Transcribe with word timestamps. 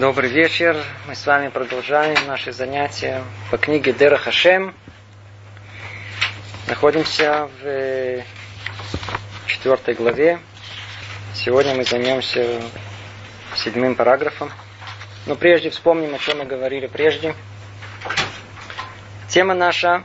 Добрый 0.00 0.30
вечер. 0.30 0.82
Мы 1.06 1.14
с 1.14 1.26
вами 1.26 1.48
продолжаем 1.50 2.26
наши 2.26 2.52
занятия 2.52 3.22
по 3.50 3.58
книге 3.58 3.92
Дера 3.92 4.16
Хашем. 4.16 4.74
Находимся 6.66 7.50
в 7.60 8.24
четвертой 9.46 9.92
главе. 9.92 10.38
Сегодня 11.34 11.74
мы 11.74 11.84
займемся 11.84 12.62
седьмым 13.54 13.94
параграфом. 13.94 14.50
Но 15.26 15.34
прежде 15.34 15.68
вспомним, 15.68 16.14
о 16.14 16.18
чем 16.18 16.38
мы 16.38 16.46
говорили 16.46 16.86
прежде. 16.86 17.34
Тема 19.28 19.52
наша 19.52 20.04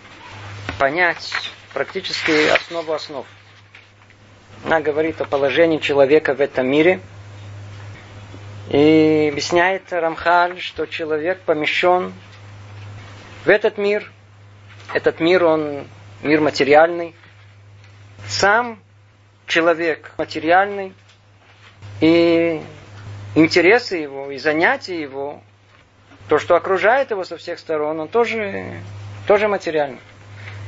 –понять 0.80 1.32
практически 1.72 2.48
основу 2.48 2.92
основ. 2.92 3.24
Она 4.64 4.80
говорит 4.80 5.20
о 5.20 5.26
положении 5.26 5.78
человека 5.78 6.34
в 6.34 6.40
этом 6.40 6.66
мире– 6.66 6.98
и 8.72 9.28
объясняет 9.30 9.92
Рамхаль, 9.92 10.58
что 10.58 10.86
человек 10.86 11.40
помещен 11.40 12.14
в 13.44 13.48
этот 13.48 13.76
мир. 13.76 14.10
Этот 14.94 15.20
мир, 15.20 15.44
он 15.44 15.86
мир 16.22 16.40
материальный. 16.40 17.14
Сам 18.26 18.82
человек 19.46 20.12
материальный. 20.16 20.94
И 22.00 22.62
интересы 23.34 23.96
его, 23.96 24.30
и 24.30 24.38
занятия 24.38 24.98
его, 24.98 25.42
то, 26.28 26.38
что 26.38 26.56
окружает 26.56 27.10
его 27.10 27.24
со 27.24 27.36
всех 27.36 27.58
сторон, 27.58 28.00
он 28.00 28.08
тоже, 28.08 28.80
тоже 29.26 29.48
материальный. 29.48 30.00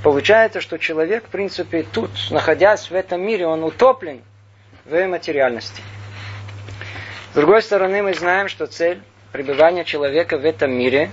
Получается, 0.02 0.60
что 0.60 0.76
человек, 0.76 1.24
в 1.24 1.28
принципе, 1.28 1.82
тут, 1.82 2.10
находясь 2.30 2.90
в 2.90 2.94
этом 2.94 3.22
мире, 3.22 3.46
он 3.46 3.64
утоплен 3.64 4.20
в 4.84 5.06
материальности. 5.06 5.82
С 7.34 7.36
другой 7.36 7.62
стороны, 7.62 8.00
мы 8.00 8.14
знаем, 8.14 8.46
что 8.46 8.68
цель 8.68 9.02
пребывания 9.32 9.82
человека 9.82 10.38
в 10.38 10.44
этом 10.44 10.70
мире 10.70 11.10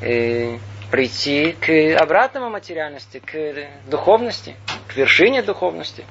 э, 0.00 0.56
прийти 0.90 1.52
к 1.52 2.00
обратному 2.00 2.48
материальности, 2.48 3.18
к 3.18 3.54
духовности, 3.86 4.56
к 4.88 4.96
вершине 4.96 5.42
духовности. 5.42 6.06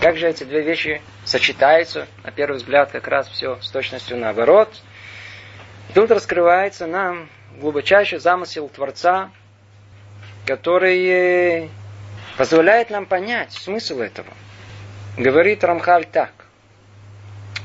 Как 0.00 0.16
же 0.16 0.28
эти 0.28 0.42
две 0.42 0.62
вещи 0.62 1.00
сочетаются? 1.24 2.08
На 2.24 2.32
первый 2.32 2.56
взгляд, 2.56 2.90
как 2.90 3.06
раз 3.06 3.28
все 3.28 3.60
с 3.62 3.70
точностью 3.70 4.16
наоборот. 4.16 4.74
тут 5.94 6.10
раскрывается 6.10 6.88
нам 6.88 7.28
глубочайший 7.60 8.18
замысел 8.18 8.68
Творца, 8.68 9.30
который 10.46 11.06
э, 11.06 11.68
позволяет 12.36 12.90
нам 12.90 13.06
понять 13.06 13.52
смысл 13.52 14.00
этого. 14.00 14.30
Говорит 15.16 15.62
Рамхаль 15.62 16.06
так. 16.06 16.41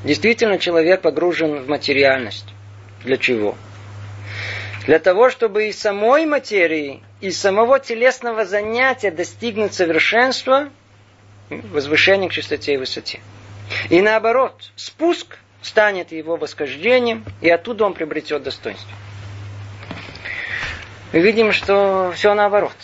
Действительно, 0.03 0.59
человек 0.59 1.02
погружен 1.02 1.64
в 1.64 1.67
материальность. 1.67 2.45
Для 3.03 3.17
чего? 3.17 3.56
Для 4.86 5.00
того, 5.00 5.30
чтобы 5.30 5.67
из 5.67 5.80
самой 5.80 6.26
материи, 6.26 7.02
из 7.20 7.39
самого 7.39 7.80
телесного 7.80 8.45
занятия 8.45 9.12
достигнуть 9.12 9.73
совершенства, 9.73 10.70
возвышения 11.50 12.30
к 12.30 12.31
чистоте 12.31 12.76
и 12.76 12.78
высоте. 12.78 13.20
И 13.89 14.02
наоборот, 14.02 14.72
спуск 14.76 15.38
станет 15.62 16.11
его 16.11 16.38
восхождением, 16.38 17.26
и 17.42 17.50
оттуда 17.50 17.86
он 17.86 17.94
приобретет 17.94 18.44
достоинство. 18.44 18.92
Мы 21.11 21.20
видим, 21.20 21.52
что 21.52 22.14
все 22.16 22.34
наоборот. 22.34 22.76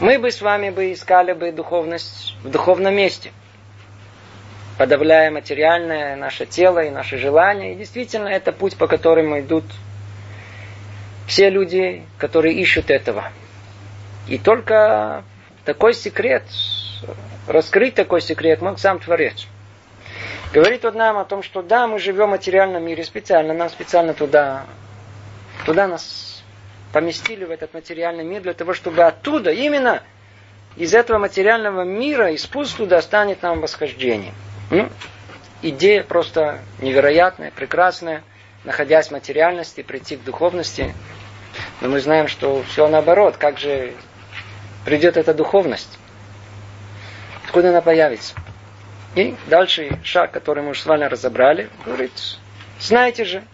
Мы 0.00 0.18
бы 0.18 0.30
с 0.30 0.40
вами 0.40 0.70
бы 0.70 0.92
искали 0.92 1.32
бы 1.32 1.52
духовность 1.52 2.36
в 2.42 2.50
духовном 2.50 2.94
месте– 2.94 3.32
подавляя 4.78 5.30
материальное 5.30 6.16
наше 6.16 6.46
тело 6.46 6.80
и 6.80 6.90
наши 6.90 7.16
желания. 7.16 7.72
И 7.72 7.76
действительно, 7.76 8.28
это 8.28 8.52
путь, 8.52 8.76
по 8.76 8.86
которому 8.86 9.40
идут 9.40 9.64
все 11.26 11.50
люди, 11.50 12.02
которые 12.18 12.54
ищут 12.54 12.90
этого. 12.90 13.30
И 14.26 14.38
только 14.38 15.24
такой 15.64 15.94
секрет, 15.94 16.44
раскрыть 17.46 17.94
такой 17.94 18.20
секрет 18.20 18.60
мог 18.60 18.78
сам 18.78 18.98
Творец. 18.98 19.46
Говорит 20.52 20.84
вот 20.84 20.94
нам 20.94 21.18
о 21.18 21.24
том, 21.24 21.42
что 21.42 21.62
да, 21.62 21.86
мы 21.86 21.98
живем 21.98 22.26
в 22.26 22.30
материальном 22.30 22.84
мире 22.84 23.02
специально, 23.04 23.52
нам 23.54 23.68
специально 23.68 24.14
туда, 24.14 24.66
туда 25.66 25.88
нас 25.88 26.44
поместили 26.92 27.44
в 27.44 27.50
этот 27.50 27.74
материальный 27.74 28.24
мир 28.24 28.42
для 28.42 28.54
того, 28.54 28.72
чтобы 28.72 29.02
оттуда, 29.02 29.50
именно 29.50 30.02
из 30.76 30.94
этого 30.94 31.18
материального 31.18 31.82
мира, 31.82 32.30
и 32.30 32.36
спуск 32.36 32.76
туда 32.76 33.02
станет 33.02 33.42
нам 33.42 33.60
восхождением. 33.60 34.34
Ну, 34.70 34.88
идея 35.62 36.02
просто 36.02 36.60
невероятная, 36.80 37.50
прекрасная, 37.50 38.22
находясь 38.64 39.08
в 39.08 39.12
материальности, 39.12 39.82
прийти 39.82 40.16
к 40.16 40.24
духовности. 40.24 40.94
Но 41.80 41.88
мы 41.88 42.00
знаем, 42.00 42.28
что 42.28 42.62
все 42.64 42.88
наоборот. 42.88 43.36
Как 43.36 43.58
же 43.58 43.94
придет 44.84 45.16
эта 45.16 45.34
духовность? 45.34 45.98
Откуда 47.44 47.70
она 47.70 47.80
появится? 47.82 48.34
И 49.14 49.36
дальше 49.46 50.00
шаг, 50.02 50.32
который 50.32 50.62
мы 50.64 50.70
уже 50.70 50.80
с 50.80 50.86
вами 50.86 51.04
разобрали, 51.04 51.70
говорит, 51.84 52.12
знаете 52.80 53.24
же, 53.24 53.44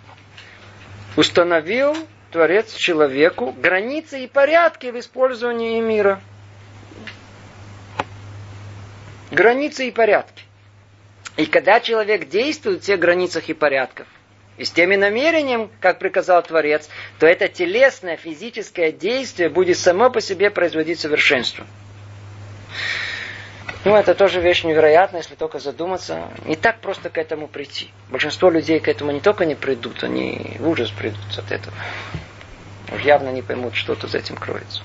установил 1.17 1.95
Творец 2.31 2.73
человеку 2.73 3.53
границы 3.53 4.25
и 4.25 4.27
порядки 4.27 4.87
в 4.87 4.99
использовании 4.99 5.81
мира. 5.81 6.21
Границы 9.31 9.89
и 9.89 9.91
порядки. 9.91 10.45
И 11.41 11.47
когда 11.47 11.81
человек 11.81 12.29
действует 12.29 12.83
в 12.83 12.85
тех 12.85 13.01
границах 13.01 13.49
и 13.49 13.55
порядках, 13.55 14.07
и 14.59 14.65
с 14.67 14.71
теми 14.71 14.97
намерением, 14.97 15.71
как 15.81 15.99
приказал 15.99 16.43
Творец, 16.43 16.87
то 17.19 17.27
это 17.27 17.49
телесное, 17.49 18.19
физическое 18.19 18.93
действие 18.93 19.49
будет 19.49 19.79
само 19.79 20.11
по 20.11 20.21
себе 20.21 20.51
производить 20.51 21.01
совершенство. 21.01 21.67
Ну, 23.87 23.97
это 23.97 24.15
тоже 24.15 24.43
вещь 24.43 24.65
невероятная, 24.65 25.23
если 25.23 25.35
только 25.35 25.61
задуматься. 25.61 26.29
Не 26.45 26.57
так 26.57 26.81
просто 26.81 27.09
к 27.09 27.17
этому 27.17 27.49
прийти. 27.49 27.89
Большинство 28.11 28.51
людей 28.51 28.79
к 28.79 28.89
этому 28.89 29.11
не 29.11 29.21
только 29.21 29.47
не 29.47 29.55
придут, 29.55 30.05
они 30.05 30.59
в 30.59 30.69
ужас 30.69 30.91
придут 30.91 31.39
от 31.39 31.51
этого. 31.51 31.75
Уж 32.93 33.01
явно 33.01 33.31
не 33.31 33.41
поймут, 33.41 33.75
что 33.75 33.95
тут 33.95 34.11
за 34.11 34.19
этим 34.19 34.37
кроется. 34.37 34.83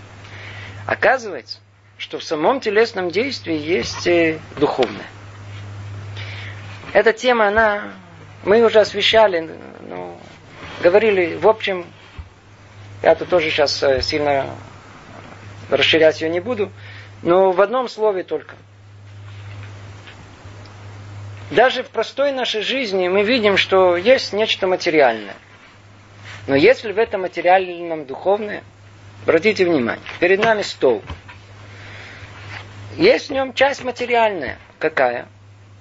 Оказывается, 0.86 1.58
что 1.98 2.18
в 2.18 2.24
самом 2.24 2.62
телесном 2.62 3.12
действии 3.12 3.58
есть 3.58 4.08
э, 4.08 4.40
духовное. 4.58 5.08
Эта 6.96 7.12
тема, 7.12 7.50
она, 7.50 7.92
мы 8.46 8.64
уже 8.64 8.80
освещали, 8.80 9.52
ну, 9.82 10.18
говорили, 10.82 11.36
в 11.36 11.46
общем, 11.46 11.86
я 13.04 13.16
тут 13.16 13.28
тоже 13.28 13.50
сейчас 13.50 13.84
э, 13.84 14.02
сильно 14.02 14.56
расширять 15.70 16.22
ее 16.22 16.30
не 16.30 16.40
буду, 16.40 16.72
но 17.22 17.52
в 17.52 17.60
одном 17.60 17.90
слове 17.90 18.24
только. 18.24 18.56
Даже 21.52 21.84
в 21.84 21.90
простой 21.90 22.32
нашей 22.32 22.62
жизни 22.62 23.10
мы 23.10 23.24
видим, 23.24 23.58
что 23.58 23.98
есть 23.98 24.32
нечто 24.32 24.66
материальное. 24.66 25.36
Но 26.48 26.56
если 26.56 26.94
в 26.94 26.98
этом 26.98 27.24
материальном 27.24 28.06
духовное, 28.06 28.64
обратите 29.24 29.66
внимание, 29.66 30.06
перед 30.22 30.42
нами 30.42 30.62
стол. 30.62 31.04
Есть 32.96 33.28
в 33.28 33.34
нем 33.34 33.54
часть 33.54 33.84
материальная. 33.84 34.58
Какая? 34.80 35.28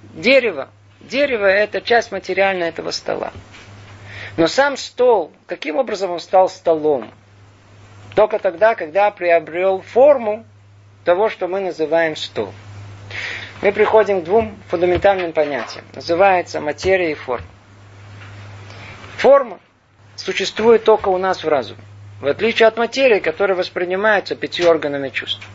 Дерево. 0.03 0.71
Дерево– 1.09 1.45
это 1.47 1.81
часть 1.81 2.13
материальная 2.13 2.71
этого 2.71 2.91
стола. 2.91 3.33
Но 4.37 4.47
сам 4.47 4.77
стол, 4.77 5.33
каким 5.47 5.77
образом 5.77 6.11
он 6.11 6.21
стал 6.21 6.49
столом? 6.49 7.13
Только 8.15 8.39
тогда, 8.39 8.75
когда 8.75 9.11
приобрел 9.11 9.81
форму 9.81 10.45
того, 11.05 11.29
что 11.29 11.47
мы 11.47 11.61
называем 11.61 12.17
стол. 12.17 12.53
Мы 13.61 13.73
приходим 13.73 14.23
к 14.23 14.25
двум 14.25 14.57
фундаментальным 14.69 15.33
понятиям. 15.33 15.85
Называется 15.95 16.61
материя 16.61 17.13
и 17.13 17.15
форма. 17.15 17.47
Форма 19.19 19.61
существует 20.17 20.85
только 20.85 21.09
у 21.09 21.19
нас 21.19 21.45
в 21.45 21.49
разуме. 21.49 21.81
В 22.21 22.27
отличие 22.27 22.67
от 22.67 22.79
материи, 22.79 23.21
которая 23.21 23.57
воспринимается 23.57 24.37
пятью 24.37 24.69
органами 24.69 25.11
чувств. 25.11 25.47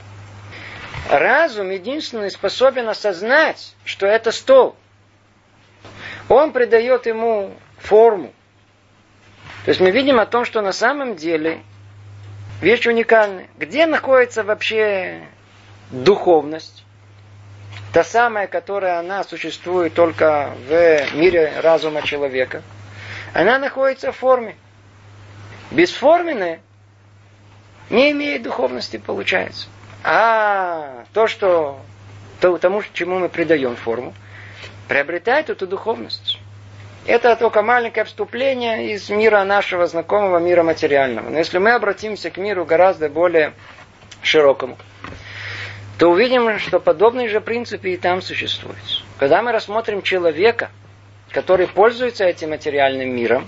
Разум 1.09 1.71
единственный 1.71 2.29
способен 2.29 2.87
осознать, 2.87 3.73
что 3.83 4.05
это 4.05 4.31
стол– 4.31 4.75
он 6.29 6.53
придает 6.53 7.05
ему 7.07 7.53
форму. 7.77 8.31
То 9.65 9.71
есть 9.71 9.81
мы 9.81 9.91
видим 9.91 10.19
о 10.19 10.25
том, 10.25 10.45
что 10.45 10.61
на 10.61 10.71
самом 10.71 11.15
деле 11.15 11.61
вещь 12.61 12.85
уникальная. 12.87 13.47
Где 13.57 13.85
находится 13.85 14.43
вообще 14.43 15.23
духовность? 15.91 16.85
Та 17.91 18.03
самая, 18.03 18.47
которая 18.47 18.99
она 18.99 19.23
существует 19.23 19.95
только 19.95 20.53
в 20.67 21.15
мире 21.15 21.53
разума 21.61 22.03
человека. 22.03 22.61
Она 23.33 23.57
находится 23.57 24.11
в 24.11 24.17
форме. 24.17 24.55
Бесформенная 25.71 26.61
не 27.89 28.11
имеет 28.11 28.43
духовности, 28.43 28.97
получается. 28.97 29.67
А 30.03 31.03
то, 31.13 31.27
что 31.27 31.79
то, 32.39 32.57
тому, 32.57 32.83
чему 32.93 33.19
мы 33.19 33.29
придаем 33.29 33.75
форму, 33.75 34.13
приобретает 34.89 35.49
эту 35.49 35.67
духовность. 35.67 36.39
Это 37.05 37.35
только 37.37 37.61
маленькое 37.61 38.05
вступление 38.05 38.91
из 38.93 39.09
мира 39.09 39.43
нашего 39.45 39.87
знакомого 39.87 40.39
мира 40.39 40.63
материального. 40.63 41.29
Но 41.29 41.37
если 41.37 41.59
мы 41.59 41.71
обратимся 41.71 42.29
к 42.29 42.37
миру 42.37 42.65
гораздо 42.65 43.07
более 43.07 43.53
широкому, 44.21 44.77
то 45.97 46.09
увидим, 46.09 46.59
что 46.59 46.79
подобные 46.79 47.29
же 47.29 47.39
принципы 47.39 47.91
и 47.91 47.97
там 47.97 48.21
существуют. 48.21 48.77
Когда 49.17 49.41
мы 49.41 49.51
рассмотрим 49.51 50.01
человека, 50.01 50.71
который 51.31 51.67
пользуется 51.67 52.25
этим 52.25 52.49
материальным 52.49 53.15
миром, 53.15 53.45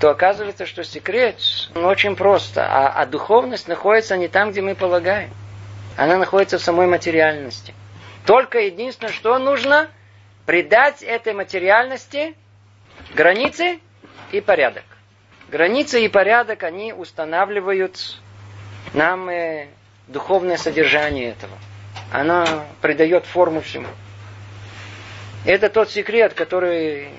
то 0.00 0.10
оказывается, 0.10 0.66
что 0.66 0.84
секрет 0.84 1.36
ну, 1.74 1.86
очень 1.86 2.16
просто. 2.16 2.66
А, 2.66 2.88
а 2.88 3.06
духовность 3.06 3.68
находится 3.68 4.16
не 4.16 4.28
там, 4.28 4.50
где 4.50 4.60
мы 4.60 4.74
полагаем. 4.74 5.30
Она 5.96 6.16
находится 6.16 6.58
в 6.58 6.62
самой 6.62 6.86
материальности. 6.86 7.74
Только 8.24 8.60
единственное, 8.60 9.12
что 9.12 9.38
нужно, 9.38 9.88
придать 10.48 11.02
этой 11.02 11.34
материальности 11.34 12.34
границы 13.14 13.80
и 14.32 14.40
порядок. 14.40 14.84
Границы 15.50 16.02
и 16.02 16.08
порядок, 16.08 16.62
они 16.62 16.94
устанавливают 16.94 18.18
нам 18.94 19.28
э, 19.28 19.68
духовное 20.06 20.56
содержание 20.56 21.32
этого. 21.32 21.52
Она 22.10 22.64
придает 22.80 23.26
форму 23.26 23.60
всему. 23.60 23.88
Это 25.44 25.68
тот 25.68 25.90
секрет, 25.90 26.32
который 26.32 27.10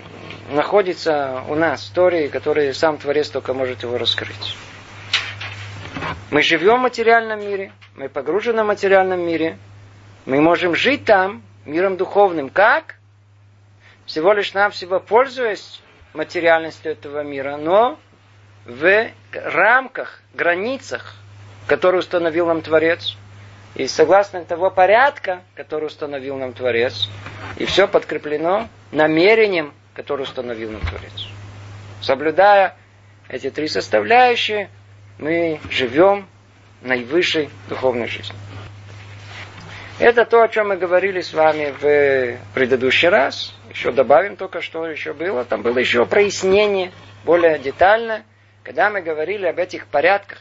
находится 0.49 1.43
у 1.49 1.53
нас, 1.53 1.81
в 1.81 1.83
истории, 1.83 2.29
который 2.29 2.73
сам 2.73 2.97
Творец 2.97 3.29
только 3.29 3.53
может 3.53 3.83
его 3.83 3.99
раскрыть. 3.99 4.57
Мы 6.31 6.41
живем 6.41 6.79
в 6.79 6.81
материальном 6.81 7.41
мире, 7.41 7.73
мы 7.93 8.09
погружены 8.09 8.63
в 8.63 8.65
материальном 8.65 9.23
мире, 9.23 9.59
мы 10.25 10.41
можем 10.41 10.73
жить 10.73 11.05
там, 11.05 11.43
миром 11.65 11.95
духовным. 11.95 12.49
Как? 12.49 12.95
Всего 14.09 14.33
лишь 14.33 14.53
навсего 14.56 15.00
пользуясь 15.00 15.81
материальностью 16.13 16.91
этого 16.91 17.23
мира, 17.23 17.57
но 17.57 18.00
в 18.65 19.11
рамках, 19.31 20.21
границах, 20.33 21.15
которые 21.67 22.00
установил 22.00 22.47
нам 22.47 22.63
Творец, 22.63 23.15
и 23.75 23.85
согласно 23.85 24.44
того 24.44 24.71
порядка, 24.71 25.44
который 25.53 25.85
установил 25.85 26.38
нам 26.38 26.53
Творец, 26.53 27.07
и 27.57 27.65
все 27.65 27.88
подкреплено 27.88 28.67
намерением, 28.91 29.75
которое 29.94 30.23
установил 30.23 30.71
нам 30.71 30.81
Творец. 30.81 31.27
Соблюдая 32.01 32.75
эти 33.27 33.51
три 33.51 33.67
составляющие, 33.67 34.71
мы 35.19 35.59
живем 35.69 36.27
наивысшей 36.81 37.51
духовной 37.67 38.07
жизнью. 38.07 38.39
Это 40.00 40.25
то, 40.25 40.41
о 40.41 40.47
чем 40.47 40.69
мы 40.69 40.77
говорили 40.77 41.21
с 41.21 41.31
вами 41.31 41.75
в 41.79 42.39
предыдущий 42.56 43.09
раз. 43.09 43.53
Еще 43.69 43.92
добавим 43.92 44.36
только, 44.36 44.62
что 44.62 44.86
еще 44.88 45.13
было. 45.13 45.45
Там 45.45 45.62
было 45.62 45.77
еще 45.77 46.06
прояснение 46.06 46.92
более 47.24 47.60
детальное. 47.60 48.24
Когда 48.63 48.89
мы 48.89 49.01
говорили 49.01 49.45
об 49.45 49.60
этих 49.60 49.88
порядках 49.88 50.39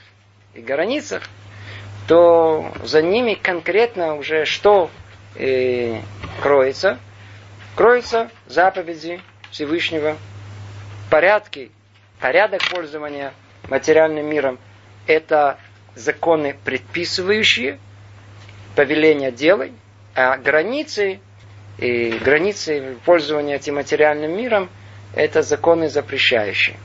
и 0.54 0.60
границах, 0.60 1.22
то 2.06 2.72
за 2.82 3.02
ними 3.02 3.34
конкретно 3.34 4.16
уже 4.16 4.44
что 4.44 4.90
э, 5.36 6.00
кроется? 6.42 6.98
Кроются 7.76 8.30
заповеди 8.46 9.20
Всевышнего, 9.50 10.16
порядки, 11.10 11.70
порядок 12.18 12.62
пользования 12.70 13.32
материальным 13.68 14.26
миром. 14.26 14.58
Это 15.06 15.58
законы 15.94 16.56
предписывающие, 16.64 17.78
повеления 18.74 19.30
делай, 19.30 19.72
а 20.14 20.36
границы 20.38 21.20
и 21.78 22.10
границы 22.10 22.96
пользования 23.04 23.56
этим 23.56 23.76
материальным 23.76 24.36
миром 24.36 24.68
это 25.14 25.42
законы 25.42 25.88
запрещающие. 25.88 26.76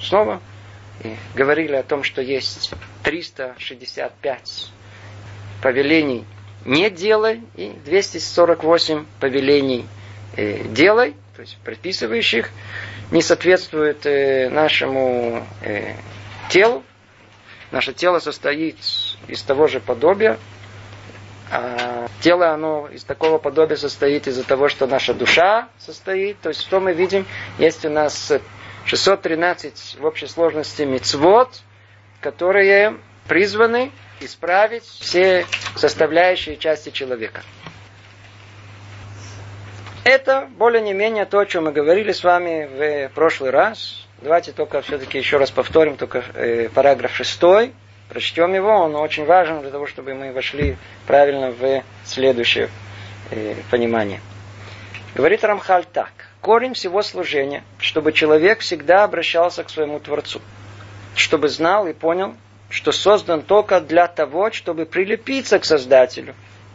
Снова 0.00 0.40
и 1.02 1.16
говорили 1.34 1.74
о 1.74 1.82
том, 1.82 2.02
что 2.02 2.20
есть 2.20 2.72
365 3.02 4.70
повелений 5.62 6.24
не 6.64 6.90
делай 6.90 7.42
и 7.56 7.70
248 7.84 9.04
повелений 9.20 9.86
э, 10.36 10.64
делай, 10.68 11.14
то 11.34 11.42
есть 11.42 11.58
предписывающих, 11.64 12.50
не 13.10 13.20
соответствует 13.20 14.06
э, 14.06 14.48
нашему 14.48 15.46
э, 15.62 15.94
телу. 16.50 16.84
Наше 17.70 17.92
тело 17.92 18.18
состоит 18.20 18.76
из 19.28 19.42
того 19.42 19.66
же 19.66 19.80
подобия, 19.80 20.38
а 21.50 21.91
тело, 22.20 22.50
оно 22.50 22.88
из 22.88 23.04
такого 23.04 23.38
подобия 23.38 23.76
состоит 23.76 24.26
из-за 24.26 24.44
того, 24.44 24.68
что 24.68 24.86
наша 24.86 25.14
душа 25.14 25.68
состоит. 25.78 26.40
То 26.40 26.50
есть, 26.50 26.62
что 26.62 26.80
мы 26.80 26.92
видим? 26.92 27.26
Есть 27.58 27.84
у 27.84 27.90
нас 27.90 28.32
613 28.86 29.96
в 30.00 30.04
общей 30.04 30.26
сложности 30.26 30.82
мицвод, 30.82 31.60
которые 32.20 32.98
призваны 33.28 33.90
исправить 34.20 34.84
все 34.84 35.46
составляющие 35.76 36.56
части 36.56 36.90
человека. 36.90 37.42
Это 40.04 40.48
более-не 40.56 40.94
менее 40.94 41.26
то, 41.26 41.38
о 41.38 41.46
чем 41.46 41.64
мы 41.64 41.72
говорили 41.72 42.12
с 42.12 42.24
вами 42.24 43.08
в 43.08 43.14
прошлый 43.14 43.50
раз. 43.50 44.06
Давайте 44.20 44.52
только 44.52 44.82
все-таки 44.82 45.18
еще 45.18 45.36
раз 45.36 45.50
повторим, 45.50 45.96
только 45.96 46.24
э, 46.34 46.68
параграф 46.68 47.14
шестой. 47.14 47.72
Прочтем 48.12 48.52
его, 48.52 48.68
он 48.68 48.94
очень 48.94 49.24
важен 49.24 49.62
для 49.62 49.70
того, 49.70 49.86
чтобы 49.86 50.12
мы 50.12 50.32
вошли 50.32 50.76
правильно 51.06 51.50
в 51.50 51.82
следующее 52.04 52.68
э, 53.30 53.54
понимание. 53.70 54.20
Говорит 55.14 55.42
Рамхаль 55.42 55.86
так. 55.86 56.12
Корень 56.42 56.74
всего 56.74 57.00
служения, 57.00 57.64
чтобы 57.78 58.12
человек 58.12 58.58
всегда 58.58 59.04
обращался 59.04 59.64
к 59.64 59.70
своему 59.70 59.98
Творцу. 59.98 60.42
Чтобы 61.14 61.48
знал 61.48 61.86
и 61.86 61.94
понял, 61.94 62.34
что 62.68 62.92
создан 62.92 63.40
только 63.40 63.80
для 63.80 64.08
того, 64.08 64.50
чтобы 64.50 64.84
прилепиться 64.84 65.58
к 65.58 65.64
Создателю. 65.64 66.34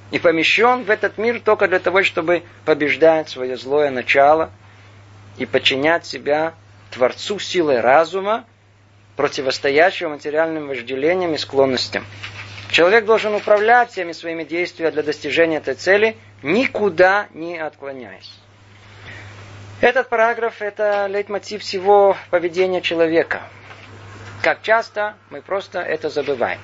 И 0.10 0.18
помещен 0.18 0.86
в 0.86 0.90
этот 0.90 1.19
мир 1.19 1.40
только 1.40 1.68
для 1.68 1.78
того, 1.78 2.01
чтобы 2.01 2.42
побеждать 2.66 3.30
свое 3.30 3.57
злое 3.57 3.92
начало 3.92 4.50
и 5.38 5.45
подчинять 5.45 6.04
себя 6.04 6.56
Творцу 6.90 7.38
силой 7.38 7.80
разума 7.80 8.45
противостоящего 9.18 10.10
материальным 10.10 10.68
вожделениям 10.68 11.34
и 11.34 11.38
склонностям. 11.38 12.06
Человек 12.69 13.06
должен 13.06 13.34
управлять 13.36 13.92
всеми 13.92 14.12
своими 14.14 14.44
действиями 14.44 14.92
для 14.92 15.04
достижения 15.04 15.58
этой 15.58 15.74
цели, 15.74 16.16
никуда 16.44 17.28
не 17.34 17.58
отклоняясь. 17.58 18.31
Этот 19.81 20.10
параграф– 20.10 20.56
это 20.62 21.08
лейтмотив 21.08 21.62
всего 21.62 22.16
поведения 22.30 22.81
человека. 22.81 23.42
Как 24.44 24.62
часто 24.62 25.16
мы 25.30 25.42
просто 25.42 25.80
это 25.81 26.09
забываем. 26.09 26.59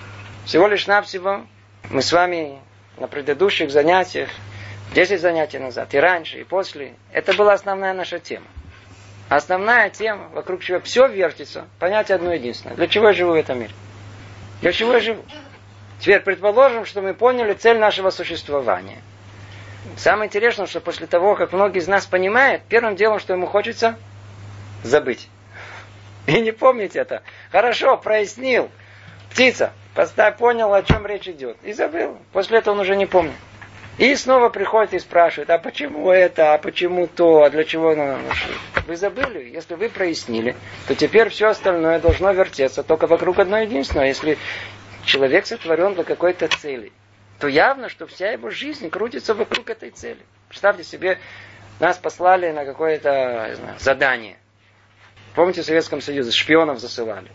Всего 0.46 0.68
лишь 0.68 0.88
навсего 0.88 1.46
мы 1.90 2.02
с 2.02 2.12
вами 2.12 2.60
на 2.98 3.08
предыдущих 3.08 3.72
занятиях, 3.72 4.30
10 4.94 5.20
занятий 5.20 5.58
назад, 5.58 5.94
и 5.94 5.98
раньше, 5.98 6.42
и 6.42 6.44
после, 6.44 6.94
это 7.12 7.34
была 7.34 7.54
основная 7.54 7.94
наша 7.94 8.20
тема. 8.20 8.46
Основная 9.36 9.90
тема, 9.90 10.30
вокруг 10.34 10.62
чего 10.62 10.80
все 10.82 11.08
вертится, 11.08 11.66
понять 11.80 12.12
одно 12.12 12.34
единственное. 12.34 12.76
Для 12.76 12.88
чего 12.88 13.08
я 13.08 13.14
живу 13.14 13.32
в 13.32 13.34
этом 13.34 13.62
мире? 13.62 13.74
Для 14.62 14.72
чего 14.72 14.94
я 14.94 15.00
живу? 15.00 15.24
Теперь 16.00 16.20
предположим, 16.20 16.86
что 16.86 17.02
мы 17.02 17.16
поняли 17.16 17.54
цель 17.54 17.80
нашего 17.80 18.12
существования. 18.12 19.02
Самое 19.98 20.28
интересное, 20.28 20.68
что 20.68 20.82
после 20.82 21.08
того, 21.08 21.36
как 21.36 21.52
многие 21.52 21.80
из 21.80 21.88
нас 21.88 22.06
понимают, 22.06 22.62
первым 22.70 22.96
делом, 22.96 23.18
что 23.18 23.34
ему 23.34 23.48
хочется, 23.48 23.98
забыть. 24.84 25.28
И 26.28 26.40
не 26.40 26.52
помнить 26.52 26.96
это. 26.96 27.24
Хорошо, 27.52 27.98
прояснил. 27.98 28.70
Птица, 29.32 29.74
поставь, 29.96 30.38
понял, 30.38 30.72
о 30.76 30.84
чем 30.84 31.08
речь 31.08 31.28
идет. 31.28 31.58
И 31.64 31.74
забыл. 31.74 32.20
После 32.34 32.60
этого 32.60 32.76
он 32.76 32.82
уже 32.82 32.96
не 32.96 33.08
помнит. 33.08 33.34
И 33.98 34.16
снова 34.16 34.50
приходит 34.50 34.94
и 34.96 35.00
спрашивает, 35.00 35.52
а 35.52 35.60
почему 35.60 36.10
это, 36.10 36.56
а 36.56 36.58
почему 36.58 37.06
то, 37.08 37.44
а 37.44 37.50
для 37.52 37.64
чего 37.64 37.96
нам 37.96 38.26
нашли? 38.28 38.54
Вы 38.88 38.96
забыли? 38.96 39.52
Если 39.54 39.76
вы 39.76 39.90
прояснили, 39.90 40.56
то 40.88 40.96
теперь 40.96 41.30
все 41.30 41.48
остальное 41.48 42.00
должно 42.00 42.32
вертеться 42.32 42.82
только 42.82 43.06
вокруг 43.06 43.38
одной 43.38 43.66
единственной. 43.66 44.08
Если 44.08 44.40
человек 45.06 45.46
сотворен 45.46 45.94
для 45.94 46.04
какой-то 46.04 46.48
цели, 46.48 46.92
то 47.40 47.48
явно, 47.48 47.88
что 47.88 48.08
вся 48.08 48.32
его 48.32 48.50
жизнь 48.50 48.90
крутится 48.90 49.36
вокруг 49.36 49.70
этой 49.70 49.92
цели. 49.92 50.22
Представьте 50.50 50.84
себе, 50.84 51.20
нас 51.80 51.98
послали 51.98 52.52
на 52.52 52.66
какое-то 52.66 53.54
знаю, 53.56 53.80
задание. 53.80 54.38
Помните, 55.36 55.62
в 55.62 55.66
Советском 55.66 56.02
Союзе 56.02 56.32
шпионов 56.32 56.80
засылали. 56.80 57.30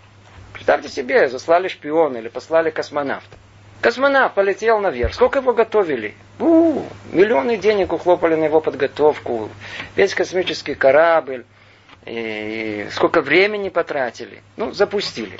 Представьте 0.52 0.88
себе, 0.88 1.28
заслали 1.28 1.68
шпиона 1.68 2.18
или 2.18 2.28
послали 2.28 2.70
космонавта. 2.70 3.36
Космонавт 3.80 4.34
полетел 4.34 4.80
наверх. 4.80 5.14
Сколько 5.14 5.38
его 5.38 5.52
готовили? 5.52 6.14
У, 6.40 6.82
миллионы 7.12 7.56
денег 7.56 7.92
ухлопали 7.92 8.34
на 8.34 8.44
его 8.44 8.60
подготовку. 8.60 9.50
Весь 9.94 10.14
космический 10.14 10.74
корабль. 10.74 11.44
И, 12.04 12.86
и 12.86 12.90
сколько 12.90 13.20
времени 13.20 13.68
потратили. 13.68 14.42
Ну, 14.56 14.72
запустили. 14.72 15.36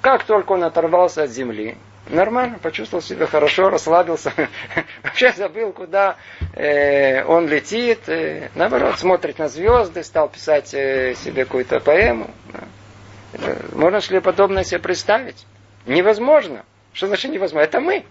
Как 0.00 0.24
только 0.24 0.52
он 0.52 0.64
оторвался 0.64 1.24
от 1.24 1.30
Земли, 1.30 1.76
Нормально, 2.08 2.58
почувствовал 2.60 3.02
себя 3.02 3.26
хорошо, 3.26 3.70
расслабился. 3.70 4.32
Вообще 5.04 5.32
забыл, 5.32 5.72
куда 5.72 6.16
э, 6.54 7.22
он 7.24 7.46
летит. 7.46 8.08
Э, 8.08 8.48
наоборот, 8.56 8.98
смотрит 8.98 9.38
на 9.38 9.48
звезды, 9.48 10.02
стал 10.02 10.28
писать 10.28 10.74
э, 10.74 11.14
себе 11.14 11.44
какую-то 11.44 11.78
поэму. 11.78 12.30
Да. 12.52 13.56
Можно 13.74 14.00
ли 14.10 14.20
подобное 14.20 14.64
себе 14.64 14.80
представить? 14.80 15.46
Невозможно. 15.86 16.64
Что 16.92 17.06
значит 17.06 17.30
невозможно? 17.30 17.64
Это 17.64 17.80
мы. 17.80 18.04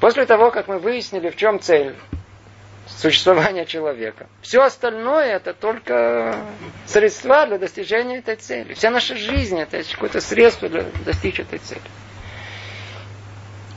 После 0.00 0.26
того, 0.26 0.50
как 0.50 0.68
мы 0.68 0.78
выяснили, 0.78 1.30
в 1.30 1.36
чем 1.36 1.60
цель 1.60 1.94
существования 2.86 3.66
человека, 3.66 4.26
все 4.40 4.62
остальное 4.62 5.36
это 5.36 5.52
только 5.52 6.36
средства 6.86 7.46
для 7.46 7.58
достижения 7.58 8.18
этой 8.18 8.36
цели. 8.36 8.74
Вся 8.74 8.90
наша 8.90 9.16
жизнь 9.16 9.58
это 9.58 9.82
какое-то 9.82 10.20
средство 10.20 10.68
для 10.68 10.84
достичь 11.04 11.40
этой 11.40 11.58
цели. 11.58 11.82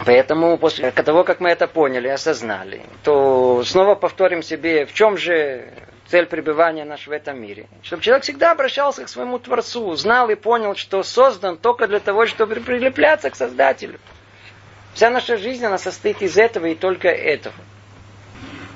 Поэтому 0.05 0.57
после 0.57 0.89
того, 0.91 1.23
как 1.23 1.39
мы 1.39 1.49
это 1.49 1.67
поняли, 1.67 2.07
осознали, 2.07 2.81
то 3.03 3.63
снова 3.63 3.95
повторим 3.95 4.41
себе, 4.41 4.85
в 4.85 4.93
чем 4.93 5.17
же 5.17 5.71
цель 6.11 6.25
пребывания 6.25 6.83
наш 6.83 7.07
в 7.07 7.11
этом 7.11 7.41
мире. 7.41 7.67
Чтобы 7.83 8.03
человек 8.03 8.23
всегда 8.23 8.51
обращался 8.51 9.05
к 9.05 9.09
своему 9.09 9.39
Творцу, 9.39 9.95
знал 9.95 10.29
и 10.29 10.35
понял, 10.35 10.75
что 10.75 11.03
создан 11.03 11.57
только 11.57 11.87
для 11.87 11.99
того, 11.99 12.25
чтобы 12.25 12.55
прилепляться 12.55 13.29
к 13.29 13.35
Создателю. 13.35 13.97
Вся 14.93 15.09
наша 15.09 15.37
жизнь, 15.37 15.63
она 15.65 15.77
состоит 15.77 16.21
из 16.21 16.37
этого 16.37 16.65
и 16.65 16.75
только 16.75 17.07
этого. 17.07 17.55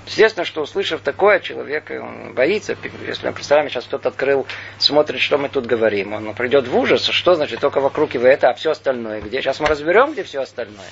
Естественно, 0.05 0.45
что 0.45 0.61
услышав 0.61 1.01
такое, 1.01 1.41
человек 1.41 1.89
он 1.89 2.33
боится. 2.33 2.77
Если 3.05 3.27
мы 3.27 3.33
представляем, 3.33 3.69
сейчас 3.69 3.83
кто-то 3.83 4.09
открыл, 4.09 4.47
смотрит, 4.77 5.19
что 5.19 5.37
мы 5.37 5.49
тут 5.49 5.65
говорим. 5.65 6.13
Он 6.13 6.33
придет 6.35 6.69
в 6.69 6.77
ужас. 6.77 7.03
Что 7.03 7.35
значит 7.35 7.59
только 7.59 7.81
вокруг 7.81 8.13
его 8.13 8.27
это, 8.27 8.49
а 8.49 8.53
все 8.53 8.71
остальное 8.71 9.19
где? 9.19 9.41
Сейчас 9.41 9.59
мы 9.59 9.67
разберем, 9.67 10.13
где 10.13 10.23
все 10.23 10.41
остальное. 10.41 10.87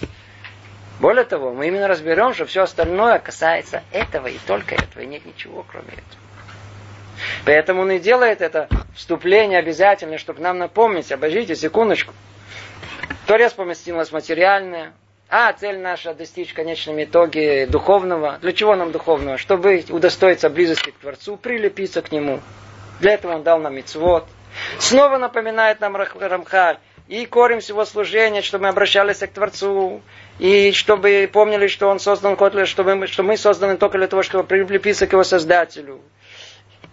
Более 1.00 1.24
того, 1.24 1.54
мы 1.54 1.68
именно 1.68 1.88
разберем, 1.88 2.34
что 2.34 2.46
все 2.46 2.64
остальное 2.64 3.20
касается 3.20 3.84
этого 3.92 4.28
и 4.28 4.38
только 4.46 4.76
этого, 4.76 5.04
и 5.04 5.06
нет 5.06 5.26
ничего 5.26 5.64
кроме 5.70 5.88
этого. 5.88 6.24
Поэтому 7.46 7.82
он 7.82 7.92
и 7.92 8.00
делает 8.00 8.42
это 8.42 8.68
вступление 8.96 9.60
обязательно, 9.60 10.18
чтобы 10.18 10.42
нам 10.42 10.58
напомнить, 10.58 11.12
обождите 11.12 11.56
секундочку. 11.56 12.14
Творец 13.26 13.54
поместил 13.54 13.98
нас 13.98 14.12
материальное, 14.12 14.94
а 15.30 15.52
цель 15.54 15.80
наша 15.80 16.14
достичь 16.14 16.52
в 16.52 16.54
конечном 16.54 17.02
итоге 17.04 17.66
духовного. 17.66 18.38
Для 18.42 18.52
чего 18.52 18.76
нам 18.76 18.92
духовного? 18.92 19.38
Чтобы 19.38 19.84
удостоиться 19.90 20.50
близости 20.50 20.92
к 20.92 20.98
Творцу, 20.98 21.38
прилепиться 21.38 22.02
к 22.02 22.12
Нему. 22.12 22.40
Для 23.00 23.14
этого 23.14 23.36
Он 23.36 23.44
дал 23.44 23.60
нам 23.60 23.76
мицвод. 23.76 24.28
Снова 24.80 25.18
напоминает 25.18 25.80
нам 25.80 25.96
Рамхаль. 25.96 26.78
И 27.08 27.26
корень 27.26 27.60
всего 27.60 27.84
служения, 27.84 28.42
чтобы 28.42 28.64
мы 28.64 28.70
обращались 28.70 29.18
к 29.18 29.28
Творцу. 29.28 30.02
И 30.40 30.72
чтобы 30.72 31.30
помнили, 31.32 31.68
что 31.68 31.88
Он 31.88 32.00
создан, 32.00 32.38
чтобы 32.66 32.96
мы, 32.96 33.08
что 33.08 33.24
мы 33.24 33.36
созданы 33.38 33.78
только 33.78 33.98
для 33.98 34.08
того, 34.08 34.24
чтобы 34.24 34.44
прилепиться 34.44 35.08
к 35.08 35.14
Его 35.14 35.24
Создателю 35.24 36.02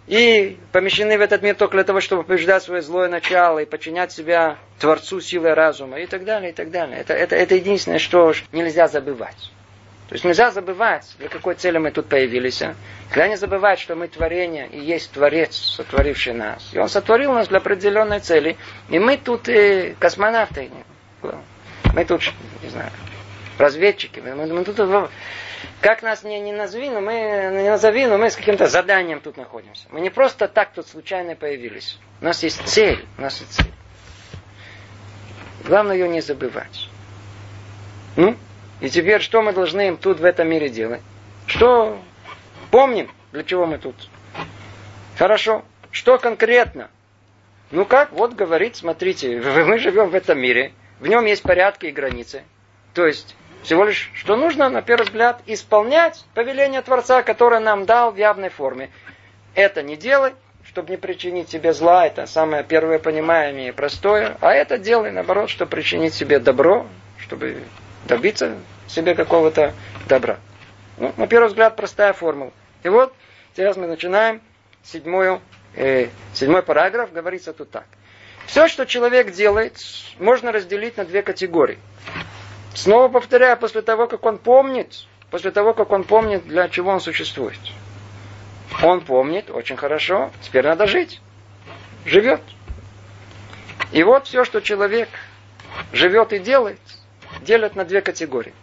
и 0.07 0.57
помещены 0.71 1.17
в 1.17 1.21
этот 1.21 1.41
мир 1.41 1.55
только 1.55 1.77
для 1.77 1.83
того, 1.83 2.01
чтобы 2.01 2.23
побеждать 2.23 2.63
свое 2.63 2.81
злое 2.81 3.07
начало 3.07 3.59
и 3.59 3.65
подчинять 3.65 4.11
себя 4.11 4.57
Творцу 4.79 5.21
силы 5.21 5.53
разума 5.53 5.99
и 5.99 6.07
так 6.07 6.25
далее, 6.25 6.51
и 6.51 6.53
так 6.53 6.71
далее. 6.71 6.99
Это, 6.99 7.13
это, 7.13 7.35
это 7.35 7.55
единственное, 7.55 7.99
что 7.99 8.33
нельзя 8.51 8.87
забывать. 8.87 9.51
То 10.11 10.15
есть 10.15 10.25
нельзя 10.25 10.51
забывать, 10.51 11.07
для 11.19 11.29
какой 11.29 11.55
цели 11.55 11.77
мы 11.77 11.91
тут 11.91 12.07
появились. 12.07 12.61
А? 12.61 12.75
Когда 13.09 13.29
не 13.29 13.37
забывать, 13.37 13.79
что 13.79 13.95
мы 13.95 14.09
творение 14.09 14.67
и 14.67 14.77
есть 14.77 15.11
Творец, 15.11 15.55
сотворивший 15.55 16.33
нас. 16.33 16.69
И 16.73 16.79
Он 16.79 16.89
сотворил 16.89 17.31
нас 17.31 17.47
для 17.47 17.59
определенной 17.59 18.19
цели. 18.19 18.57
И 18.89 18.99
мы 18.99 19.15
тут 19.15 19.47
и 19.47 19.95
космонавты. 19.99 20.69
Мы 21.21 22.03
тут, 22.03 22.23
не 22.61 22.69
знаю, 22.69 22.91
разведчики. 23.57 24.19
Мы, 24.19 24.47
мы 24.47 24.65
тут 24.65 24.79
как 25.81 26.03
нас 26.03 26.23
не, 26.23 26.39
не 26.39 26.53
назови, 26.53 26.89
но 26.89 27.01
мы 27.01 27.13
не 27.13 27.69
назови, 27.69 28.05
но 28.05 28.17
мы 28.17 28.29
с 28.29 28.35
каким-то 28.35 28.67
заданием 28.67 29.19
тут 29.19 29.37
находимся. 29.37 29.87
Мы 29.89 30.01
не 30.01 30.09
просто 30.09 30.47
так 30.47 30.71
тут 30.73 30.87
случайно 30.87 31.35
появились. 31.35 31.97
У 32.21 32.25
нас 32.25 32.43
есть 32.43 32.61
цель. 32.67 33.05
У 33.17 33.21
нас 33.21 33.39
есть 33.39 33.53
цель. 33.53 33.71
Главное 35.65 35.95
ее 35.95 36.07
не 36.07 36.21
забывать. 36.21 36.89
Ну, 38.15 38.35
и 38.79 38.89
теперь 38.89 39.21
что 39.21 39.41
мы 39.41 39.53
должны 39.53 39.89
им 39.89 39.97
тут 39.97 40.19
в 40.19 40.25
этом 40.25 40.47
мире 40.47 40.69
делать? 40.69 41.01
Что 41.45 41.99
помним, 42.71 43.11
для 43.31 43.43
чего 43.43 43.65
мы 43.65 43.77
тут? 43.77 43.95
Хорошо. 45.17 45.63
Что 45.91 46.17
конкретно? 46.17 46.89
Ну 47.69 47.85
как, 47.85 48.11
вот 48.11 48.33
говорит, 48.33 48.75
смотрите, 48.75 49.39
мы 49.65 49.77
живем 49.77 50.09
в 50.09 50.15
этом 50.15 50.39
мире, 50.39 50.73
в 50.99 51.07
нем 51.07 51.25
есть 51.25 51.43
порядки 51.43 51.87
и 51.87 51.91
границы. 51.91 52.43
То 52.93 53.05
есть 53.05 53.35
всего 53.63 53.85
лишь, 53.85 54.11
что 54.15 54.35
нужно, 54.35 54.69
на 54.69 54.81
первый 54.81 55.03
взгляд, 55.03 55.41
исполнять 55.45 56.25
повеление 56.33 56.81
Творца, 56.81 57.23
которое 57.23 57.59
нам 57.59 57.85
дал 57.85 58.11
в 58.11 58.17
явной 58.17 58.49
форме. 58.49 58.89
Это 59.53 59.83
не 59.83 59.95
делай, 59.95 60.33
чтобы 60.63 60.91
не 60.91 60.97
причинить 60.97 61.49
себе 61.49 61.73
зла, 61.73 62.07
это 62.07 62.25
самое 62.25 62.63
первое 62.63 62.99
понимаемое 62.99 63.69
и 63.69 63.71
простое. 63.71 64.37
А 64.41 64.53
это 64.53 64.77
делай, 64.77 65.11
наоборот, 65.11 65.49
чтобы 65.49 65.71
причинить 65.71 66.13
себе 66.13 66.39
добро, 66.39 66.87
чтобы 67.19 67.63
добиться 68.07 68.57
себе 68.87 69.15
какого-то 69.15 69.73
добра. 70.07 70.39
Ну, 70.97 71.13
на 71.17 71.27
первый 71.27 71.47
взгляд, 71.47 71.75
простая 71.75 72.13
формула. 72.13 72.51
И 72.83 72.89
вот, 72.89 73.13
сейчас 73.55 73.77
мы 73.77 73.87
начинаем 73.87 74.41
седьмую, 74.83 75.41
э, 75.75 76.07
седьмой 76.33 76.63
параграф, 76.63 77.11
говорится 77.11 77.53
тут 77.53 77.71
так. 77.71 77.85
Все, 78.45 78.67
что 78.67 78.85
человек 78.85 79.31
делает, 79.31 79.77
можно 80.19 80.51
разделить 80.51 80.97
на 80.97 81.05
две 81.05 81.21
категории. 81.21 81.79
Снова 82.73 83.09
повторяю, 83.09 83.57
после 83.57 83.81
того, 83.81 84.07
как 84.07 84.25
он 84.25 84.37
помнит, 84.37 85.05
после 85.29 85.51
того, 85.51 85.73
как 85.73 85.91
он 85.91 86.03
помнит, 86.03 86.47
для 86.47 86.69
чего 86.69 86.91
он 86.91 86.99
существует. 87.01 87.59
Он 88.81 89.01
помнит, 89.01 89.49
очень 89.49 89.75
хорошо, 89.75 90.31
теперь 90.41 90.65
надо 90.65 90.87
жить. 90.87 91.21
Живет. 92.05 92.41
И 93.91 94.03
вот 94.03 94.27
все, 94.27 94.45
что 94.45 94.61
человек 94.61 95.09
живет 95.91 96.33
и 96.33 96.39
делает, 96.39 96.79
делят 97.41 97.75
на 97.75 97.83
две 97.83 98.01
категории. 98.01 98.53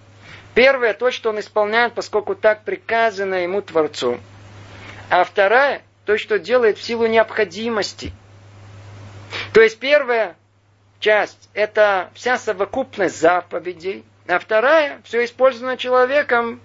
Первое, 0.54 0.94
то, 0.94 1.10
что 1.10 1.30
он 1.30 1.38
исполняет, 1.38 1.92
поскольку 1.92 2.34
так 2.34 2.64
приказано 2.64 3.34
ему 3.34 3.62
Творцу. 3.62 4.18
А 5.10 5.24
вторая, 5.24 5.82
то, 6.04 6.16
что 6.18 6.38
делает 6.38 6.78
в 6.78 6.82
силу 6.82 7.06
необходимости. 7.06 8.12
То 9.52 9.60
есть 9.60 9.78
первое, 9.78 10.36
часть– 11.00 11.48
это 11.54 12.10
вся 12.14 12.38
совокупность 12.38 13.18
заповедей, 13.20 14.04
а 14.26 14.38
вторая– 14.38 15.00
все 15.04 15.24
использовано 15.24 15.76
человеком 15.76 16.60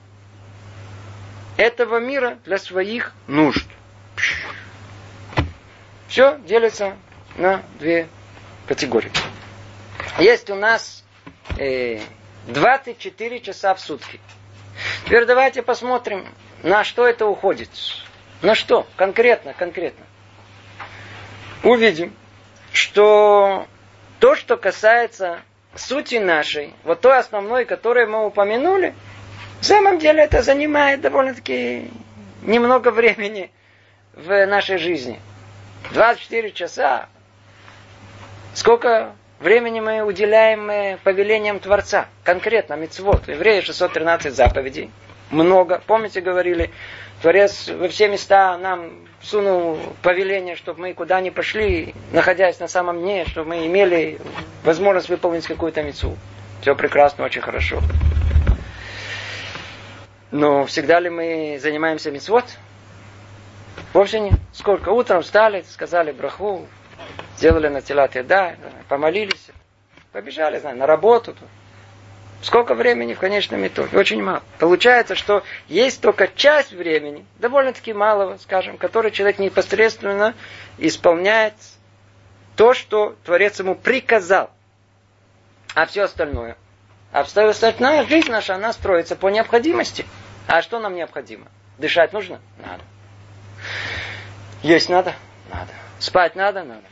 этого 1.57 1.99
мира 1.99 2.37
для 2.45 2.57
своих 2.57 3.13
нужд. 3.27 3.67
Все 6.07 6.37
делится 6.45 6.95
на 7.37 7.63
две 7.79 8.07
категории. 8.67 9.11
Есть 10.19 10.49
у 10.49 10.55
нас 10.55 11.03
э, 11.57 11.99
24 12.47 13.39
часа 13.39 13.73
в 13.73 13.79
сутки. 13.79 14.19
Теперь 15.05 15.25
давайте 15.25 15.61
посмотрим, 15.61 16.27
на 16.61 16.83
что 16.83 17.07
это 17.07 17.25
уходит. 17.25 17.69
На 18.41 18.55
что 18.55 18.87
конкретно, 18.95 19.53
конкретно. 19.53 20.05
Увидим, 21.63 22.13
что 22.73 23.67
то, 24.24 24.36
что 24.36 24.56
касается 24.56 25.42
сути 25.75 26.15
нашей, 26.15 26.74
вот 26.86 27.01
той 27.01 27.18
основной, 27.18 27.65
которую 27.65 28.10
мы 28.10 28.25
упомянули, 28.25 28.94
в 29.60 29.65
самом 29.65 30.00
деле 30.00 30.24
это 30.24 30.42
занимает 30.42 31.01
довольно-таки 31.01 31.92
немного 32.42 32.92
времени 32.92 33.51
в 34.13 34.46
нашей 34.46 34.77
жизни. 34.77 35.20
24 35.92 36.51
часа. 36.51 37.10
Сколько 38.53 39.13
времени 39.42 39.82
мы 39.82 40.03
уделяем 40.03 41.00
повелениям 41.00 41.60
Творца? 41.60 42.08
Конкретно, 42.24 42.75
мецвод. 42.75 43.25
В 43.25 43.27
Евреи 43.27 43.60
613 43.60 44.34
заповедей. 44.34 44.89
Много. 45.32 45.82
Помните, 45.86 46.22
говорили, 46.22 46.72
Творец 47.24 47.70
во 47.70 47.88
все 47.88 48.10
места 48.10 48.58
нам 48.58 48.92
сунул 49.22 49.80
повеление, 50.01 50.58
чтобы 50.58 50.82
мы 50.82 50.94
куда 50.94 51.22
ни 51.22 51.30
пошли, 51.30 51.96
находясь 52.12 52.60
на 52.60 52.68
самом 52.68 53.00
дне, 53.00 53.24
чтобы 53.24 53.48
мы 53.51 53.65
имели 53.65 54.20
возможность 54.65 55.08
выполнить 55.08 55.48
какую-то 55.48 55.84
мецу. 55.84 56.18
Все 56.60 56.75
прекрасно, 56.75 57.24
очень 57.24 57.39
хорошо. 57.39 57.80
Но 60.32 60.65
всегда 60.65 61.00
ли 61.00 61.10
мы 61.10 61.60
занимаемся 61.62 62.12
мецвод? 62.12 62.44
Вовсе 63.94 64.20
не. 64.20 64.34
Сколько? 64.51 64.89
Утром 64.89 65.22
встали, 65.22 65.63
сказали 65.70 66.12
браху, 66.12 66.68
сделали 67.38 67.70
на 67.70 67.82
телат 67.82 68.18
да, 68.27 68.58
помолились, 68.89 69.48
побежали, 70.12 70.60
знаю, 70.60 70.75
на 70.75 70.86
работу, 70.86 71.34
Сколько 72.43 72.75
времени 72.75 73.13
в 73.13 73.19
конечном 73.19 73.65
итоге? 73.65 73.97
Очень 73.97 74.21
мало. 74.21 74.43
Получается, 74.59 75.15
что 75.15 75.43
есть 75.69 76.01
только 76.01 76.27
часть 76.27 76.73
времени, 76.73 77.25
довольно-таки 77.39 77.93
малого, 77.93 78.38
скажем, 78.38 78.77
который 78.77 79.12
человек 79.12 79.39
непосредственно 79.39 80.35
исполняет 80.77 81.53
то, 82.57 82.73
что 82.73 83.15
Творец 83.23 83.59
ему 83.59 83.75
приказал. 83.75 84.51
А 85.73 85.85
все 85.85 86.03
остальное, 86.03 86.57
А 87.13 87.21
остальная 87.21 88.05
жизнь 88.05 88.29
наша, 88.29 88.55
она 88.55 88.73
строится 88.73 89.15
по 89.15 89.29
необходимости. 89.29 90.05
А 90.45 90.62
что 90.62 90.79
нам 90.79 90.95
необходимо? 90.95 91.47
Дышать 91.77 92.12
нужно? 92.12 92.41
Надо. 92.57 92.83
Есть 94.62 94.89
надо? 94.89 95.15
Надо. 95.50 95.71
Спать 95.97 96.35
надо? 96.35 96.63
Надо. 96.63 96.83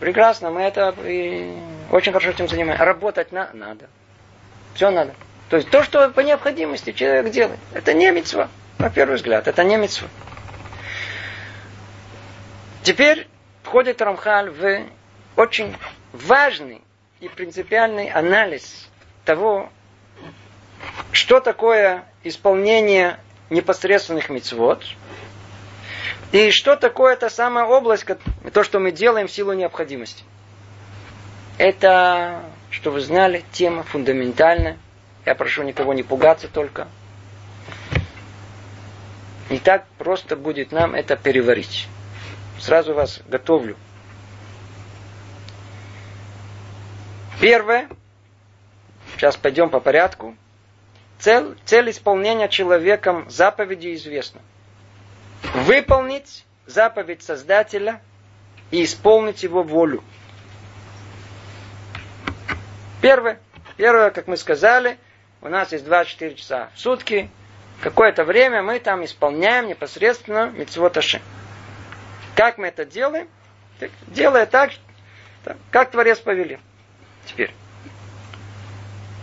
Прекрасно, 0.00 0.50
мы 0.50 0.62
это 0.62 0.92
и 1.04 1.56
очень 1.92 2.10
хорошо 2.10 2.30
этим 2.30 2.48
занимаемся. 2.48 2.84
Работать 2.84 3.30
на? 3.30 3.48
надо. 3.52 3.88
Все 4.74 4.90
надо. 4.90 5.14
То 5.48 5.56
есть 5.56 5.70
то, 5.70 5.82
что 5.82 6.08
по 6.10 6.20
необходимости 6.20 6.92
человек 6.92 7.30
делает, 7.30 7.58
это 7.74 7.92
не 7.92 8.10
мецва, 8.10 8.48
на 8.78 8.90
первый 8.90 9.16
взгляд, 9.16 9.48
это 9.48 9.64
не 9.64 9.76
мецва. 9.76 10.08
Теперь 12.82 13.28
входит 13.62 14.00
Рамхаль 14.00 14.50
в 14.50 14.82
очень 15.36 15.76
важный 16.12 16.82
и 17.20 17.28
принципиальный 17.28 18.08
анализ 18.08 18.88
того, 19.24 19.70
что 21.12 21.40
такое 21.40 22.04
исполнение 22.24 23.18
непосредственных 23.50 24.30
мецвод, 24.30 24.84
и 26.32 26.50
что 26.50 26.76
такое 26.76 27.14
та 27.16 27.28
самая 27.28 27.66
область, 27.66 28.06
то, 28.52 28.64
что 28.64 28.80
мы 28.80 28.90
делаем 28.90 29.28
в 29.28 29.32
силу 29.32 29.52
необходимости. 29.52 30.24
Это, 31.58 32.42
что 32.72 32.90
вы 32.90 33.00
знали, 33.00 33.44
тема 33.52 33.84
фундаментальная. 33.84 34.78
Я 35.24 35.34
прошу 35.34 35.62
никого 35.62 35.92
не 35.94 36.02
пугаться 36.02 36.48
только. 36.48 36.88
Не 39.50 39.58
так 39.58 39.86
просто 39.98 40.34
будет 40.34 40.72
нам 40.72 40.94
это 40.94 41.14
переварить. 41.16 41.86
Сразу 42.58 42.94
вас 42.94 43.20
готовлю. 43.28 43.76
Первое. 47.40 47.88
Сейчас 49.14 49.36
пойдем 49.36 49.68
по 49.68 49.78
порядку. 49.78 50.34
Цель, 51.18 51.56
цель 51.66 51.90
исполнения 51.90 52.48
человеком 52.48 53.28
заповеди 53.28 53.94
известна. 53.94 54.40
Выполнить 55.54 56.46
заповедь 56.66 57.22
Создателя 57.22 58.00
и 58.70 58.82
исполнить 58.82 59.42
его 59.42 59.62
волю. 59.62 60.02
Первое. 63.02 63.40
Первое, 63.76 64.10
как 64.10 64.28
мы 64.28 64.36
сказали, 64.36 64.96
у 65.40 65.48
нас 65.48 65.72
есть 65.72 65.84
24 65.84 66.36
часа 66.36 66.70
в 66.74 66.78
сутки. 66.78 67.28
Какое-то 67.80 68.24
время 68.24 68.62
мы 68.62 68.78
там 68.78 69.04
исполняем 69.04 69.66
непосредственно 69.66 70.50
митцвот 70.50 70.96
Как 72.36 72.58
мы 72.58 72.68
это 72.68 72.84
делаем? 72.84 73.28
Делая 74.06 74.46
так, 74.46 74.70
как 75.72 75.90
Творец 75.90 76.20
повелел. 76.20 76.60
Теперь. 77.26 77.52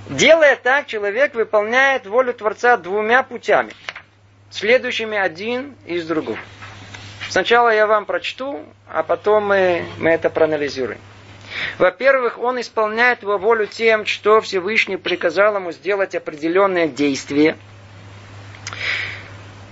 Делая 0.09 0.57
так, 0.57 0.87
человек 0.87 1.33
выполняет 1.33 2.05
волю 2.05 2.33
Творца 2.33 2.75
двумя 2.75 3.23
путями, 3.23 3.71
следующими 4.49 5.17
один 5.17 5.75
из 5.85 6.05
другого. 6.05 6.39
Сначала 7.29 7.73
я 7.73 7.87
вам 7.87 8.05
прочту, 8.05 8.65
а 8.87 9.03
потом 9.03 9.47
мы, 9.47 9.85
мы 9.99 10.09
это 10.09 10.29
проанализируем. 10.29 10.99
Во-первых, 11.77 12.37
он 12.37 12.59
исполняет 12.59 13.21
его 13.21 13.37
волю 13.37 13.67
тем, 13.67 14.05
что 14.05 14.41
Всевышний 14.41 14.97
приказал 14.97 15.55
ему 15.55 15.71
сделать 15.71 16.15
определенное 16.15 16.87
действие. 16.87 17.57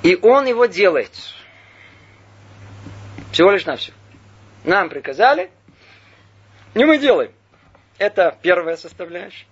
И 0.03 0.17
он 0.21 0.45
его 0.45 0.65
делает. 0.65 1.11
Всего 3.31 3.51
лишь 3.51 3.65
на 3.65 3.75
все. 3.75 3.91
Нам 4.63 4.89
приказали, 4.89 5.49
и 6.73 6.83
мы 6.83 6.97
делаем. 6.97 7.31
Это 7.97 8.37
первая 8.41 8.77
составляющая. 8.77 9.45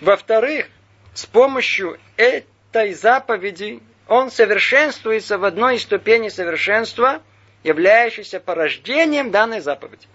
Во-вторых, 0.00 0.66
с 1.14 1.26
помощью 1.26 1.98
этой 2.16 2.94
заповеди 2.94 3.80
он 4.08 4.30
совершенствуется 4.30 5.38
в 5.38 5.44
одной 5.44 5.76
из 5.76 5.82
ступеней 5.82 6.30
совершенства, 6.30 7.22
являющейся 7.62 8.40
порождением 8.40 9.30
данной 9.30 9.60
заповеди. 9.60 10.06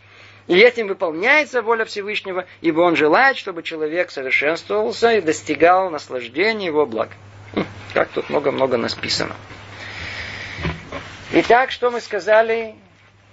И 0.47 0.57
этим 0.57 0.87
выполняется 0.87 1.61
воля 1.61 1.85
Всевышнего, 1.85 2.45
ибо 2.61 2.81
он 2.81 2.95
желает, 2.95 3.37
чтобы 3.37 3.63
человек 3.63 4.11
совершенствовался 4.11 5.13
и 5.13 5.21
достигал 5.21 5.89
наслаждения 5.89 6.67
его 6.67 6.85
благ. 6.85 7.09
Хм, 7.53 7.65
как 7.93 8.09
тут 8.09 8.29
много-много 8.29 8.77
написано. 8.77 9.35
Итак, 11.33 11.71
что 11.71 11.91
мы 11.91 11.99
сказали? 11.99 12.75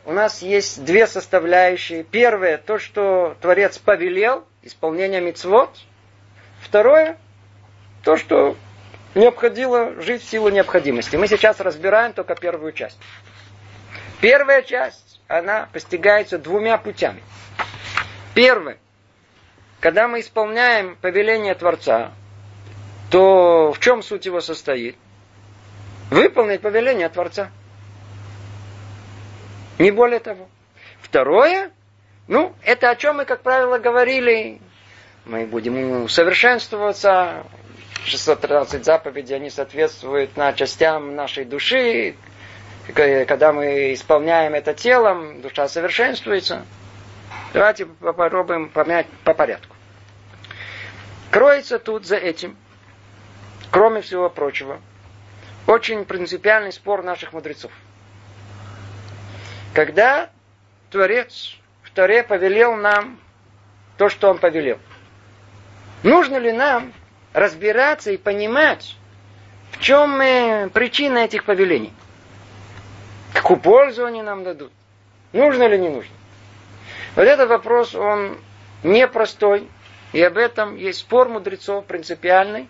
У 0.05 0.13
нас 0.13 0.43
есть 0.43 0.85
две 0.85 1.07
составляющие. 1.07 2.03
Первое, 2.03 2.59
то, 2.59 2.79
что 2.79 3.37
Творец 3.41 3.79
повелел, 3.79 4.45
исполнение 4.63 5.21
мицвод– 5.21 5.71
Второе, 6.65 7.19
то, 8.03 8.17
что 8.17 8.57
необходимо 9.15 10.01
жить 10.01 10.23
в 10.23 10.29
силу 10.29 10.49
необходимости. 10.49 11.15
Мы 11.17 11.29
сейчас 11.29 11.61
разбираем 11.61 12.15
только 12.15 12.35
первую 12.35 12.73
часть. 12.73 12.99
Первая 14.21 14.63
часть, 14.63 15.04
она 15.29 15.69
постигается 15.73 16.39
двумя 16.39 16.79
путями. 16.79 17.23
Первое, 18.35 18.79
когда 19.81 20.09
мы 20.09 20.21
исполняем 20.21 20.97
повеление 20.97 21.55
Творца, 21.55 22.13
то 23.11 23.73
в 23.73 23.81
чем 23.81 24.03
суть 24.03 24.27
его 24.27 24.41
состоит? 24.41 24.97
Выполнить 26.11 26.61
повеление 26.61 27.09
Творца. 27.09 27.51
Не 29.79 29.91
более 29.91 30.21
того. 30.21 30.49
Второе, 31.01 31.71
ну, 32.29 32.55
это 32.63 32.91
о 32.91 32.97
чем 32.97 33.17
мы, 33.17 33.25
как 33.25 33.43
правило, 33.43 33.79
говорили 33.79 34.61
мы 35.25 35.47
будем 35.47 36.05
усовершенствоваться. 36.05 37.45
613 38.05 38.85
заповедей, 38.85 39.37
они 39.37 39.49
соответствуют 39.49 40.37
на 40.37 40.53
частям 40.53 41.15
нашей 41.15 41.47
души. 41.47 42.17
Когда 42.93 43.53
мы 43.53 43.95
исполняем 43.95 44.55
это 44.55 44.75
телом, 44.75 45.41
душа 45.41 45.69
совершенствуется. 45.69 46.67
Давайте 47.53 47.87
попробуем 47.87 48.69
помять 48.69 49.07
по 49.25 49.33
порядку. 49.33 49.75
Кроется 51.31 51.79
тут 51.79 52.07
за 52.07 52.17
этим, 52.17 52.57
кроме 53.71 54.03
всего 54.03 54.29
прочего, 54.29 54.81
очень 55.67 56.05
принципиальный 56.05 56.73
спор 56.73 57.03
наших 57.03 57.33
мудрецов. 57.33 57.73
Когда 59.73 60.31
Творец 60.91 61.57
в 61.83 61.91
Торе 61.91 62.23
повелел 62.23 62.77
нам 62.77 63.19
то, 63.97 64.09
что 64.09 64.29
Он 64.31 64.39
повелел– 64.39 64.79
Нужно 66.05 66.37
ли 66.37 66.53
нам 66.53 66.93
разбираться 67.33 68.13
и 68.13 68.19
понимать, 68.19 68.95
в 69.73 69.81
чем 69.81 70.21
э, 70.21 70.69
причина 70.69 71.21
этих 71.21 71.45
повелений? 71.45 71.95
Какую 73.45 73.61
пользу 73.61 74.07
они 74.07 74.23
нам 74.23 74.43
дадут? 74.43 74.73
Нужно 75.35 75.65
или 75.65 75.77
не 75.77 75.91
нужно? 75.91 76.15
Вот 77.15 77.27
этот 77.27 77.51
вопрос, 77.51 77.95
он 77.95 78.39
непростой, 78.83 79.69
и 80.15 80.23
об 80.23 80.39
этом 80.39 80.77
есть 80.77 81.01
спор 81.01 81.29
мудрецов 81.29 81.85
принципиальный. 81.85 82.69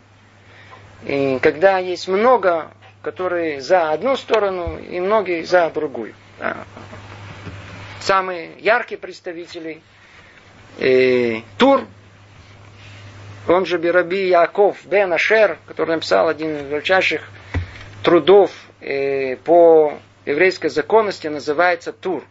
И 1.05 1.39
когда 1.41 1.79
есть 1.79 2.09
много, 2.09 2.73
которые 3.03 3.61
за 3.61 3.93
одну 3.93 4.17
сторону, 4.17 4.77
и 4.77 4.99
многие 4.99 5.45
за 5.45 5.71
другую. 5.71 6.13
Самые 8.01 8.51
яркие 8.59 8.99
представители 8.99 9.81
э, 10.81 11.43
Тур, 11.57 11.83
он 13.47 13.65
же 13.65 13.79
Бираби 13.79 14.27
Яков 14.27 14.85
Бен 14.87 15.13
Ашер, 15.13 15.57
который 15.67 15.95
написал 15.95 16.27
один 16.27 16.57
из 16.57 16.63
величайших 16.63 17.23
трудов 18.03 18.51
э, 18.81 19.37
по 19.37 20.01
еврейской 20.25 20.69
законности, 20.69 21.29
называется 21.29 21.93
Тур. 21.93 22.25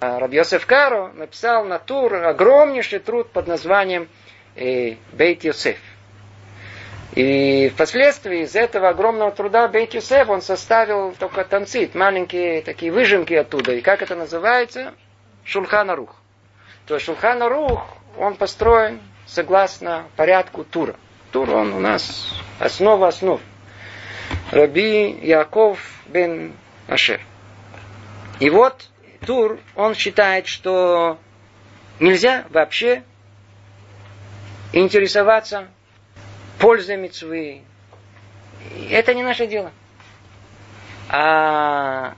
А 0.00 0.18
Раби 0.18 0.38
Йосеф 0.38 0.66
Каро 0.66 1.12
написал 1.14 1.64
на 1.64 1.78
Тур 1.78 2.14
огромнейший 2.14 3.00
труд 3.00 3.30
под 3.30 3.46
названием 3.46 4.08
э, 4.56 4.96
Бейт 5.12 5.44
Йосеф. 5.44 5.78
И 7.14 7.68
впоследствии 7.74 8.42
из 8.42 8.54
этого 8.54 8.88
огромного 8.88 9.30
труда 9.32 9.68
Бейт 9.68 9.94
Йосеф 9.94 10.28
он 10.30 10.42
составил 10.42 11.12
только 11.12 11.44
танцит, 11.44 11.94
маленькие 11.94 12.62
такие 12.62 12.92
выжимки 12.92 13.34
оттуда. 13.34 13.72
И 13.72 13.80
как 13.80 14.00
это 14.00 14.14
называется? 14.14 14.94
Шулхана 15.44 15.96
Рух. 15.96 16.14
То 16.86 16.94
есть 16.94 17.06
Шулхана 17.06 17.48
Рух, 17.48 17.84
он 18.16 18.36
построен 18.36 19.00
согласно 19.26 20.06
порядку 20.16 20.64
Тура. 20.64 20.96
Тур, 21.32 21.50
он 21.50 21.72
у 21.72 21.80
нас 21.80 22.32
основа 22.58 23.08
основ. 23.08 23.40
Раби 24.50 25.10
Яков 25.22 25.78
бен 26.06 26.52
Ашер. 26.90 27.20
И 28.40 28.50
вот 28.50 28.90
Тур, 29.26 29.58
он 29.76 29.94
считает, 29.94 30.46
что 30.46 31.18
нельзя 31.98 32.46
вообще 32.50 33.02
интересоваться 34.72 35.68
пользой 36.58 36.96
мецвы. 36.96 37.62
Это 38.90 39.14
не 39.14 39.22
наше 39.22 39.46
дело. 39.46 39.72
А 41.08 42.14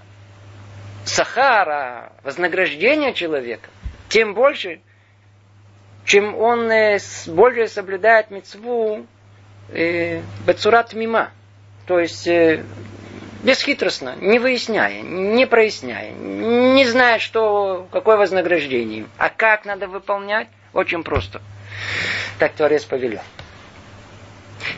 Сахара, 1.05 2.13
вознаграждение 2.23 3.15
человека, 3.15 3.69
тем 4.09 4.35
больше– 4.35 4.81
чем 6.05 6.37
он 6.37 6.71
э, 6.71 6.99
более 7.29 7.69
соблюдает 7.69 8.31
мецву 8.31 9.07
э, 9.69 10.21
бацурат 10.47 10.93
мима. 10.95 11.31
То 11.87 11.99
есть 11.99 12.27
э, 12.27 12.65
бесхитростно, 13.43 14.17
не 14.21 14.39
выясняя, 14.39 15.03
не 15.03 15.47
проясняя, 15.47 16.11
не 16.13 16.85
зная, 16.87 17.19
что, 17.19 17.87
какое 17.91 18.17
вознаграждение. 18.17 19.07
А 19.19 19.29
как 19.29 19.65
надо 19.65 19.89
выполнять? 19.89 20.49
Очень 20.73 21.03
просто. 21.03 21.41
Так 22.39 22.53
Творец 22.53 22.85
повелел. 22.85 23.21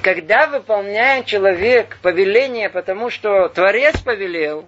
Когда 0.03 0.47
выполняет 0.47 1.27
человек 1.27 1.99
повеление, 2.03 2.71
потому 2.71 3.11
что 3.11 3.49
Творец 3.49 4.01
повелел, 4.01 4.67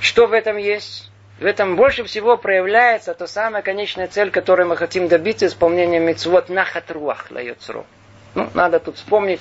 что 0.00 0.26
в 0.26 0.32
этом 0.32 0.56
есть? 0.56 1.10
В 1.38 1.46
этом 1.46 1.76
больше 1.76 2.04
всего 2.04 2.36
проявляется 2.36 3.14
та 3.14 3.26
самая 3.26 3.62
конечная 3.62 4.06
цель, 4.08 4.30
которой 4.30 4.66
мы 4.66 4.76
хотим 4.76 5.08
добиться 5.08 5.46
исполнения 5.46 5.98
митцвот 5.98 6.48
нахатруах 6.48 7.30
лайоцру. 7.30 7.86
Ну, 8.34 8.48
надо 8.54 8.80
тут 8.80 8.96
вспомнить 8.96 9.40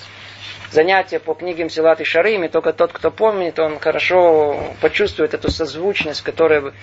занятия 0.71 1.19
по 1.19 1.33
книгам 1.33 1.69
Силат 1.69 2.01
и 2.01 2.03
Шарим, 2.03 2.47
только 2.49 2.73
тот, 2.73 2.93
кто 2.93 3.11
помнит, 3.11 3.59
он 3.59 3.79
хорошо 3.79 4.73
почувствует 4.81 5.33
эту 5.33 5.51
созвучность, 5.51 6.21
которая 6.21 6.73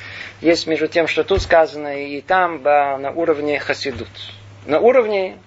есть 0.40 0.66
между 0.66 0.86
тем, 0.86 1.08
что 1.08 1.24
тут 1.24 1.42
сказано, 1.42 2.04
и 2.04 2.20
там 2.20 2.62
на 2.62 3.10
уровне 3.10 3.58
хасидут. 3.58 4.08
На 4.66 4.78
уровне 4.80 5.38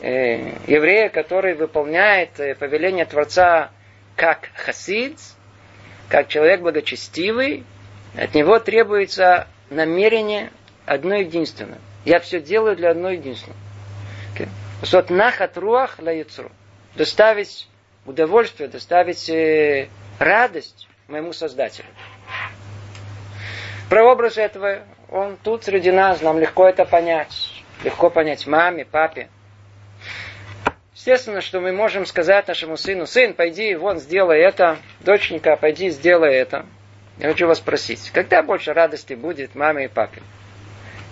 э, 0.00 0.52
еврея, 0.66 1.08
который 1.08 1.54
выполняет 1.54 2.38
э, 2.38 2.54
повеление 2.54 3.06
Творца 3.06 3.70
как 4.14 4.50
хасид, 4.54 5.18
как 6.08 6.28
человек 6.28 6.60
благочестивый, 6.60 7.64
от 8.16 8.34
него 8.34 8.58
требуется 8.58 9.46
намерение 9.70 10.50
одно 10.86 11.16
единственное. 11.16 11.78
Я 12.04 12.20
все 12.20 12.40
делаю 12.40 12.76
для 12.76 12.90
одной 12.90 13.16
единственного. 13.16 13.58
Вот 14.92 15.10
нахат 15.10 15.56
руах 15.58 15.98
ла 15.98 16.12
Доставить 16.94 17.68
удовольствие, 18.08 18.68
доставить 18.68 19.28
э, 19.28 19.88
радость 20.18 20.88
моему 21.08 21.32
Создателю. 21.32 21.88
Прообраз 23.88 24.36
этого, 24.38 24.80
он 25.10 25.36
тут 25.42 25.64
среди 25.64 25.90
нас, 25.90 26.20
нам 26.20 26.38
легко 26.38 26.68
это 26.68 26.84
понять. 26.84 27.52
Легко 27.84 28.10
понять 28.10 28.46
маме, 28.46 28.84
папе. 28.84 29.28
Естественно, 30.94 31.40
что 31.40 31.60
мы 31.60 31.72
можем 31.72 32.06
сказать 32.06 32.48
нашему 32.48 32.76
сыну, 32.76 33.06
сын, 33.06 33.32
пойди, 33.32 33.74
вон, 33.76 33.98
сделай 33.98 34.40
это, 34.40 34.78
доченька, 35.00 35.56
пойди, 35.56 35.90
сделай 35.90 36.34
это. 36.34 36.66
Я 37.18 37.28
хочу 37.28 37.46
вас 37.46 37.58
спросить, 37.58 38.10
когда 38.12 38.42
больше 38.42 38.72
радости 38.72 39.14
будет 39.14 39.54
маме 39.54 39.84
и 39.84 39.88
папе? 39.88 40.22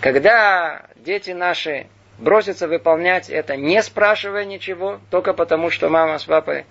Когда 0.00 0.86
дети 0.96 1.30
наши 1.30 1.86
бросятся 2.18 2.68
выполнять 2.68 3.30
это, 3.30 3.56
не 3.56 3.82
спрашивая 3.82 4.44
ничего, 4.44 5.00
только 5.10 5.32
потому, 5.32 5.70
что 5.70 5.88
мама 5.88 6.18
с 6.18 6.24
папой 6.24 6.66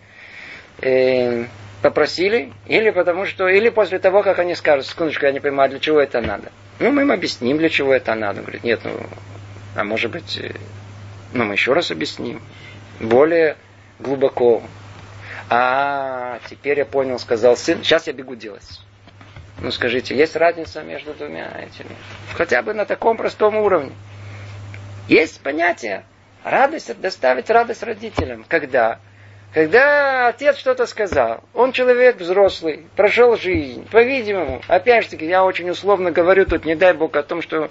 э, 0.86 1.48
попросили, 1.82 2.54
или 2.66 2.90
потому 2.90 3.26
что, 3.26 3.48
или 3.48 3.70
после 3.70 4.00
того, 4.00 4.24
как 4.24 4.40
они 4.40 4.56
скажут, 4.56 4.88
секундочку, 4.88 5.26
я 5.26 5.32
не 5.32 5.40
понимаю, 5.40 5.70
для 5.70 5.80
чего 5.80 6.00
это 6.00 6.22
надо. 6.22 6.52
Ну, 6.80 6.92
мы 6.92 7.04
им 7.04 7.12
объясним, 7.12 7.58
для 7.58 7.70
чего 7.70 7.94
это 7.94 8.16
надо. 8.16 8.42
Говорит, 8.42 8.64
нет, 8.64 8.82
ну, 8.84 8.92
а 9.76 9.84
может 9.84 10.12
быть, 10.12 10.38
э, 10.38 10.54
ну, 11.34 11.46
мы 11.46 11.54
еще 11.54 11.74
раз 11.74 11.92
объясним. 11.92 12.42
Более 13.00 13.58
глубоко. 14.00 14.64
А, 15.50 16.40
теперь 16.50 16.80
я 16.80 16.86
понял, 16.86 17.20
сказал 17.20 17.56
сын, 17.56 17.84
сейчас 17.84 18.08
я 18.08 18.14
бегу 18.14 18.36
делать. 18.36 18.82
Ну, 19.60 19.72
скажите, 19.72 20.16
есть 20.16 20.36
разница 20.36 20.82
между 20.84 21.14
двумя 21.14 21.48
этими? 21.60 21.96
Хотя 22.34 22.62
бы 22.62 22.74
на 22.74 22.86
таком 22.86 23.16
простом 23.16 23.56
уровне. 23.56 23.92
Есть 25.08 25.40
понятие 25.42 26.04
радость, 26.44 27.00
доставить 27.00 27.50
радость 27.50 27.84
родителям. 27.84 28.44
Когда? 28.48 29.00
Когда 29.56 30.28
отец 30.28 30.58
что-то 30.58 30.86
сказал, 30.86 31.42
он 31.54 31.72
человек 31.72 32.18
взрослый, 32.18 32.84
прошел 32.98 33.38
жизнь, 33.38 33.88
по-видимому, 33.90 34.62
опять 34.68 35.06
же 35.06 35.12
таки, 35.12 35.26
я 35.26 35.46
очень 35.46 35.70
условно 35.70 36.12
говорю 36.12 36.46
тут, 36.46 36.66
не 36.66 36.76
дай 36.76 36.94
Бог, 36.94 37.16
о 37.16 37.24
том, 37.24 37.42
что 37.42 37.70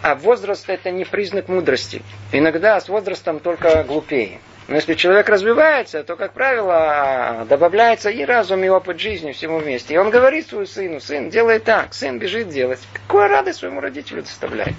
а 0.00 0.14
возраст 0.14 0.66
это 0.70 0.90
не 0.90 1.04
признак 1.04 1.48
мудрости. 1.48 2.00
Иногда 2.32 2.80
с 2.80 2.88
возрастом 2.88 3.40
только 3.40 3.84
глупее. 3.84 4.40
Но 4.68 4.76
если 4.76 4.94
человек 4.94 5.28
развивается, 5.28 6.02
то, 6.02 6.16
как 6.16 6.32
правило, 6.32 7.44
добавляется 7.46 8.08
и 8.08 8.24
разум, 8.24 8.64
и 8.64 8.68
опыт 8.68 8.98
жизни 8.98 9.32
всему 9.32 9.58
вместе. 9.58 9.92
И 9.92 9.98
он 9.98 10.08
говорит 10.08 10.48
своему 10.48 10.64
сыну, 10.64 11.00
сын, 11.00 11.28
делай 11.28 11.58
так, 11.58 11.92
сын 11.92 12.18
бежит 12.18 12.48
делать. 12.48 12.80
Какую 12.94 13.28
радость 13.28 13.58
своему 13.58 13.82
родителю 13.82 14.22
доставляет. 14.22 14.74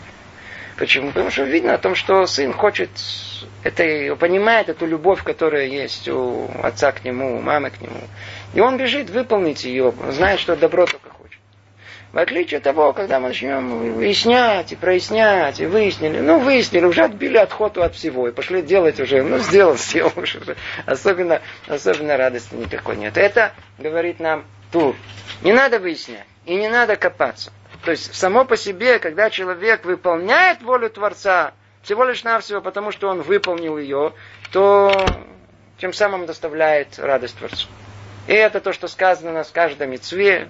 Почему? 0.78 1.08
Потому 1.08 1.32
что 1.32 1.44
видно 1.44 1.74
о 1.74 1.78
том, 1.80 1.96
что 1.96 2.28
сын 2.28 2.54
хочет, 2.54 2.92
это, 3.64 4.16
понимает 4.16 4.70
эту 4.70 4.86
любовь, 4.86 5.24
которая 5.24 5.66
есть 5.66 6.08
у 6.08 6.48
отца 6.62 6.92
к 6.92 7.04
нему, 7.04 7.38
у 7.38 7.42
мамы 7.42 7.72
к 7.72 7.82
нему. 7.82 8.00
И 8.54 8.60
он 8.60 8.78
бежит 8.78 9.10
выполнить 9.10 9.66
ее, 9.66 9.92
знает, 10.12 10.40
что 10.40 10.56
добро 10.56 10.86
только 10.86 11.10
хочет. 11.10 11.40
В 12.14 12.20
отличие 12.20 12.60
от 12.60 12.64
того, 12.64 12.94
когда 12.94 13.20
мы 13.20 13.30
начнем 13.30 13.96
выяснять 13.96 14.72
и 14.72 14.76
прояснять, 14.76 15.60
и 15.60 15.66
выяснили, 15.66 16.20
ну, 16.20 16.38
выяснили, 16.40 16.86
уже 16.86 17.04
отбили 17.04 17.38
отходу 17.38 17.82
от 17.82 17.96
всего, 17.96 18.28
и 18.28 18.32
пошли 18.32 18.62
делать 18.62 19.00
уже, 19.00 19.24
ну, 19.24 19.40
сделал, 19.40 19.76
сделал 19.78 20.14
уже. 20.16 20.40
Особенно, 20.86 21.42
особенно 21.68 22.18
радости 22.18 22.54
никакой 22.54 22.98
нет. 22.98 23.18
Это 23.18 23.52
говорит 23.80 24.20
нам 24.20 24.46
Тур. 24.72 24.96
Не 25.42 25.54
надо 25.54 25.80
выяснять, 25.80 26.26
и 26.46 26.56
не 26.56 26.70
надо 26.70 26.98
копаться. 26.98 27.52
То 27.88 27.92
есть 27.92 28.14
само 28.14 28.44
по 28.44 28.58
себе, 28.58 29.00
когда 29.00 29.30
человек 29.30 29.86
выполняет 29.86 30.62
волю 30.62 30.90
Творца, 30.90 31.54
всего 31.84 32.04
лишь 32.04 32.22
навсего 32.26 32.60
потому, 32.60 32.92
что 32.92 33.08
он 33.08 33.22
выполнил 33.22 33.78
ее, 33.78 34.12
то 34.52 34.92
тем 35.78 35.94
самым 35.94 36.26
доставляет 36.26 37.00
радость 37.00 37.38
Творцу. 37.38 37.70
И 38.28 38.34
это 38.34 38.60
то, 38.60 38.74
что 38.74 38.90
сказано 38.90 39.42
в 39.46 39.54
каждом 39.54 39.92
митцве, 39.92 40.50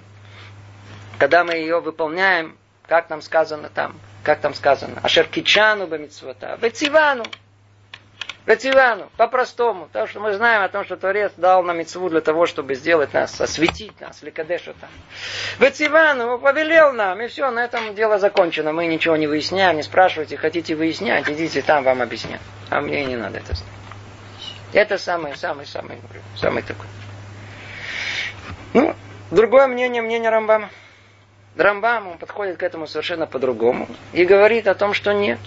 когда 1.20 1.44
мы 1.44 1.52
ее 1.52 1.78
выполняем, 1.78 2.58
как 2.88 3.08
нам 3.08 3.22
сказано 3.22 3.70
там, 3.72 3.94
как 4.24 4.40
там 4.40 4.52
сказано, 4.52 4.98
Ашеркичану 5.04 5.86
бамитсвата, 5.86 6.58
Вецивану, 6.60 7.22
Ративану, 8.48 9.10
по-простому. 9.18 9.88
Потому 9.88 10.06
что 10.06 10.20
мы 10.20 10.32
знаем 10.32 10.62
о 10.62 10.68
том, 10.70 10.82
что 10.82 10.96
Творец 10.96 11.32
дал 11.36 11.62
нам 11.62 11.76
митцву 11.76 12.08
для 12.08 12.22
того, 12.22 12.46
чтобы 12.46 12.76
сделать 12.76 13.12
нас, 13.12 13.38
осветить 13.38 14.00
нас, 14.00 14.22
ликадешу 14.22 14.72
там. 14.80 14.88
Ративану 15.58 16.38
повелел 16.38 16.94
нам, 16.94 17.20
и 17.20 17.28
все, 17.28 17.50
на 17.50 17.62
этом 17.62 17.94
дело 17.94 18.18
закончено. 18.18 18.72
Мы 18.72 18.86
ничего 18.86 19.16
не 19.16 19.26
выясняем, 19.26 19.76
не 19.76 19.82
спрашивайте, 19.82 20.38
хотите 20.38 20.74
выяснять, 20.74 21.28
идите 21.28 21.60
там, 21.60 21.84
вам 21.84 22.00
объяснят. 22.00 22.40
А 22.70 22.80
мне 22.80 23.04
не 23.04 23.16
надо 23.16 23.36
это 23.36 23.54
знать. 23.54 23.68
Это 24.72 24.96
самый, 24.96 25.36
самый, 25.36 25.66
самый, 25.66 25.98
самый 26.34 26.62
такой. 26.62 26.86
Ну, 28.72 28.96
другое 29.30 29.66
мнение, 29.66 30.00
мнение 30.00 30.30
Рамбама. 30.30 30.70
Рамбам, 31.54 32.08
он 32.12 32.16
подходит 32.16 32.56
к 32.56 32.62
этому 32.62 32.86
совершенно 32.86 33.26
по-другому 33.26 33.88
и 34.14 34.24
говорит 34.24 34.68
о 34.68 34.74
том, 34.74 34.94
что 34.94 35.12
нет. 35.12 35.38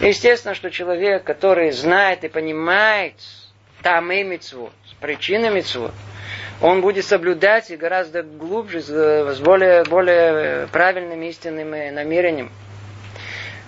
Естественно, 0.00 0.54
что 0.54 0.70
человек, 0.70 1.24
который 1.24 1.70
знает 1.70 2.24
и 2.24 2.28
понимает 2.28 3.14
там 3.82 4.10
и 4.10 4.22
митцвот, 4.22 4.72
причины 5.00 5.50
митцвот, 5.50 5.92
он 6.60 6.80
будет 6.80 7.04
соблюдать 7.04 7.70
и 7.70 7.76
гораздо 7.76 8.22
глубже, 8.22 8.80
с 8.80 9.40
более, 9.40 9.84
более 9.84 10.66
правильным 10.68 11.22
истинным 11.22 11.70
намерением. 11.70 12.50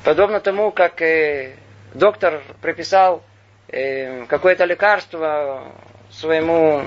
Подобно 0.05 0.41
тому, 0.41 0.71
как 0.71 1.03
э, 1.03 1.57
доктор 1.93 2.43
прописал 2.61 3.25
э, 3.69 4.25
какое-то 4.27 4.65
лекарство 4.65 5.73
своему 6.11 6.85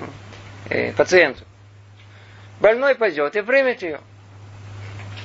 э, 0.69 0.93
пациенту. 0.93 1.43
Больной 2.61 2.95
пойдет 2.95 3.35
и 3.35 3.41
примет 3.41 3.81
ее. 3.81 3.99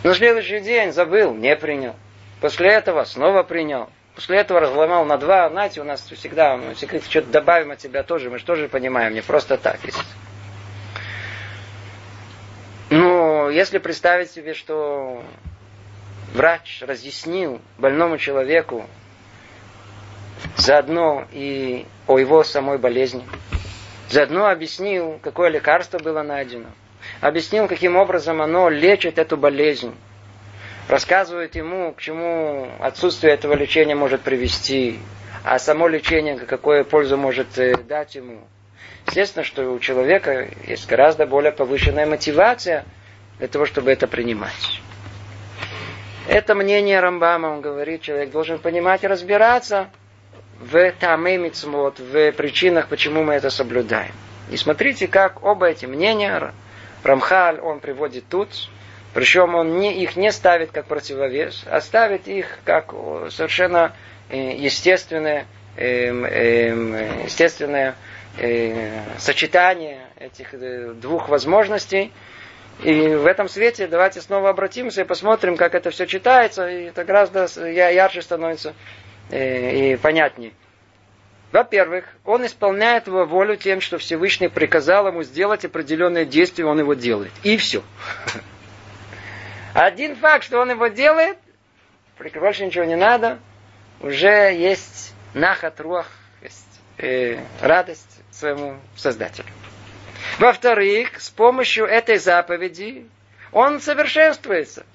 На 0.03 0.15
следующий 0.15 0.61
день 0.61 0.93
забыл, 0.93 1.35
не 1.35 1.55
принял. 1.57 1.95
После 2.41 2.69
этого 2.69 3.05
снова 3.05 3.43
принял. 3.43 3.89
После 4.15 4.39
этого 4.39 4.61
разломал 4.61 5.05
на 5.05 5.19
два. 5.19 5.49
Знаете, 5.49 5.81
у 5.81 5.85
нас 5.85 6.01
всегда 6.03 6.57
мы 6.57 6.75
секрет 6.75 7.05
что-то 7.05 7.29
добавим 7.31 7.73
от 7.73 7.81
себя 7.81 8.03
тоже. 8.03 8.31
Мы 8.31 8.39
же 8.39 8.45
тоже 8.45 8.69
понимаем, 8.69 9.13
не 9.13 9.23
просто 9.23 9.57
так. 9.59 9.83
Есть. 9.85 9.99
Ну, 12.91 13.49
если 13.51 13.79
представить 13.79 14.31
себе, 14.31 14.55
что 14.55 15.25
врач 16.33 16.83
разъяснил 16.83 17.61
больному 17.77 18.19
человеку 18.19 18.87
заодно 20.57 21.27
и 21.33 21.87
о 22.07 22.19
его 22.19 22.45
самой 22.45 22.79
болезни, 22.79 23.25
заодно 24.09 24.47
объяснил, 24.47 25.19
какое 25.23 25.49
лекарство 25.49 25.99
было 25.99 26.23
найдено, 26.23 26.69
объяснил, 27.21 27.67
каким 27.67 27.97
образом 27.97 28.41
оно 28.41 28.69
лечит 28.69 29.19
эту 29.19 29.37
болезнь, 29.37 29.97
рассказывает 30.89 31.55
ему, 31.55 31.93
к 31.93 32.01
чему 32.01 32.69
отсутствие 32.81 33.35
этого 33.35 33.55
лечения 33.55 33.95
может 33.95 34.23
привести, 34.23 34.99
а 35.45 35.59
само 35.59 35.89
лечение 35.89 36.37
какую 36.37 36.85
пользу 36.85 37.17
может 37.17 37.59
э, 37.59 37.77
дать 37.77 38.15
ему. 38.15 38.41
Естественно, 39.07 39.45
что 39.45 39.71
у 39.71 39.79
человека 39.79 40.49
есть 40.67 40.89
гораздо 40.89 41.27
более 41.27 41.53
повышенная 41.53 42.07
мотивация 42.07 42.85
для 43.39 43.49
того, 43.49 43.67
чтобы 43.67 43.91
это 43.91 44.07
принимать. 44.07 44.81
Это 46.27 46.55
мнение 46.55 47.01
Рамбама, 47.01 47.49
он 47.49 47.61
говорит, 47.61 48.01
человек 48.01 48.31
должен 48.31 48.59
понимать 48.59 49.05
и 49.05 49.07
разбираться 49.07 49.91
в 50.59 50.93
тамы 50.93 51.37
мицмот, 51.37 51.99
в 51.99 52.33
причинах, 52.33 52.89
почему 52.89 53.23
мы 53.23 53.35
это 53.35 53.51
соблюдаем. 53.51 54.13
И 54.51 54.57
смотрите, 54.57 55.07
как 55.07 55.45
оба 55.45 55.67
эти 55.67 55.85
мнения 55.85 56.53
Рамхаль, 57.03 57.61
он 57.61 57.81
приводит 57.81 58.25
тут, 58.29 58.49
причем 59.15 59.55
он 59.55 59.79
не, 59.79 60.03
их 60.03 60.17
не 60.17 60.33
ставит 60.33 60.73
как 60.73 60.87
противовес, 60.87 61.65
а 61.67 61.81
ставит 61.81 62.27
их 62.27 62.59
как 62.65 62.93
совершенно 63.31 63.95
э, 64.29 64.57
естественное, 64.57 65.47
эм, 65.77 66.25
эм, 66.25 67.25
естественное 67.25 67.95
э, 68.39 69.01
сочетание 69.19 70.01
этих 70.19 70.53
э, 70.53 70.93
двух 70.95 71.29
возможностей. 71.29 72.13
И 72.83 72.93
в 72.93 73.27
этом 73.27 73.49
свете 73.49 73.87
давайте 73.87 74.21
снова 74.21 74.51
обратимся 74.51 75.03
и 75.03 75.05
посмотрим, 75.05 75.57
как 75.57 75.77
это 75.77 75.91
все 75.91 76.07
читается, 76.07 76.69
и 76.69 76.87
это 76.87 77.05
гораздо 77.05 77.47
ярче 77.71 78.21
становится 78.21 78.75
и 79.31 79.97
понятнее. 80.03 80.51
Во-первых, 81.53 82.05
он 82.25 82.45
исполняет 82.45 83.07
его 83.07 83.25
волю 83.27 83.55
тем, 83.55 83.81
что 83.81 83.97
Всевышний 83.99 84.49
приказал 84.49 85.07
ему 85.07 85.23
сделать 85.23 85.65
определенное 85.65 86.25
действие, 86.25 86.67
он 86.67 86.81
его 86.81 86.95
делает. 86.95 87.31
И 87.45 87.57
все. 87.57 87.85
Один 89.75 90.15
факт, 90.15 90.45
что 90.45 90.61
он 90.61 90.71
его 90.71 90.87
делает, 90.87 91.37
больше 92.17 92.65
ничего 92.65 92.85
не 92.85 92.95
надо, 92.95 93.41
уже 94.01 94.55
есть 94.55 95.13
нахат 95.35 95.81
руах, 95.81 96.09
есть 96.41 96.81
э, 96.99 97.41
радость 97.61 98.21
своему 98.31 98.79
Создателю. 98.97 99.49
Во-вторых, 100.39 101.21
с 101.21 101.29
помощью 101.29 101.87
этой 101.87 102.19
заповеди 102.19 103.09
он 103.51 103.81
совершенствуется. 103.81 104.87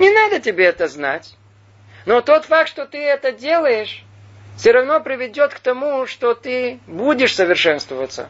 Не 0.00 0.10
надо 0.10 0.40
тебе 0.40 0.64
это 0.64 0.88
знать. 0.88 1.36
Но 2.06 2.20
тот 2.22 2.44
факт, 2.44 2.68
что 2.68 2.86
ты 2.86 2.98
это 2.98 3.30
делаешь, 3.30 4.04
все 4.56 4.72
равно 4.72 5.00
приведет 5.00 5.54
к 5.54 5.60
тому, 5.60 6.06
что 6.06 6.34
ты 6.34 6.80
будешь 6.88 7.34
совершенствоваться. 7.34 8.28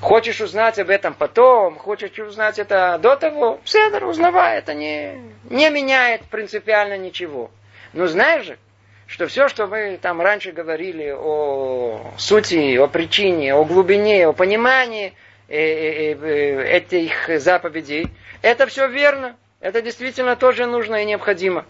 Хочешь 0.00 0.40
узнать 0.40 0.78
об 0.78 0.88
этом 0.88 1.12
потом, 1.12 1.76
хочешь 1.76 2.18
узнать 2.18 2.58
это 2.58 2.98
до 3.02 3.16
того, 3.16 3.60
это 3.72 4.06
узнавай, 4.06 4.58
это 4.58 4.72
не, 4.72 5.20
не 5.50 5.68
меняет 5.68 6.22
принципиально 6.22 6.96
ничего. 6.96 7.50
Но 7.92 8.06
знаешь 8.06 8.46
же, 8.46 8.58
что 9.06 9.26
все, 9.26 9.48
что 9.48 9.66
мы 9.66 9.98
там 10.00 10.22
раньше 10.22 10.52
говорили 10.52 11.14
о 11.14 12.12
сути, 12.16 12.76
о 12.76 12.86
причине, 12.86 13.54
о 13.54 13.64
глубине, 13.64 14.26
о 14.26 14.32
понимании 14.32 15.12
э, 15.48 15.58
э, 15.58 16.14
э, 16.14 16.76
этих 16.76 17.40
заповедей, 17.40 18.08
это 18.40 18.66
все 18.66 18.88
верно. 18.88 19.36
Это 19.60 19.82
действительно 19.82 20.34
тоже 20.36 20.64
нужно 20.64 21.02
и 21.02 21.04
необходимо. 21.04 21.66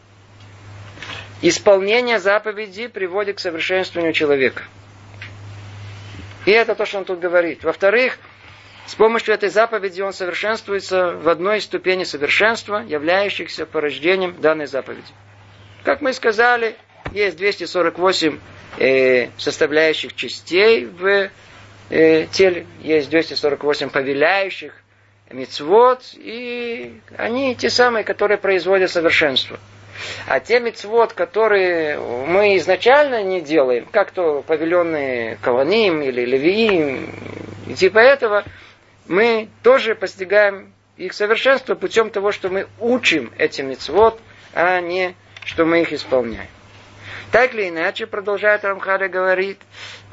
Исполнение 1.43 2.21
заповедей 2.21 2.89
приводит 2.89 3.39
к 3.39 3.41
совершенствованию 3.41 4.13
человека. 4.13 4.63
И 6.47 6.51
это 6.51 6.75
то, 6.75 6.87
что 6.87 6.99
он 6.99 7.05
тут 7.05 7.21
говорит. 7.21 7.65
Во-вторых, 7.65 8.19
с 8.87 8.95
помощью 8.95 9.35
этой 9.35 9.51
заповеди 9.51 10.01
он 10.01 10.13
совершенствуется 10.13 11.13
в 11.13 11.29
одной 11.29 11.59
из 11.59 11.65
ступеней 11.65 12.05
совершенства, 12.05 12.83
являющихся 12.87 13.67
порождением 13.67 14.41
данной 14.41 14.67
заповеди. 14.67 15.13
Как 15.85 16.01
мы 16.01 16.13
сказали, 16.13 16.77
есть 17.13 17.37
248 17.37 18.39
э, 18.79 19.29
составляющих 19.37 20.15
частей 20.15 20.87
в 20.87 21.31
э, 21.91 22.27
теле, 22.27 22.67
есть 22.81 23.11
248 23.11 23.91
повеляющих 23.91 24.75
мицвод, 25.31 26.03
и 26.15 27.01
они 27.17 27.55
те 27.55 27.71
самые, 27.71 28.05
которые 28.05 28.39
производят 28.39 28.91
совершенство. 28.91 29.59
А 30.27 30.41
те 30.41 30.61
мецвод, 30.61 31.13
которые 31.13 31.99
мы 31.99 32.57
изначально 32.57 33.23
не 33.23 33.41
делаем, 33.41 33.87
как 33.91 34.11
то 34.11 34.43
повеленные 34.43 35.37
Каваним 35.43 36.03
или 36.03 36.25
Левиим, 36.25 37.15
и 37.67 37.75
типа 37.75 37.99
этого, 37.99 38.45
мы 39.07 39.49
тоже 39.63 39.95
постигаем 39.95 40.73
их 40.97 41.13
совершенство 41.15 41.75
путем 41.75 42.11
того, 42.11 42.33
что 42.33 42.49
мы 42.49 42.67
учим 42.79 43.33
эти 43.39 43.63
мецвод, 43.63 44.21
а 44.55 44.81
не 44.81 45.15
что 45.45 45.65
мы 45.65 45.83
их 45.83 45.93
исполняем. 45.93 46.49
Так 47.33 47.55
или 47.55 47.69
иначе, 47.69 48.07
продолжает 48.07 48.65
Рамхаля 48.65 49.09
говорит, 49.09 49.61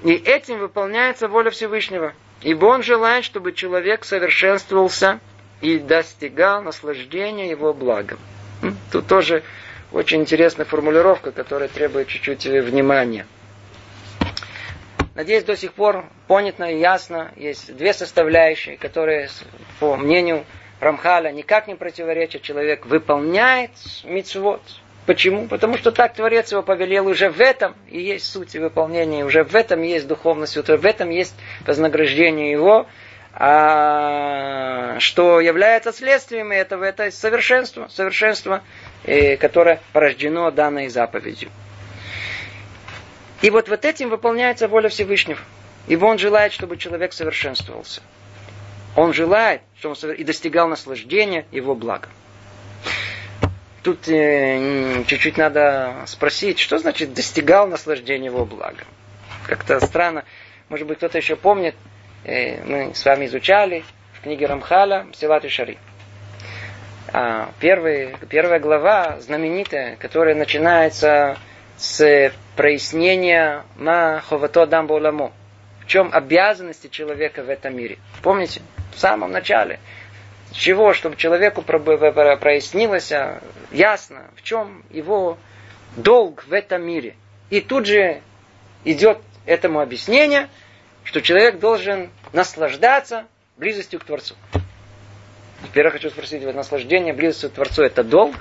и 0.03 0.13
этим 0.13 0.59
выполняется 0.59 1.27
воля 1.27 1.49
Всевышнего. 1.49 2.13
Ибо 2.41 2.65
он 2.65 2.83
желает, 2.83 3.25
чтобы 3.25 3.53
человек 3.53 4.05
совершенствовался 4.05 5.19
и 5.61 5.79
достигал 5.79 6.61
наслаждения 6.61 7.49
его 7.49 7.73
благом. 7.73 8.19
Тут 8.91 9.07
тоже 9.07 9.43
очень 9.91 10.21
интересная 10.21 10.65
формулировка, 10.65 11.31
которая 11.31 11.69
требует 11.69 12.07
чуть-чуть 12.07 12.45
внимания. 12.45 13.25
Надеюсь, 15.15 15.45
до 15.45 15.57
сих 15.57 15.73
пор 15.73 16.05
понятно 16.27 16.65
и 16.65 16.79
ясно. 16.79 17.31
Есть 17.37 17.75
две 17.75 17.93
составляющие, 17.93 18.77
которые, 18.77 19.29
по 19.79 19.95
мнению 19.95 20.45
Рамхаля, 20.79 21.31
никак 21.31 21.67
не 21.67 21.73
противоречат. 21.73 22.43
Человек 22.43 22.85
выполняет 22.85 23.71
мицвод. 24.03 24.61
Почему? 25.07 25.47
Потому 25.47 25.77
что 25.77 25.91
так 25.91 26.13
Творец 26.13 26.51
его 26.51 26.61
повелел. 26.61 27.07
Уже 27.07 27.31
в 27.31 27.39
этом 27.39 27.73
и 27.87 27.99
есть 27.99 28.27
суть 28.27 28.53
выполнения. 28.55 29.25
Уже 29.25 29.43
в 29.43 29.55
этом 29.55 29.81
есть 29.81 30.05
духовность. 30.05 30.55
В 30.55 30.85
этом 30.85 31.09
есть 31.09 31.33
вознаграждение 31.65 32.51
его. 32.51 32.85
А 33.33 34.99
что 34.99 35.39
является 35.39 35.93
следствием 35.93 36.51
этого, 36.51 36.83
это 36.83 37.09
совершенство. 37.09 37.87
Совершенство 37.87 38.61
Э, 38.61 38.86
которое 39.03 39.81
порождено 39.93 40.51
данной 40.51 40.89
заповедью. 40.89 41.49
И 43.41 43.49
вот 43.49 43.69
вот 43.69 43.85
этим 43.85 44.09
выполняется 44.09 44.67
воля 44.67 44.89
Всевышнего. 44.89 45.39
Ибо 45.87 46.05
он 46.05 46.17
желает, 46.17 46.53
чтобы 46.53 46.77
человек 46.77 47.13
совершенствовался. 47.13 48.01
Он 48.95 49.13
желает, 49.13 49.61
чтобы 49.79 49.95
он 50.03 50.11
и 50.11 50.23
достигал 50.23 50.67
наслаждения 50.67 51.45
его 51.51 51.75
блага. 51.75 52.09
Тут 53.83 54.09
э, 54.09 55.03
чуть-чуть 55.05 55.37
надо 55.37 56.03
спросить, 56.07 56.59
что 56.59 56.77
значит 56.77 57.13
достигал 57.13 57.67
наслаждения 57.67 58.25
его 58.25 58.43
блага? 58.43 58.83
Как-то 59.45 59.79
странно. 59.79 60.25
Может 60.67 60.87
быть, 60.87 60.97
кто-то 60.97 61.17
еще 61.17 61.37
помнит, 61.37 61.75
э, 62.25 62.61
мы 62.65 62.93
с 62.93 63.05
вами 63.05 63.27
изучали 63.27 63.85
в 64.13 64.21
книге 64.21 64.47
Рамхаля 64.47 65.07
Силат 65.13 65.45
и 65.45 65.49
Шари 65.49 65.77
а, 67.13 67.51
первый, 67.59 68.15
первая 68.29 68.59
глава 68.59 69.19
знаменитая, 69.19 69.95
которая 69.95 70.35
начинается 70.35 71.37
с 71.77 72.31
прояснения 72.55 73.63
ма 73.75 74.21
ховато 74.27 74.65
дам 74.65 74.87
боламо. 74.87 75.31
В 75.81 75.87
чем 75.87 76.09
обязанности 76.11 76.87
человека 76.87 77.43
в 77.43 77.49
этом 77.49 77.75
мире. 77.77 77.97
Помните? 78.21 78.61
В 78.93 78.99
самом 78.99 79.31
начале. 79.31 79.79
Чего? 80.51 80.93
Чтобы 80.93 81.15
человеку 81.15 81.61
прояснилось 81.61 83.11
а, 83.11 83.41
ясно, 83.71 84.25
в 84.35 84.41
чем 84.41 84.83
его 84.89 85.37
долг 85.95 86.45
в 86.45 86.53
этом 86.53 86.83
мире. 86.83 87.15
И 87.49 87.61
тут 87.61 87.85
же 87.85 88.21
идет 88.83 89.19
этому 89.45 89.79
объяснение, 89.79 90.49
что 91.03 91.21
человек 91.21 91.59
должен 91.59 92.09
наслаждаться 92.33 93.25
близостью 93.55 93.99
к 93.99 94.03
Творцу. 94.03 94.35
Теперь 95.63 95.85
я 95.85 95.91
хочу 95.91 96.09
спросить, 96.09 96.43
вот 96.43 96.55
наслаждение 96.55 97.13
близостью 97.13 97.49
к 97.49 97.53
Творцу 97.53 97.83
это 97.83 98.03
долг? 98.03 98.35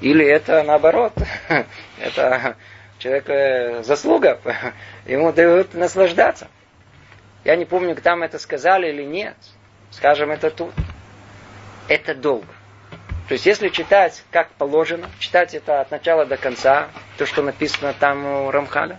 Или 0.00 0.26
это 0.26 0.62
наоборот? 0.62 1.12
это 1.98 2.56
человека 2.98 3.82
заслуга? 3.82 4.40
Ему 5.06 5.32
дают 5.32 5.74
наслаждаться. 5.74 6.48
Я 7.44 7.56
не 7.56 7.64
помню, 7.64 7.94
там 7.96 8.22
это 8.22 8.38
сказали 8.38 8.88
или 8.88 9.02
нет. 9.02 9.36
Скажем 9.90 10.30
это 10.30 10.50
тут. 10.50 10.72
Это 11.88 12.14
долг. 12.14 12.44
То 13.28 13.32
есть, 13.32 13.46
если 13.46 13.68
читать 13.68 14.22
как 14.30 14.50
положено, 14.50 15.08
читать 15.18 15.54
это 15.54 15.80
от 15.80 15.90
начала 15.90 16.26
до 16.26 16.36
конца, 16.36 16.88
то, 17.16 17.26
что 17.26 17.42
написано 17.42 17.94
там 17.98 18.24
у 18.24 18.50
Рамхаля, 18.50 18.98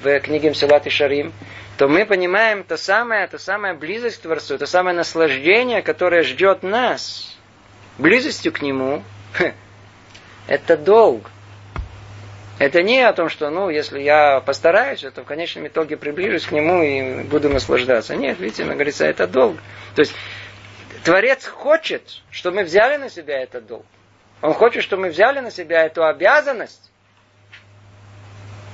в 0.00 0.20
книге 0.20 0.50
Мсилат 0.50 0.86
и 0.86 0.90
Шарим, 0.90 1.32
то 1.76 1.88
мы 1.88 2.06
понимаем 2.06 2.62
то 2.64 2.76
самое, 2.76 3.26
то 3.26 3.38
самое 3.38 3.74
близость 3.74 4.18
к 4.18 4.22
Творцу, 4.22 4.58
то 4.58 4.66
самое 4.66 4.96
наслаждение, 4.96 5.82
которое 5.82 6.22
ждет 6.22 6.62
нас. 6.62 7.36
Близостью 7.98 8.52
к 8.52 8.62
Нему 8.62 9.02
это 10.46 10.76
долг. 10.76 11.30
Это 12.58 12.82
не 12.82 13.00
о 13.00 13.12
том, 13.12 13.28
что, 13.28 13.50
ну, 13.50 13.68
если 13.68 14.00
я 14.00 14.40
постараюсь, 14.40 15.00
то 15.00 15.22
в 15.22 15.24
конечном 15.24 15.66
итоге 15.66 15.96
приближусь 15.96 16.46
к 16.46 16.52
Нему 16.52 16.82
и 16.82 17.24
буду 17.24 17.48
наслаждаться. 17.48 18.14
Нет, 18.14 18.38
видите, 18.38 18.62
она 18.62 18.74
говорится, 18.74 19.04
это 19.04 19.26
долг. 19.26 19.56
То 19.96 20.00
есть, 20.00 20.14
Творец 21.02 21.46
хочет, 21.46 22.22
чтобы 22.30 22.58
мы 22.58 22.64
взяли 22.64 22.96
на 22.96 23.10
себя 23.10 23.42
этот 23.42 23.66
долг. 23.66 23.84
Он 24.40 24.54
хочет, 24.54 24.84
чтобы 24.84 25.02
мы 25.02 25.08
взяли 25.08 25.40
на 25.40 25.50
себя 25.50 25.84
эту 25.84 26.04
обязанность 26.04 26.92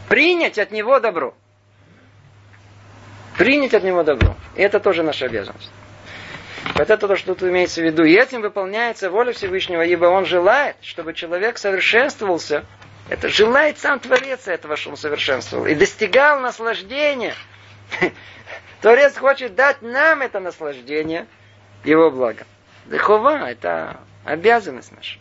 принять 0.08 0.58
от 0.58 0.72
Него 0.72 1.00
добро. 1.00 1.34
Принять 3.40 3.72
от 3.72 3.85
Него 3.85 4.03
добро. 4.03 4.37
И 4.55 4.61
это 4.61 4.81
тоже 4.81 5.03
наша 5.03 5.24
обязанность. 5.24 5.70
Вот 6.74 6.90
это 6.90 7.09
то, 7.09 7.16
что 7.16 7.35
тут 7.35 7.48
имеется 7.48 7.81
в 7.81 7.85
виду. 7.85 8.05
И 8.05 8.12
этим 8.12 8.42
выполняется 8.42 9.09
воля 9.09 9.33
Всевышнего, 9.33 9.81
ибо 9.81 10.05
он 10.05 10.26
желает, 10.26 10.76
чтобы 10.83 11.14
человек 11.14 11.57
совершенствовался. 11.57 12.66
Это 13.09 13.31
желает 13.31 13.79
сам 13.79 13.98
Творец 13.98 14.46
этого, 14.46 14.76
чтобы 14.76 14.92
он 14.92 14.98
совершенствовал. 14.98 15.64
И 15.64 15.74
достигал 15.74 16.40
наслаждения. 16.40 17.35
Творец 18.83 19.16
хочет 19.16 19.55
дать 19.55 19.81
нам 19.81 20.20
это 20.20 20.38
наслаждение, 20.38 21.26
его 21.83 22.11
благо. 22.11 22.44
Дыхова– 22.85 23.48
это 23.50 24.00
обязанность 24.26 24.92
наша. 24.94 25.18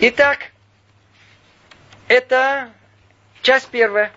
Итак, 0.00 0.50
это 2.08 2.72
часть 3.42 3.68
первая. 3.68 4.10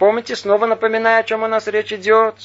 Помните, 0.00 0.34
снова 0.34 0.64
напоминаю, 0.64 1.20
о 1.20 1.24
чем 1.24 1.42
у 1.42 1.46
нас 1.46 1.66
речь 1.68 1.92
идет 1.92 2.36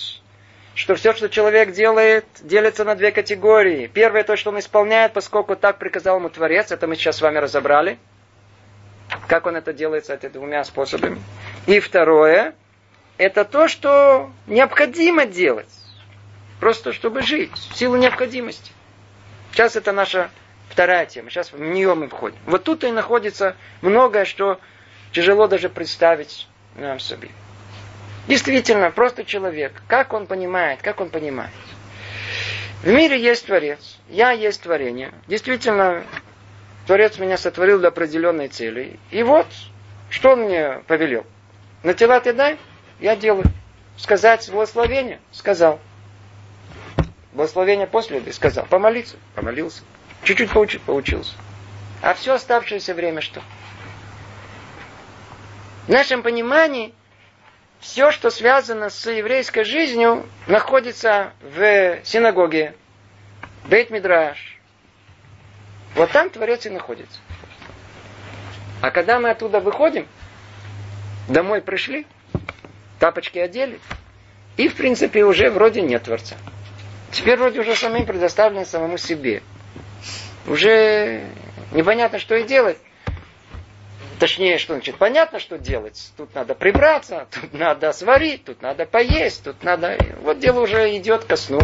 что 0.73 0.95
все, 0.95 1.13
что 1.13 1.29
человек 1.29 1.71
делает, 1.71 2.25
делится 2.41 2.83
на 2.83 2.95
две 2.95 3.13
категории. 3.13 3.87
Первое 3.87 4.25
то, 4.25 4.35
что 4.35 4.49
он 4.49 4.59
исполняет, 4.59 5.13
поскольку 5.13 5.55
так 5.55 5.77
приказал 5.77 6.17
ему 6.17 6.27
Творец, 6.27 6.69
это 6.69 6.85
мы 6.85 6.97
сейчас 6.97 7.15
с 7.15 7.21
вами 7.21 7.37
разобрали. 7.37 7.97
Как 9.29 9.45
он 9.45 9.55
это 9.55 9.71
делает 9.71 10.09
этими 10.09 10.29
двумя 10.31 10.65
способами. 10.65 11.21
И 11.65 11.79
второе, 11.79 12.55
это 13.17 13.45
то, 13.45 13.69
что 13.69 14.29
необходимо 14.47 15.25
делать. 15.25 15.73
Просто 16.59 16.91
чтобы 16.91 17.21
жить, 17.21 17.53
в 17.53 17.77
силу 17.77 17.95
необходимости. 17.95 18.73
Сейчас 19.53 19.77
это 19.77 19.93
наша 19.93 20.29
вторая 20.69 21.05
тема. 21.05 21.29
Сейчас 21.29 21.53
в 21.53 21.59
нее 21.61 21.95
мы 21.95 22.09
входим. 22.09 22.37
Вот 22.47 22.65
тут 22.65 22.83
и 22.83 22.91
находится 22.91 23.55
многое, 23.81 24.25
что 24.25 24.59
тяжело 25.13 25.47
даже 25.47 25.69
представить 25.69 26.49
нам 26.75 26.99
себе. 26.99 27.29
Действительно, 28.27 28.89
просто 28.91 29.23
человек. 29.23 29.81
Как 29.87 30.13
он 30.13 30.25
понимает, 30.25 30.81
как 30.81 30.99
он 30.99 31.09
понимает. 31.09 31.51
В 32.81 32.87
мире 32.87 33.19
есть 33.21 33.45
Творец, 33.45 33.97
я 34.09 34.31
есть 34.31 34.61
творение. 34.61 35.11
Действительно, 35.27 36.03
Творец 36.87 37.17
меня 37.19 37.37
сотворил 37.37 37.79
для 37.79 37.89
определенной 37.89 38.47
цели. 38.47 38.99
И 39.11 39.23
вот, 39.23 39.47
что 40.09 40.31
он 40.31 40.41
мне 40.41 40.81
повелел. 40.87 41.25
На 41.83 41.93
тела 41.93 42.19
ты 42.19 42.33
дай, 42.33 42.57
я 42.99 43.15
делаю. 43.15 43.45
Сказать 43.97 44.49
благословение, 44.51 45.19
сказал. 45.31 45.79
Благословение 47.31 47.87
после 47.87 48.17
еды, 48.17 48.33
сказал. 48.33 48.65
Помолиться, 48.65 49.15
помолился. 49.35 49.83
Чуть-чуть 50.23 50.51
поучить, 50.51 50.81
поучился. 50.81 51.33
А 52.01 52.13
все 52.13 52.33
оставшееся 52.33 52.93
время 52.93 53.21
что? 53.21 53.41
В 55.87 55.89
нашем 55.89 56.23
понимании– 56.23 56.93
все, 57.85 58.09
что 58.09 58.31
связано 58.31 58.89
с 58.89 59.09
еврейской 59.09 59.63
жизнью, 59.63 60.25
находится 60.47 61.33
в 61.41 61.99
синагоге, 62.03 62.73
бейт 63.65 63.91
мидраш. 63.91 64.57
Вот 65.93 66.09
там 66.09 66.31
Творец 66.31 66.65
и 66.65 66.71
находится. 66.71 67.19
А 68.81 68.89
когда 68.89 69.19
мы 69.19 69.29
оттуда 69.29 69.59
выходим, 69.59 70.07
домой 71.29 71.61
пришли, 71.61 72.07
тапочки 72.99 73.37
одели, 73.37 73.79
и, 74.57 74.67
в 74.67 74.75
принципе, 74.75 75.23
уже 75.23 75.51
вроде 75.51 75.83
нет 75.83 76.03
Творца. 76.03 76.35
Теперь 77.11 77.37
вроде 77.37 77.59
уже 77.59 77.75
самим 77.75 78.07
предоставлены 78.07 78.65
самому 78.65 78.97
себе. 78.97 79.43
Уже 80.47 81.23
непонятно, 81.71 82.17
что 82.17 82.33
и 82.35 82.45
делать. 82.45 82.79
Точнее, 84.19 84.57
что 84.57 84.73
значит, 84.73 84.97
понятно, 84.97 85.39
что 85.39 85.57
делать. 85.57 86.11
Тут 86.15 86.33
надо 86.35 86.55
прибраться, 86.55 87.27
тут 87.31 87.53
надо 87.53 87.91
сварить, 87.91 88.45
тут 88.45 88.61
надо 88.61 88.85
поесть, 88.85 89.43
тут 89.43 89.63
надо... 89.63 89.97
Вот 90.21 90.39
дело 90.39 90.61
уже 90.61 90.95
идет 90.97 91.25
ко 91.25 91.35
сну. 91.35 91.59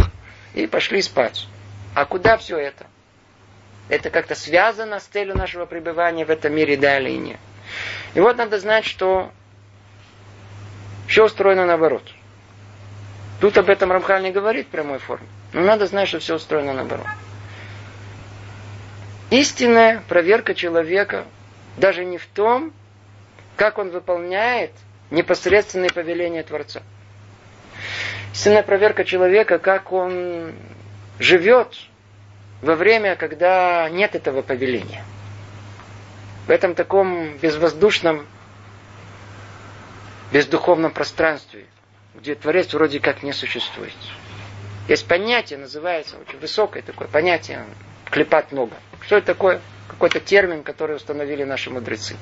И 0.53 0.67
пошли 0.67 1.01
спать. 1.01 1.47
А 1.95 2.05
куда 2.05 2.37
все 2.37 2.57
это? 2.57 2.87
Это 3.87 4.09
как-то 4.09 4.35
связано 4.35 4.99
с 4.99 5.03
целью 5.03 5.37
нашего 5.37 5.65
пребывания 5.65 6.25
в 6.25 6.29
этом 6.29 6.53
мире, 6.53 6.77
да 6.77 6.99
или 6.99 7.11
нет. 7.11 7.39
И 8.15 8.19
вот 8.19 8.37
надо 8.37 8.59
знать, 8.59 8.85
что 8.85 9.31
все 11.07 11.25
устроено 11.25 11.65
наоборот. 11.65 12.03
Тут 13.39 13.57
об 13.57 13.69
этом 13.69 13.91
Рамхаль 13.91 14.23
не 14.23 14.31
говорит 14.31 14.67
в 14.67 14.69
прямой 14.69 14.99
форме. 14.99 15.27
Но 15.53 15.61
надо 15.61 15.87
знать, 15.87 16.07
что 16.07 16.19
все 16.19 16.35
устроено 16.35 16.73
наоборот. 16.73 17.07
Истинная 19.29 20.03
проверка 20.07 20.53
человека 20.53 21.25
даже 21.77 22.05
не 22.05 22.17
в 22.17 22.25
том, 22.27 22.73
как 23.55 23.77
он 23.77 23.89
выполняет 23.89 24.71
непосредственные 25.09 25.91
повеления 25.91 26.43
Творца. 26.43 26.81
Истинная 28.33 28.63
проверка 28.63 29.03
человека, 29.03 29.59
как 29.59 29.91
он 29.91 30.53
живет 31.19 31.75
во 32.61 32.75
время, 32.75 33.15
когда 33.15 33.89
нет 33.89 34.15
этого 34.15 34.41
повеления. 34.41 35.03
В 36.47 36.49
этом 36.49 36.75
таком 36.75 37.37
безвоздушном, 37.37 38.25
бездуховном 40.31 40.91
пространстве, 40.91 41.65
где 42.15 42.35
Творец 42.35 42.73
вроде 42.73 42.99
как 42.99 43.21
не 43.23 43.33
существует. 43.33 43.93
Есть 44.87 45.07
понятие, 45.07 45.59
называется, 45.59 46.17
очень 46.17 46.39
высокое 46.39 46.81
такое 46.81 47.07
понятие, 47.07 47.65
клепать 48.09 48.51
много. 48.51 48.73
Что 49.11 49.17
это 49.17 49.27
такое? 49.27 49.59
какой-то 49.89 50.21
термин, 50.21 50.63
который 50.63 50.95
установили 50.95 51.43
наши 51.43 51.69
мудрецы. 51.69 52.15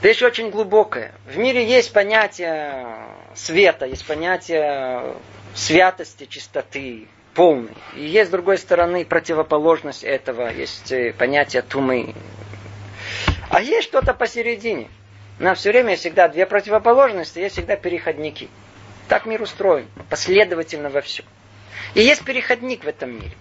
Вещь 0.00 0.22
очень 0.22 0.50
глубокая. 0.50 1.12
В 1.26 1.36
мире 1.38 1.66
есть 1.66 1.92
понятие 1.92 2.86
света, 3.34 3.86
есть 3.86 4.06
понятие 4.06 5.16
святости, 5.56 6.26
чистоты, 6.26 7.08
полной. 7.34 7.72
И 7.96 8.06
есть, 8.06 8.28
с 8.28 8.30
другой 8.30 8.58
стороны, 8.58 9.04
противоположность 9.04 10.04
этого. 10.04 10.52
Есть 10.52 10.92
э, 10.92 11.12
понятие 11.12 11.62
тумы. 11.62 12.14
А 13.50 13.60
есть 13.60 13.88
что-то 13.88 14.14
посередине. 14.14 14.88
На 15.40 15.56
все 15.56 15.72
время 15.72 15.90
есть 15.90 16.02
всегда 16.02 16.28
две 16.28 16.46
противоположности, 16.46 17.40
есть 17.40 17.56
всегда 17.56 17.74
переходники. 17.74 18.48
Так 19.08 19.26
мир 19.26 19.42
устроен, 19.42 19.88
последовательно 20.08 20.90
во 20.90 21.00
всем. 21.00 21.24
И 21.94 22.02
есть 22.02 22.24
переходник 22.24 22.84
в 22.84 22.86
этом 22.86 23.10
мире. 23.16 23.32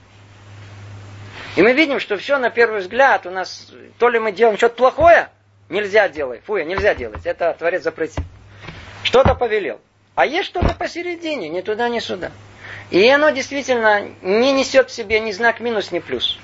И 1.55 1.61
мы 1.61 1.73
видим, 1.73 1.99
что 1.99 2.17
все 2.17 2.37
на 2.37 2.49
первый 2.49 2.81
взгляд 2.81 3.25
у 3.25 3.29
нас, 3.29 3.71
то 3.97 4.09
ли 4.09 4.19
мы 4.19 4.31
делаем 4.31 4.57
что-то 4.57 4.75
плохое, 4.75 5.29
нельзя 5.69 6.09
делать, 6.09 6.43
фу, 6.43 6.57
нельзя 6.57 6.93
делать, 6.95 7.25
это 7.25 7.55
Творец 7.57 7.83
запретил. 7.83 8.23
Что-то 9.03 9.35
повелел. 9.35 9.79
А 10.15 10.25
есть 10.25 10.47
что-то 10.47 10.73
посередине, 10.73 11.49
ни 11.49 11.61
туда, 11.61 11.87
ни 11.89 11.99
сюда. 11.99 12.31
И 12.89 13.07
оно 13.07 13.29
действительно 13.29 14.01
не 14.21 14.51
несет 14.51 14.89
в 14.89 14.93
себе 14.93 15.19
ни 15.19 15.31
знак 15.31 15.59
минус, 15.59 15.91
ни 15.91 15.99
плюс. 15.99 16.39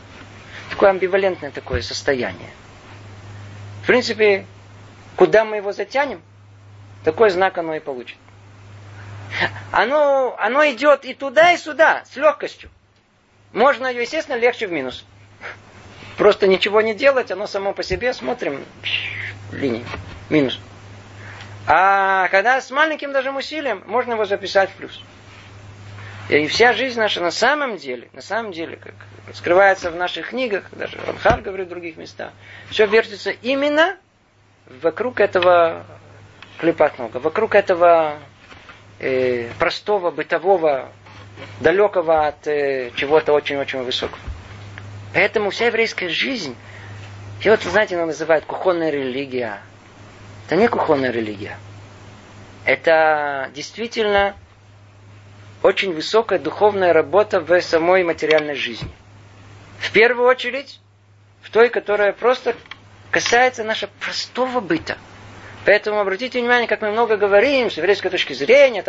Такое 0.69 0.91
амбивалентное 0.91 1.51
такое 1.51 1.81
состояние. 1.81 2.49
В 3.83 3.87
принципе, 3.87 4.45
куда 5.17 5.43
мы 5.43 5.57
его 5.57 5.73
затянем, 5.73 6.21
такой 7.03 7.29
знак 7.31 7.57
оно 7.57 7.75
и 7.75 7.79
получит. 7.79 8.17
Оно, 9.71 10.35
оно 10.37 10.63
идет 10.69 11.03
и 11.05 11.13
туда, 11.13 11.51
и 11.51 11.57
сюда, 11.57 12.03
с 12.09 12.15
легкостью. 12.15 12.69
Можно, 13.53 13.87
естественно, 13.87 14.35
легче 14.35 14.67
в 14.67 14.71
минус. 14.71 15.05
Просто 16.17 16.47
ничего 16.47 16.81
не 16.81 16.93
делать, 16.93 17.31
оно 17.31 17.47
само 17.47 17.73
по 17.73 17.83
себе, 17.83 18.13
смотрим, 18.13 18.63
линии, 19.51 19.85
минус. 20.29 20.59
А 21.67 22.27
когда 22.29 22.59
с 22.61 22.71
маленьким 22.71 23.11
даже 23.11 23.31
усилием, 23.31 23.83
можно 23.85 24.13
его 24.13 24.25
записать 24.25 24.69
в 24.69 24.73
плюс. 24.73 25.01
И 26.29 26.47
вся 26.47 26.73
жизнь 26.73 26.99
наша 26.99 27.21
на 27.21 27.31
самом 27.31 27.77
деле, 27.77 28.09
на 28.13 28.21
самом 28.21 28.51
деле, 28.51 28.77
как 28.77 28.93
скрывается 29.33 29.91
в 29.91 29.95
наших 29.95 30.29
книгах, 30.29 30.65
даже 30.71 30.97
Рамхар 31.05 31.41
говорит 31.41 31.67
в 31.67 31.69
других 31.71 31.97
местах, 31.97 32.31
все 32.69 32.85
вертится 32.85 33.31
именно 33.31 33.97
вокруг 34.81 35.19
этого 35.19 35.85
клепатного, 36.57 37.19
вокруг 37.19 37.55
этого 37.55 38.19
э, 38.99 39.49
простого 39.59 40.11
бытового 40.11 40.91
далекого 41.59 42.27
от 42.27 42.47
э, 42.47 42.91
чего-то 42.95 43.33
очень-очень 43.33 43.83
высокого. 43.83 44.19
Поэтому 45.13 45.49
вся 45.49 45.67
еврейская 45.67 46.09
жизнь, 46.09 46.55
и 47.43 47.49
вот, 47.49 47.61
знаете, 47.63 47.95
она 47.95 48.05
называют 48.07 48.45
кухонная 48.45 48.89
религия. 48.89 49.61
Это 50.47 50.55
не 50.55 50.67
кухонная 50.67 51.11
религия. 51.11 51.57
Это 52.65 53.49
действительно 53.53 54.35
очень 55.63 55.93
высокая 55.93 56.39
духовная 56.39 56.93
работа 56.93 57.39
в 57.39 57.61
самой 57.61 58.03
материальной 58.03 58.55
жизни. 58.55 58.91
В 59.79 59.91
первую 59.91 60.27
очередь, 60.27 60.79
в 61.41 61.49
той, 61.49 61.69
которая 61.69 62.13
просто 62.13 62.55
касается 63.09 63.63
нашего 63.63 63.89
простого 63.99 64.59
быта– 64.59 64.97
Поэтому 65.65 65.99
обратите 65.99 66.39
внимание, 66.39 66.67
как 66.67 66.81
мы 66.81 66.91
много 66.91 67.17
говорим 67.17 67.69
с 67.69 67.77
еврейской 67.77 68.09
точки 68.09 68.33
зрения, 68.33 68.83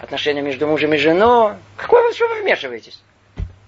отношения 0.00 0.42
между 0.42 0.66
мужем 0.66 0.92
и 0.92 0.96
женой. 0.96 1.54
Какое 1.76 2.02
вы, 2.02 2.12
что 2.12 2.26
вы 2.28 2.40
вмешиваетесь? 2.40 3.00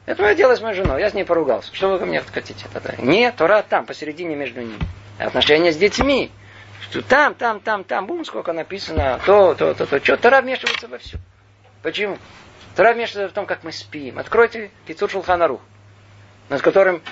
Это 0.07 0.23
мое 0.23 0.35
дело 0.35 0.57
с 0.57 0.61
моей 0.61 0.75
женой, 0.75 1.01
я 1.01 1.11
с 1.11 1.15
ней 1.15 1.25
поругался. 1.25 1.75
Что 1.75 1.91
вы 1.91 1.99
ко 1.99 2.07
мне 2.07 2.23
хотите? 2.23 2.67
Нет, 2.99 3.37
Тора 3.37 3.63
там, 3.69 3.85
посередине 3.87 4.35
между 4.35 4.63
ними. 4.63 4.79
Отношения 5.19 5.73
с 5.73 5.77
детьми. 5.77 6.31
Что 6.81 7.03
там, 7.03 7.35
там, 7.35 7.61
там, 7.61 7.85
там, 7.85 8.07
бум, 8.07 8.25
сколько 8.25 8.53
написано, 8.53 9.21
то, 9.27 9.55
то, 9.55 9.75
то, 9.75 9.87
то. 9.87 10.03
Что, 10.03 10.17
Тора 10.17 10.41
вмешивается 10.41 10.89
во 10.89 10.99
все. 10.99 11.19
Почему? 11.83 12.17
Тора 12.75 12.95
вмешивается 12.95 13.31
в 13.31 13.35
том, 13.35 13.45
как 13.47 13.65
мы 13.65 13.73
спим. 13.73 14.19
Откройте 14.19 14.71
Кицур 14.87 15.11
Шулханарух, 15.11 15.61
над 16.49 16.63
которым, 16.63 17.03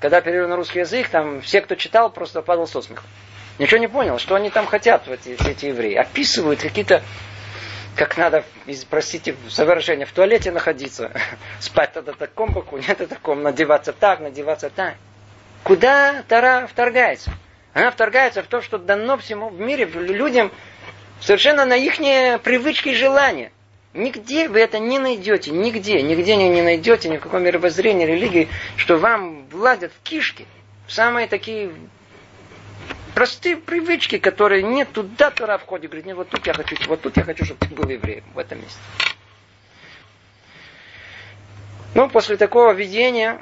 когда 0.00 0.20
перевели 0.20 0.46
на 0.46 0.56
русский 0.56 0.78
язык, 0.78 1.08
там 1.08 1.42
все, 1.42 1.60
кто 1.60 1.74
читал, 1.74 2.10
просто 2.10 2.40
падал 2.40 2.66
со 2.66 2.80
смеху. 2.80 3.04
Ничего 3.58 3.78
не 3.78 3.88
понял, 3.88 4.18
что 4.18 4.34
они 4.34 4.50
там 4.50 4.66
хотят, 4.66 5.08
эти, 5.08 5.36
эти 5.48 5.66
евреи. 5.66 5.94
Описывают 5.94 6.60
какие-то 6.60 7.02
как 7.96 8.18
надо, 8.18 8.44
простите, 8.90 9.34
за 9.48 9.64
выражение, 9.64 10.06
в 10.06 10.12
туалете 10.12 10.52
находиться. 10.52 11.10
Спать 11.60 11.92
тогда 11.94 12.12
таком 12.12 12.52
боку, 12.52 12.76
нет 12.88 13.00
на 13.00 13.06
таком, 13.06 13.42
надеваться 13.42 13.92
так, 13.92 14.20
надеваться 14.20 14.70
так. 14.70 14.94
Куда 15.64 16.22
Тара 16.28 16.68
вторгается? 16.70 17.32
Она 17.72 17.90
вторгается 17.90 18.42
в 18.42 18.46
то, 18.46 18.62
что 18.62 18.78
дано 18.78 19.16
всему 19.18 19.48
в 19.48 19.58
мире 19.58 19.84
людям 19.86 20.52
совершенно 21.20 21.64
на 21.64 21.74
их 21.76 21.96
привычки 22.42 22.90
и 22.90 22.94
желания. 22.94 23.50
Нигде 23.92 24.48
вы 24.48 24.60
это 24.60 24.78
не 24.78 24.98
найдете, 24.98 25.50
нигде, 25.50 26.02
нигде 26.02 26.36
не, 26.36 26.48
не 26.50 26.62
найдете, 26.62 27.08
ни 27.08 27.16
в 27.16 27.20
каком 27.20 27.42
мировоззрении, 27.42 28.04
религии, 28.04 28.48
что 28.76 28.98
вам 28.98 29.46
владят 29.48 29.92
в 29.92 30.02
кишки. 30.02 30.46
Самые 30.86 31.26
такие 31.26 31.72
простые 33.16 33.56
привычки, 33.56 34.18
которые 34.18 34.62
нет, 34.62 34.92
туда 34.92 35.30
Тора 35.30 35.56
входит, 35.56 35.90
говорит, 35.90 36.04
нет, 36.04 36.16
вот 36.16 36.28
тут 36.28 36.46
я 36.46 36.52
хочу, 36.52 36.76
вот 36.86 37.00
тут 37.00 37.16
я 37.16 37.24
хочу, 37.24 37.46
чтобы 37.46 37.66
ты 37.66 37.74
был 37.74 37.88
евреем 37.88 38.24
в 38.34 38.38
этом 38.38 38.60
месте. 38.60 38.78
Ну, 41.94 42.10
после 42.10 42.36
такого 42.36 42.74
видения, 42.74 43.40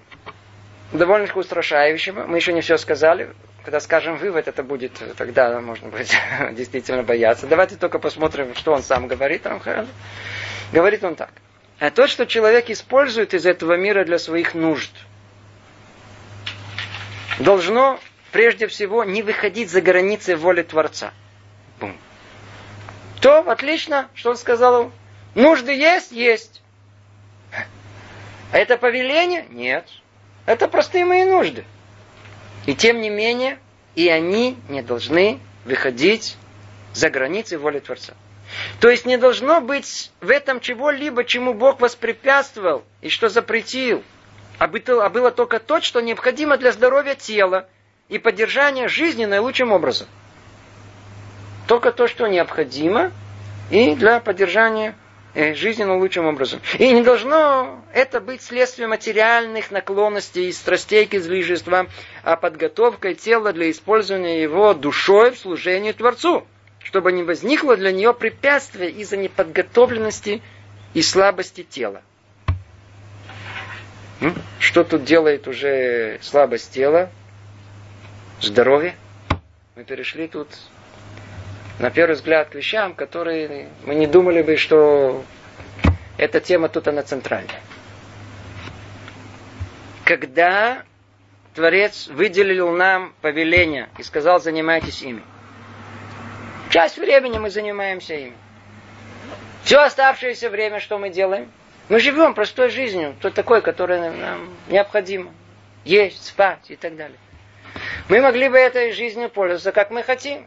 довольно-таки 0.92 1.36
устрашающего, 1.36 2.24
мы 2.24 2.36
еще 2.36 2.52
не 2.52 2.60
все 2.60 2.78
сказали, 2.78 3.34
когда 3.64 3.80
скажем 3.80 4.16
вывод, 4.16 4.46
это 4.46 4.62
будет, 4.62 4.92
тогда 5.16 5.60
можно 5.60 5.88
будет 5.88 6.08
действительно 6.52 7.02
бояться. 7.02 7.48
Давайте 7.48 7.74
только 7.74 7.98
посмотрим, 7.98 8.54
что 8.54 8.72
он 8.74 8.82
сам 8.84 9.08
говорит. 9.08 9.42
Говорит 10.72 11.02
он 11.02 11.16
так. 11.16 11.32
А 11.80 11.90
то, 11.90 12.06
что 12.06 12.26
человек 12.26 12.70
использует 12.70 13.34
из 13.34 13.44
этого 13.44 13.76
мира 13.76 14.04
для 14.04 14.20
своих 14.20 14.54
нужд, 14.54 14.92
должно 17.40 17.98
прежде 18.34 18.66
всего 18.66 19.04
не 19.04 19.22
выходить 19.22 19.70
за 19.70 19.80
границы 19.80 20.34
воли 20.34 20.62
Творца. 20.62 21.12
Бум. 21.78 21.96
То, 23.20 23.48
отлично, 23.48 24.08
что 24.12 24.30
он 24.30 24.36
сказал. 24.36 24.90
Нужды 25.36 25.70
есть? 25.72 26.10
Есть. 26.10 26.60
А 27.52 28.58
это 28.58 28.76
повеление? 28.76 29.46
Нет. 29.50 29.88
Это 30.46 30.66
простые 30.66 31.04
мои 31.04 31.22
нужды. 31.22 31.64
И 32.66 32.74
тем 32.74 33.00
не 33.00 33.08
менее, 33.08 33.60
и 33.94 34.08
они 34.08 34.58
не 34.68 34.82
должны 34.82 35.38
выходить 35.64 36.36
за 36.92 37.10
границы 37.10 37.56
воли 37.56 37.78
Творца. 37.78 38.14
То 38.80 38.90
есть 38.90 39.06
не 39.06 39.16
должно 39.16 39.60
быть 39.60 40.10
в 40.20 40.28
этом 40.28 40.58
чего-либо, 40.58 41.22
чему 41.22 41.54
Бог 41.54 41.78
воспрепятствовал 41.78 42.82
и 43.00 43.10
что 43.10 43.28
запретил. 43.28 44.02
А 44.58 44.64
а 44.64 45.08
было 45.08 45.30
только 45.30 45.60
то, 45.60 45.80
что 45.80 46.00
необходимо 46.00 46.56
для 46.56 46.72
здоровья 46.72 47.14
тела 47.14 47.68
и 48.08 48.18
поддержания 48.18 48.88
жизни 48.88 49.24
наилучшим 49.24 49.72
образом. 49.72 50.06
Только 51.66 51.92
то, 51.92 52.06
что 52.06 52.26
необходимо, 52.26 53.12
и 53.70 53.94
для 53.94 54.20
поддержания 54.20 54.94
э, 55.34 55.54
жизни 55.54 55.84
наилучшим 55.84 56.26
образом. 56.26 56.60
И 56.78 56.92
не 56.92 57.02
должно 57.02 57.82
это 57.94 58.20
быть 58.20 58.42
следствием 58.42 58.90
материальных 58.90 59.70
наклонностей 59.70 60.48
и 60.48 60.52
страстей 60.52 61.06
к 61.06 61.14
излишествам, 61.14 61.88
а 62.22 62.36
подготовкой 62.36 63.14
тела 63.14 63.52
для 63.52 63.70
использования 63.70 64.42
его 64.42 64.74
душой 64.74 65.30
в 65.30 65.38
служении 65.38 65.92
Творцу, 65.92 66.46
чтобы 66.82 67.12
не 67.12 67.22
возникло 67.22 67.76
для 67.76 67.92
нее 67.92 68.12
препятствия 68.12 68.90
из-за 68.90 69.16
неподготовленности 69.16 70.42
и 70.92 71.00
слабости 71.00 71.62
тела. 71.62 72.02
Что 74.58 74.84
тут 74.84 75.04
делает 75.04 75.48
уже 75.48 76.18
слабость 76.22 76.72
тела? 76.72 77.10
Здоровье. 78.46 78.94
Мы 79.76 79.84
перешли 79.84 80.28
тут 80.28 80.48
на 81.78 81.90
первый 81.90 82.14
взгляд 82.14 82.50
к 82.50 82.54
вещам, 82.54 82.94
которые 82.94 83.68
мы 83.84 83.94
не 83.94 84.06
думали 84.06 84.42
бы, 84.42 84.56
что 84.56 85.24
эта 86.16 86.40
тема 86.40 86.68
тут 86.68 86.86
она 86.88 87.02
центральная. 87.02 87.60
Когда 90.04 90.84
Творец 91.54 92.08
выделил 92.08 92.70
нам 92.70 93.14
повеление 93.20 93.88
и 93.98 94.02
сказал, 94.02 94.40
занимайтесь 94.40 95.02
ими. 95.02 95.22
Часть 96.70 96.98
времени 96.98 97.38
мы 97.38 97.50
занимаемся 97.50 98.14
ими. 98.14 98.34
Все 99.62 99.78
оставшееся 99.78 100.50
время, 100.50 100.80
что 100.80 100.98
мы 100.98 101.10
делаем? 101.10 101.50
Мы 101.88 102.00
живем 102.00 102.34
простой 102.34 102.70
жизнью, 102.70 103.14
то 103.20 103.30
такой, 103.30 103.62
которая 103.62 104.12
нам 104.12 104.48
необходимо. 104.68 105.32
Есть, 105.84 106.26
спать 106.26 106.70
и 106.70 106.76
так 106.76 106.96
далее. 106.96 107.18
Мы 108.08 108.20
могли 108.20 108.48
бы 108.48 108.58
этой 108.58 108.92
жизнью 108.92 109.30
пользоваться, 109.30 109.72
как 109.72 109.90
мы 109.90 110.02
хотим. 110.02 110.46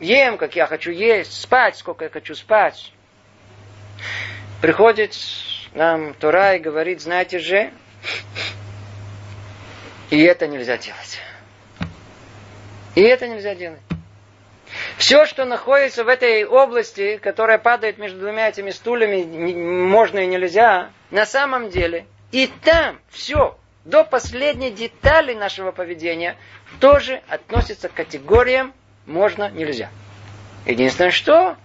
Ем, 0.00 0.38
как 0.38 0.56
я 0.56 0.66
хочу 0.66 0.90
есть, 0.90 1.40
спать, 1.40 1.76
сколько 1.76 2.04
я 2.04 2.10
хочу 2.10 2.34
спать. 2.34 2.92
Приходит 4.62 5.14
нам 5.74 6.14
Тура 6.14 6.56
и 6.56 6.58
говорит, 6.58 7.02
знаете 7.02 7.38
же, 7.38 7.70
и 10.10 10.22
это 10.22 10.46
нельзя 10.46 10.78
делать. 10.78 11.20
И 12.94 13.02
это 13.02 13.28
нельзя 13.28 13.54
делать. 13.54 13.80
Все, 14.96 15.26
что 15.26 15.44
находится 15.44 16.04
в 16.04 16.08
этой 16.08 16.44
области, 16.44 17.18
которая 17.18 17.58
падает 17.58 17.98
между 17.98 18.20
двумя 18.20 18.48
этими 18.48 18.70
стульями, 18.70 19.54
можно 19.54 20.20
и 20.20 20.26
нельзя, 20.26 20.90
на 21.10 21.26
самом 21.26 21.68
деле, 21.68 22.06
и 22.32 22.46
там 22.46 22.98
все, 23.10 23.58
до 23.84 24.04
последней 24.04 24.70
детали 24.70 25.34
нашего 25.34 25.70
поведения, 25.72 26.36
тоже 26.80 27.22
относится 27.28 27.88
к 27.88 27.94
категориям 27.94 28.72
можно, 29.06 29.50
нельзя. 29.50 29.90
Единственное, 30.66 31.10
что 31.10 31.56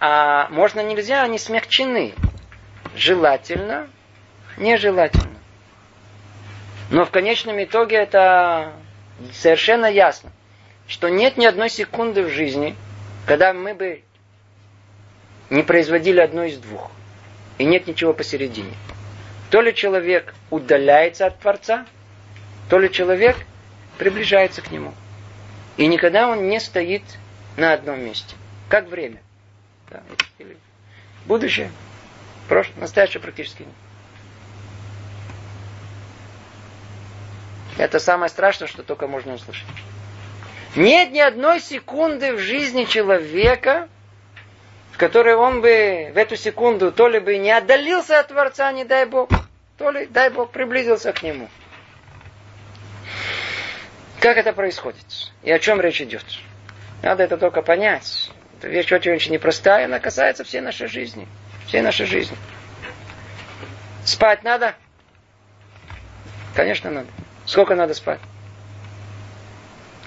а 0.00 0.48
можно, 0.50 0.80
нельзя, 0.80 1.22
они 1.22 1.38
смягчены. 1.38 2.14
Желательно, 2.94 3.88
нежелательно. 4.56 5.38
Но 6.90 7.04
в 7.04 7.10
конечном 7.10 7.62
итоге 7.62 7.96
это 7.96 8.72
совершенно 9.32 9.86
ясно, 9.86 10.30
что 10.86 11.08
нет 11.08 11.36
ни 11.36 11.44
одной 11.44 11.68
секунды 11.68 12.22
в 12.22 12.30
жизни, 12.30 12.76
когда 13.26 13.52
мы 13.52 13.74
бы 13.74 14.02
не 15.50 15.62
производили 15.62 16.20
одно 16.20 16.44
из 16.44 16.58
двух. 16.58 16.90
И 17.58 17.64
нет 17.64 17.88
ничего 17.88 18.12
посередине. 18.14 18.72
То 19.50 19.60
ли 19.62 19.74
человек 19.74 20.34
удаляется 20.50 21.26
от 21.26 21.38
Творца, 21.38 21.86
то 22.68 22.78
ли 22.78 22.90
человек 22.90 23.36
приближается 23.96 24.62
к 24.62 24.70
нему. 24.70 24.92
И 25.76 25.86
никогда 25.86 26.28
он 26.28 26.48
не 26.48 26.60
стоит 26.60 27.02
на 27.56 27.72
одном 27.72 28.00
месте. 28.00 28.34
Как 28.68 28.88
время. 28.88 29.22
Да, 29.90 30.02
или 30.38 30.56
будущее, 31.24 31.70
прошлое, 32.48 32.80
настоящее 32.80 33.20
практически 33.20 33.62
нет. 33.62 33.72
Это 37.78 38.00
самое 38.00 38.28
страшное, 38.28 38.66
что 38.68 38.82
только 38.82 39.06
можно 39.06 39.34
услышать. 39.34 39.66
Нет 40.76 41.12
ни 41.12 41.20
одной 41.20 41.60
секунды 41.60 42.34
в 42.34 42.38
жизни 42.38 42.84
человека, 42.84 43.88
в 44.98 45.00
которой 45.00 45.36
он 45.36 45.60
бы 45.60 46.10
в 46.12 46.16
эту 46.16 46.34
секунду 46.34 46.90
то 46.90 47.06
ли 47.06 47.20
бы 47.20 47.38
не 47.38 47.52
отдалился 47.52 48.18
от 48.18 48.26
Творца, 48.26 48.72
не 48.72 48.84
дай 48.84 49.06
Бог, 49.06 49.30
то 49.76 49.92
ли, 49.92 50.06
дай 50.06 50.28
Бог, 50.28 50.50
приблизился 50.50 51.12
к 51.12 51.22
нему. 51.22 51.48
Как 54.18 54.36
это 54.36 54.52
происходит? 54.52 55.06
И 55.44 55.52
о 55.52 55.60
чем 55.60 55.80
речь 55.80 56.02
идет? 56.02 56.24
Надо 57.00 57.22
это 57.22 57.38
только 57.38 57.62
понять. 57.62 58.32
Это 58.58 58.66
вещь 58.66 58.90
очень-очень 58.90 59.30
непростая, 59.30 59.84
она 59.84 60.00
касается 60.00 60.42
всей 60.42 60.62
нашей 60.62 60.88
жизни. 60.88 61.28
Всей 61.68 61.80
нашей 61.80 62.06
жизни. 62.06 62.36
Спать 64.04 64.42
надо? 64.42 64.74
Конечно, 66.56 66.90
надо. 66.90 67.06
Сколько 67.46 67.76
надо 67.76 67.94
спать? 67.94 68.18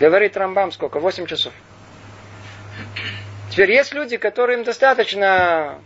Говорит 0.01 0.35
Рамбам 0.35 0.73
сколько? 0.73 0.99
Восемь 0.99 1.27
часов. 1.27 1.53
Теперь 3.51 3.71
есть 3.71 3.93
люди, 3.93 4.15
которым 4.15 4.63
достаточно 4.63 5.81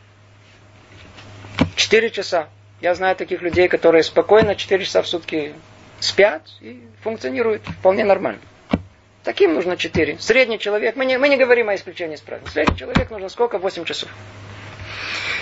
4 1.75 2.11
часа. 2.11 2.47
Я 2.79 2.93
знаю 2.93 3.15
таких 3.15 3.41
людей, 3.41 3.67
которые 3.67 4.03
спокойно 4.03 4.55
4 4.55 4.85
часа 4.85 5.01
в 5.01 5.07
сутки 5.07 5.55
спят 5.99 6.43
и 6.61 6.83
функционируют 7.01 7.63
вполне 7.63 8.03
нормально. 8.03 8.39
Таким 9.23 9.55
нужно 9.55 9.77
4. 9.77 10.19
Средний 10.19 10.59
человек, 10.59 10.95
мы 10.95 11.05
не, 11.05 11.17
мы 11.17 11.27
не 11.27 11.37
говорим 11.37 11.69
о 11.69 11.75
исключении 11.75 12.13
из 12.13 12.21
правил. 12.21 12.45
Средний 12.45 12.77
человек 12.77 13.09
нужно 13.09 13.29
сколько? 13.29 13.57
8 13.57 13.83
часов. 13.83 14.09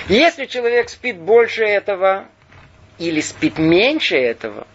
Если 0.07 0.45
человек 0.45 0.88
спит 0.88 1.17
больше 1.17 1.65
этого 1.65 2.28
или 2.99 3.19
спит 3.19 3.57
меньше 3.57 4.15
этого, 4.15 4.65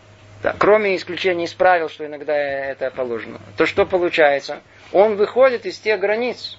да, 0.43 0.55
кроме 0.59 0.97
исключения 0.97 1.47
из 1.47 1.55
правил, 1.55 1.89
что 1.89 2.05
иногда 2.05 2.37
это 2.37 2.91
положено, 2.91 3.41
то 3.57 3.65
что 3.65 3.87
получается? 3.87 4.61
Он 4.93 5.17
выходит 5.17 5.65
из 5.65 5.79
тех 5.79 5.99
границ 5.99 6.59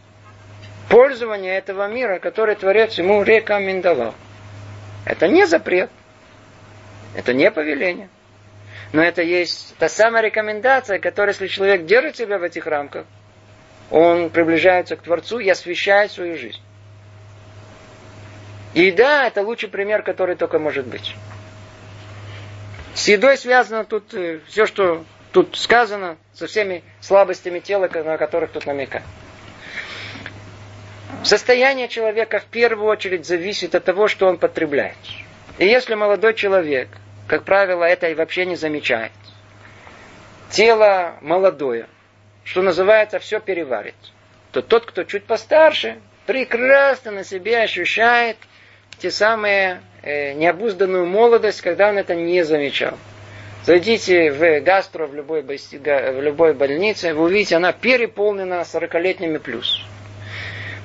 пользования 0.90 1.58
этого 1.58 1.88
мира, 1.88 2.20
который 2.20 2.56
Творец 2.56 2.98
ему 2.98 3.24
рекомендовал. 3.24 4.16
Это 5.06 5.28
не 5.28 5.46
запрет. 5.46 5.90
Это 7.16 7.34
не 7.34 7.50
повеление. 7.52 8.10
Но 8.92 9.02
это 9.02 9.22
есть 9.22 9.76
та 9.78 9.88
самая 9.88 10.24
рекомендация, 10.24 11.00
которая, 11.00 11.34
если 11.34 11.48
человек 11.48 11.86
держит 11.86 12.18
себя 12.18 12.40
в 12.40 12.44
этих 12.44 12.66
рамках, 12.66 13.06
он 13.92 14.30
приближается 14.30 14.96
к 14.96 15.02
Творцу 15.02 15.40
и 15.40 15.50
освещает 15.50 16.12
свою 16.12 16.38
жизнь. 16.38 16.62
И 18.74 18.92
да, 18.92 19.28
это 19.28 19.42
лучший 19.42 19.70
пример, 19.70 20.04
который 20.04 20.36
только 20.36 20.60
может 20.60 20.86
быть. 20.86 21.16
С 22.94 23.08
едой 23.08 23.38
связано 23.38 23.84
тут 23.84 24.14
э, 24.14 24.42
все, 24.48 24.66
что 24.66 25.04
тут 25.32 25.58
сказано, 25.58 26.18
со 26.34 26.48
всеми 26.48 26.84
слабостями 27.00 27.60
тела, 27.60 27.90
на 27.94 28.18
которых 28.18 28.52
тут 28.52 28.66
намекают. 28.66 29.06
Состояние 31.24 31.88
человека 31.88 32.39
в 32.39 32.45
первую 32.45 32.88
очередь 32.89 33.26
зависит 33.26 33.76
от 33.76 33.84
того, 33.84 34.07
что 34.07 34.28
он 34.28 34.38
потребляет. 34.38 34.97
И 35.57 35.66
если 35.66 35.95
молодой 35.95 36.34
человек, 36.34 36.88
как 37.28 37.43
правило, 37.43 37.84
это 37.84 38.10
и 38.10 38.14
вообще 38.14 38.45
не 38.45 38.55
замечает, 38.55 39.12
тело 40.49 41.16
молодое, 41.22 41.88
что 42.43 42.62
называется, 42.62 43.20
все 43.20 43.39
переварит, 43.39 43.95
то 44.51 44.62
тот, 44.62 44.86
кто 44.86 45.03
чуть 45.03 45.26
постарше, 45.26 45.99
прекрасно 46.26 47.12
на 47.12 47.24
себе 47.24 47.60
ощущает 47.60 48.38
те 48.97 49.12
самые 49.12 49.82
э, 50.01 50.34
необузданную 50.34 51.05
молодость, 51.05 51.62
когда 51.62 51.89
он 51.89 51.97
это 51.97 52.16
не 52.16 52.43
замечал. 52.43 52.97
Зайдите 53.66 54.32
в 54.32 54.62
гастро, 54.62 55.05
в 55.05 55.14
любой, 55.14 55.41
в 55.41 56.22
любой 56.22 56.53
больнице, 56.53 57.14
вы 57.14 57.26
увидите, 57.26 57.57
она 57.57 57.74
переполнена 57.74 58.62
40-летними 58.62 59.38
плюс. 59.38 59.86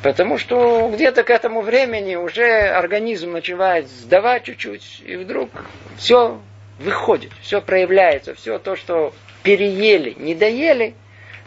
Потому 0.05 0.37
что 0.37 0.91
где-то 0.93 1.23
к 1.23 1.31
этому 1.31 1.63
времени 1.63 2.15
уже 2.15 2.45
организм 2.45 3.33
начинает 3.33 3.89
сдавать 3.89 4.45
чуть-чуть, 4.45 5.03
и 5.03 5.17
вдруг 5.17 5.49
все 5.97 6.43
выходит, 6.79 7.31
все 7.41 7.63
проявляется, 7.63 8.35
все 8.35 8.59
то, 8.59 8.77
что 8.77 9.15
переели, 9.43 10.15
не 10.19 10.35
доели, 10.35 10.93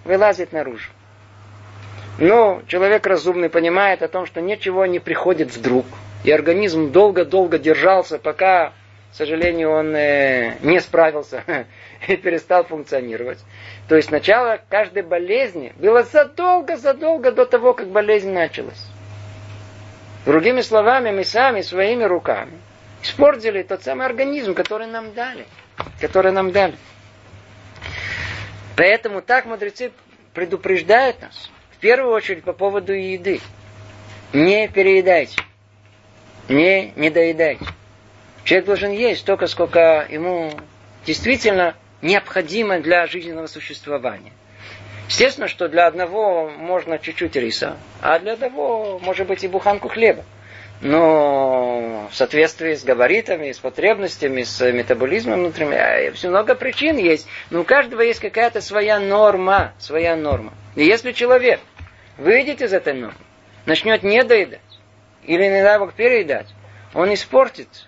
вылазит 0.05 0.53
наружу. 0.53 0.89
Но 2.18 2.64
человек 2.68 3.05
разумный 3.05 3.49
понимает 3.49 4.01
о 4.01 4.08
том, 4.08 4.26
что 4.26 4.41
ничего 4.41 4.88
не 4.88 4.97
приходит 4.97 5.55
вдруг. 5.55 5.86
И 6.24 6.32
организм 6.32 6.91
долго-долго 6.91 7.60
держался, 7.60 8.18
пока, 8.18 8.70
к 9.12 9.16
сожалению, 9.16 9.70
он 9.70 9.95
э, 9.95 10.55
не 10.64 10.80
справился 10.80 11.43
и 12.08 12.16
перестал 12.16 12.64
функционировать. 12.64 13.39
То 13.88 13.95
есть 13.95 14.12
начало 14.12 14.60
каждой 14.70 15.04
болезни 15.04 15.74
было 15.78 16.04
задолго-задолго 16.04 17.32
до 17.32 17.45
того, 17.45 17.74
как 17.74 17.88
болезнь 17.88 18.32
началась. 18.32 18.86
Другими 20.26 20.62
словами, 20.62 21.12
мы 21.12 21.24
сами 21.24 21.62
своими 21.62 22.04
руками 22.04 22.60
испортили 23.02 23.64
тот 23.64 23.84
самый 23.84 24.06
организм, 24.06 24.54
который 24.54 24.88
нам 24.88 25.14
дали. 25.14 25.45
Который 26.02 26.32
нам 26.32 26.52
дали. 26.52 26.76
Поэтому 28.76 29.22
так 29.22 29.45
мудрецы 29.45 29.91
предупреждают 30.34 31.22
нас. 31.22 31.50
В 31.72 31.78
первую 31.78 32.14
очередь 32.14 32.43
по 32.43 32.54
поводу 32.54 32.93
еды. 32.93 33.39
Не 34.34 34.68
переедайте. 34.68 35.41
Не 36.50 36.91
недоедайте. 36.95 37.66
Человек 38.43 38.66
должен 38.66 38.91
есть 38.91 39.22
столько, 39.22 39.48
сколько 39.48 40.08
ему 40.10 40.52
действительно 41.06 41.76
необходимо 42.02 42.80
для 42.80 43.06
жизненного 43.08 43.48
существования. 43.48 44.32
Естественно, 45.08 45.48
что 45.48 45.70
для 45.70 45.88
одного 45.88 46.50
можно 46.50 47.00
чуть-чуть 47.00 47.36
риса, 47.36 47.78
а 48.02 48.20
для 48.20 48.34
одного 48.34 49.00
может 49.00 49.28
быть 49.28 49.43
и 49.43 49.48
буханку 49.48 49.88
хлеба. 49.88 50.24
Но 50.82 52.08
в 52.12 52.16
соответствии 52.16 52.76
с 52.76 52.84
габаритами, 52.84 53.52
с 53.52 53.58
потребностями, 53.58 54.43
с 54.43 54.72
метаболизмом 54.72 55.39
внутренним, 55.39 55.74
э, 55.74 56.12
много 56.28 56.54
причин 56.54 56.98
есть. 56.98 57.28
Но 57.50 57.62
у 57.62 57.64
каждого 57.64 58.02
есть 58.02 58.20
какая-то 58.20 58.62
своя 58.62 59.00
норма, 59.00 59.74
своя 59.80 60.16
норма. 60.16 60.54
И 60.76 60.84
если 60.84 61.14
человек 61.14 61.60
выйдет 62.18 62.62
из 62.62 62.74
этой 62.74 62.93
нормы, 62.93 63.18
начнет 63.66 64.04
не 64.04 64.24
доедать, 64.24 64.60
или, 65.24 65.43
не 65.43 65.64
дай 65.64 65.80
Бог, 65.80 65.93
переедать, 65.93 66.48
он 66.93 67.12
испортит 67.14 67.88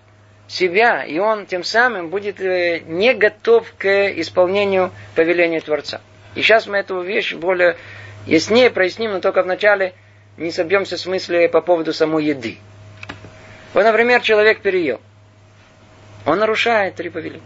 себя, 0.49 1.03
и 1.03 1.19
он 1.19 1.45
тем 1.45 1.63
самым 1.63 2.09
будет 2.09 2.41
э, 2.41 2.79
не 2.79 3.13
готов 3.13 3.71
к 3.77 3.87
исполнению 4.19 4.91
повеления 5.15 5.61
Творца. 5.61 6.01
И 6.35 6.41
сейчас 6.41 6.67
мы 6.67 6.77
эту 6.77 7.01
вещь 7.01 7.33
более 7.35 7.77
яснее 8.25 8.71
проясним, 8.71 9.11
но 9.11 9.21
только 9.21 9.43
вначале 9.43 9.93
не 10.37 10.51
собьемся 10.51 10.97
в 10.97 10.99
смысле 10.99 11.47
по 11.49 11.61
поводу 11.61 11.93
самой 11.93 12.25
еды. 12.25 12.57
Вот, 13.73 13.83
например, 13.83 14.21
человек 14.21 14.61
переел. 14.61 14.99
Он 16.25 16.39
нарушает 16.39 16.95
три 16.95 17.09
повеления. 17.09 17.43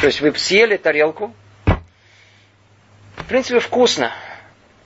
То 0.00 0.06
есть 0.06 0.20
вы 0.20 0.34
съели 0.34 0.76
тарелку. 0.76 1.34
В 3.16 3.24
принципе, 3.28 3.60
вкусно. 3.60 4.12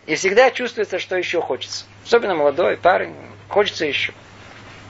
И 0.07 0.17
всегда 0.17 0.51
чувствуется, 0.51 0.99
что 0.99 1.17
еще 1.17 1.41
хочется. 1.41 1.87
Особенно 2.05 2.35
молодой 2.35 2.77
парень. 2.77 3.15
Хочется 3.49 3.87
еще. 3.87 4.13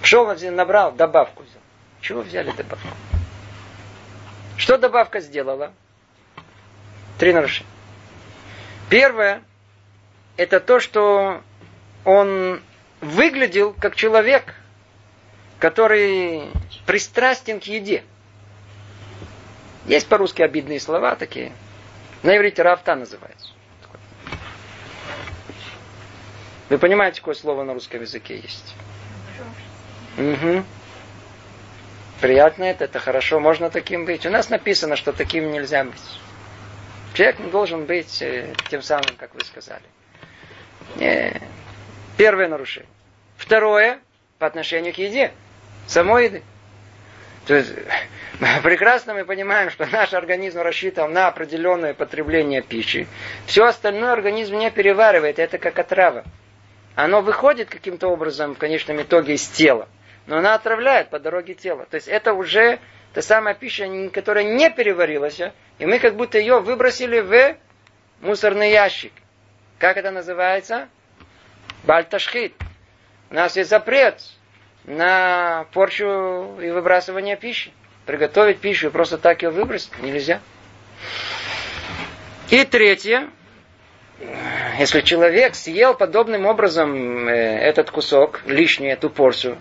Пошел, 0.04 0.26
набрал, 0.50 0.92
добавку 0.92 1.44
взял. 1.44 1.62
Чего 2.02 2.20
взяли 2.20 2.50
добавку? 2.50 2.88
Что 4.58 4.76
добавка 4.76 5.20
сделала? 5.20 5.72
Три 7.18 7.32
нарушения. 7.32 7.70
Первое, 8.90 9.42
это 10.36 10.60
то, 10.60 10.78
что 10.78 11.40
он 12.04 12.60
выглядел 13.00 13.72
как 13.72 13.96
человек, 13.96 14.54
который 15.58 16.50
пристрастен 16.84 17.58
к 17.58 17.64
еде. 17.64 18.04
Есть 19.86 20.06
по-русски 20.06 20.42
обидные 20.42 20.80
слова 20.80 21.16
такие. 21.16 21.50
На 22.22 22.36
иврите 22.36 22.60
рафта 22.60 22.94
называется. 22.94 23.54
Вы 26.68 26.76
понимаете, 26.76 27.22
какое 27.22 27.34
слово 27.34 27.64
на 27.64 27.72
русском 27.72 28.02
языке 28.02 28.36
есть? 28.36 28.74
Угу. 30.16 30.64
Приятно 32.20 32.64
это, 32.64 32.84
это 32.84 32.98
хорошо, 33.00 33.40
можно 33.40 33.70
таким 33.70 34.04
быть. 34.04 34.24
У 34.24 34.30
нас 34.30 34.48
написано, 34.48 34.96
что 34.96 35.12
таким 35.12 35.50
нельзя 35.50 35.84
быть. 35.84 36.20
Человек 37.14 37.38
не 37.38 37.50
должен 37.50 37.84
быть 37.84 38.22
э, 38.22 38.54
тем 38.70 38.82
самым, 38.82 39.14
как 39.18 39.34
вы 39.34 39.44
сказали. 39.44 39.82
Не. 40.96 41.40
Первое 42.16 42.48
нарушение. 42.48 42.88
Второе, 43.36 43.98
по 44.38 44.46
отношению 44.46 44.94
к 44.94 44.98
еде. 44.98 45.32
Самой 45.86 46.26
еды. 46.26 46.42
То 47.46 47.54
есть, 47.54 47.72
прекрасно 48.62 49.14
мы 49.14 49.24
понимаем, 49.24 49.70
что 49.70 49.86
наш 49.86 50.12
организм 50.14 50.60
рассчитан 50.60 51.12
на 51.12 51.28
определенное 51.28 51.94
потребление 51.94 52.62
пищи. 52.62 53.06
Все 53.46 53.64
остальное 53.64 54.12
организм 54.12 54.56
не 54.56 54.70
переваривает, 54.70 55.38
это 55.38 55.58
как 55.58 55.78
отрава. 55.78 56.24
Оно 56.94 57.20
выходит 57.20 57.68
каким-то 57.68 58.08
образом 58.08 58.54
в 58.54 58.58
конечном 58.58 59.02
итоге 59.02 59.34
из 59.34 59.46
тела 59.48 59.88
но 60.26 60.38
она 60.38 60.54
отравляет 60.54 61.10
по 61.10 61.18
дороге 61.18 61.54
тела. 61.54 61.86
То 61.90 61.96
есть 61.96 62.08
это 62.08 62.32
уже 62.32 62.78
та 63.12 63.22
самая 63.22 63.54
пища, 63.54 63.86
которая 64.12 64.44
не 64.44 64.70
переварилась, 64.70 65.40
и 65.78 65.86
мы 65.86 65.98
как 65.98 66.16
будто 66.16 66.38
ее 66.38 66.60
выбросили 66.60 67.20
в 67.20 67.56
мусорный 68.20 68.70
ящик. 68.70 69.12
Как 69.78 69.96
это 69.96 70.10
называется? 70.10 70.88
Бальташхит. 71.84 72.54
У 73.30 73.34
нас 73.34 73.56
есть 73.56 73.70
запрет 73.70 74.20
на 74.84 75.66
порчу 75.72 76.58
и 76.60 76.70
выбрасывание 76.70 77.36
пищи. 77.36 77.72
Приготовить 78.06 78.60
пищу 78.60 78.88
и 78.88 78.90
просто 78.90 79.18
так 79.18 79.42
ее 79.42 79.50
выбросить 79.50 79.98
нельзя. 80.00 80.40
И 82.50 82.64
третье, 82.64 83.30
если 84.78 85.00
человек 85.00 85.54
съел 85.54 85.94
подобным 85.94 86.44
образом 86.46 87.28
э, 87.28 87.32
этот 87.32 87.90
кусок, 87.90 88.42
лишнюю 88.46 88.92
эту 88.92 89.08
порцию, 89.08 89.58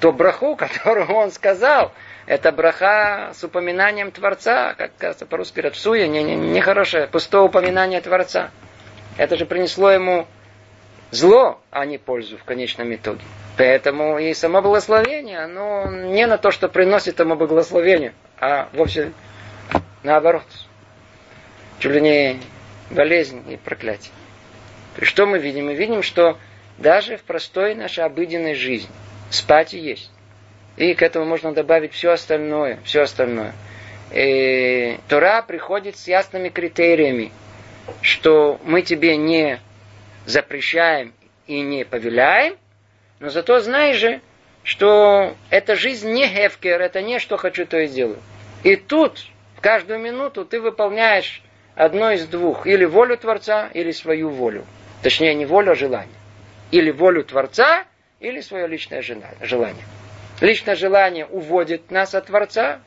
то 0.00 0.12
браху, 0.12 0.56
которую 0.56 1.10
он 1.12 1.30
сказал, 1.30 1.92
это 2.26 2.52
браха 2.52 3.32
с 3.34 3.42
упоминанием 3.44 4.10
Творца, 4.10 4.74
как 4.74 4.92
кажется 4.98 5.26
по-русски 5.26 5.56
говорят, 5.56 5.76
суя, 5.76 6.06
нехорошее, 6.06 7.02
не, 7.02 7.06
не 7.06 7.12
пустое 7.12 7.44
упоминание 7.44 8.00
Творца. 8.00 8.50
Это 9.16 9.36
же 9.36 9.46
принесло 9.46 9.90
ему 9.90 10.26
зло, 11.10 11.60
а 11.70 11.86
не 11.86 11.98
пользу 11.98 12.36
в 12.36 12.44
конечном 12.44 12.94
итоге. 12.94 13.22
Поэтому 13.56 14.18
и 14.18 14.34
само 14.34 14.62
благословение, 14.62 15.40
оно 15.40 15.90
не 15.90 16.26
на 16.26 16.38
то, 16.38 16.50
что 16.50 16.68
приносит 16.68 17.18
ему 17.18 17.34
благословение, 17.34 18.12
а 18.38 18.68
вовсе 18.72 19.12
наоборот. 20.02 20.44
Чуть 21.80 21.92
ли 21.92 22.00
не 22.00 22.40
болезнь 22.90 23.42
и 23.50 23.56
проклятие. 23.56 24.12
Есть 24.96 25.10
что 25.10 25.26
мы 25.26 25.38
видим? 25.38 25.66
Мы 25.66 25.74
видим, 25.74 26.02
что 26.02 26.36
даже 26.76 27.16
в 27.16 27.22
простой 27.22 27.74
нашей 27.74 28.04
обыденной 28.04 28.54
жизни– 28.54 28.90
Спать 29.30 29.74
и 29.74 29.78
есть. 29.78 30.10
И 30.76 30.94
к 30.94 31.02
этому 31.02 31.24
можно 31.24 31.52
добавить 31.52 31.92
все 31.92 32.12
остальное, 32.12 32.78
все 32.84 33.02
остальное. 33.02 33.52
И 34.12 34.98
Тора 35.08 35.42
приходит 35.42 35.96
с 35.96 36.06
ясными 36.06 36.48
критериями, 36.48 37.32
что 38.00 38.60
мы 38.64 38.82
тебе 38.82 39.16
не 39.16 39.60
запрещаем 40.24 41.12
и 41.46 41.60
не 41.60 41.84
повеляем, 41.84 42.56
но 43.18 43.30
зато 43.30 43.58
знай 43.60 43.94
же, 43.94 44.20
что 44.62 45.34
эта 45.50 45.76
жизнь 45.76 46.10
не 46.10 46.26
хевкер, 46.28 46.80
это 46.80 47.02
не 47.02 47.18
что 47.18 47.36
хочу, 47.36 47.66
то 47.66 47.78
и 47.78 47.86
сделаю. 47.86 48.20
И 48.62 48.76
тут, 48.76 49.24
каждую 49.60 49.98
минуту, 49.98 50.44
ты 50.44 50.60
выполняешь 50.60 51.42
одно 51.74 52.10
из 52.12 52.26
двух. 52.26 52.66
Или 52.66 52.84
волю 52.84 53.16
Творца, 53.16 53.70
или 53.72 53.92
свою 53.92 54.30
волю. 54.30 54.64
Точнее, 55.02 55.34
не 55.34 55.46
волю, 55.46 55.72
а 55.72 55.74
желание. 55.74 56.14
Или 56.70 56.90
волю 56.90 57.24
Творца, 57.24 57.84
или 58.20 58.40
свое 58.40 58.66
личное 58.66 59.02
желание. 59.02 59.84
Личное 60.40 60.76
желание 60.76 61.26
уводит 61.26 61.90
нас 61.90 62.14
от 62.14 62.26
Творца. 62.26 62.80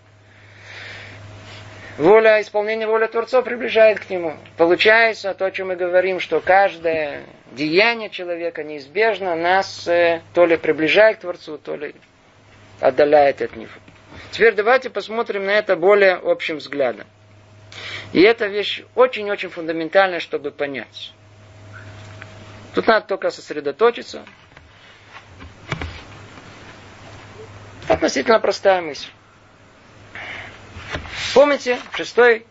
Воля, 1.97 2.41
исполнение 2.41 2.87
воли 2.87 3.07
Творца 3.07 3.41
приближает 3.41 3.99
к 3.99 4.09
Нему. 4.09 4.37
Получается 4.57 5.33
то, 5.33 5.45
о 5.45 5.51
чем 5.51 5.67
мы 5.67 5.75
говорим, 5.75 6.19
что 6.19 6.39
каждое 6.39 7.23
деяние 7.51 8.09
человека 8.09 8.63
неизбежно 8.63 9.35
нас 9.35 9.87
э, 9.87 10.21
то 10.33 10.45
ли 10.45 10.57
приближает 10.57 11.17
к 11.17 11.21
Творцу, 11.21 11.57
то 11.57 11.75
ли 11.75 11.93
отдаляет 12.79 13.41
от 13.41 13.55
Него. 13.55 13.71
Теперь 14.31 14.53
давайте 14.53 14.89
посмотрим 14.89 15.45
на 15.45 15.51
это 15.51 15.75
более 15.75 16.13
общим 16.13 16.57
взглядом. 16.57 17.05
И 18.13 18.21
эта 18.21 18.47
вещь 18.47 18.83
очень-очень 18.95 19.49
фундаментальная, 19.49 20.19
чтобы 20.19 20.51
понять. 20.51 21.13
Тут 22.73 22.87
надо 22.87 23.05
только 23.05 23.29
сосредоточиться. 23.29 24.23
Относительно 27.87 28.39
простая 28.39 28.81
мысль. 28.81 29.09
Помните, 31.33 31.79
в, 31.91 31.97
шестой, 31.97 32.45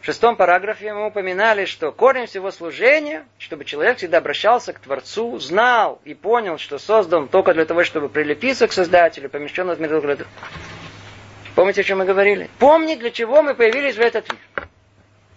в 0.00 0.06
шестом 0.06 0.36
параграфе 0.36 0.92
мы 0.92 1.06
упоминали, 1.06 1.64
что 1.64 1.92
корень 1.92 2.26
всего 2.26 2.50
служения, 2.50 3.26
чтобы 3.38 3.64
человек 3.64 3.98
всегда 3.98 4.18
обращался 4.18 4.72
к 4.72 4.80
Творцу, 4.80 5.38
знал 5.38 6.00
и 6.04 6.14
понял, 6.14 6.58
что 6.58 6.78
создан 6.78 7.28
только 7.28 7.54
для 7.54 7.64
того, 7.64 7.84
чтобы 7.84 8.08
прилепиться 8.08 8.68
к 8.68 8.72
Создателю, 8.72 9.30
помещен 9.30 9.70
в 9.70 9.80
мир. 9.80 10.26
Помните, 11.54 11.80
о 11.80 11.84
чем 11.84 11.98
мы 11.98 12.04
говорили? 12.04 12.50
Помни, 12.58 12.94
для 12.94 13.10
чего 13.10 13.42
мы 13.42 13.54
появились 13.54 13.96
в 13.96 14.00
этот 14.00 14.30
мир. 14.30 14.68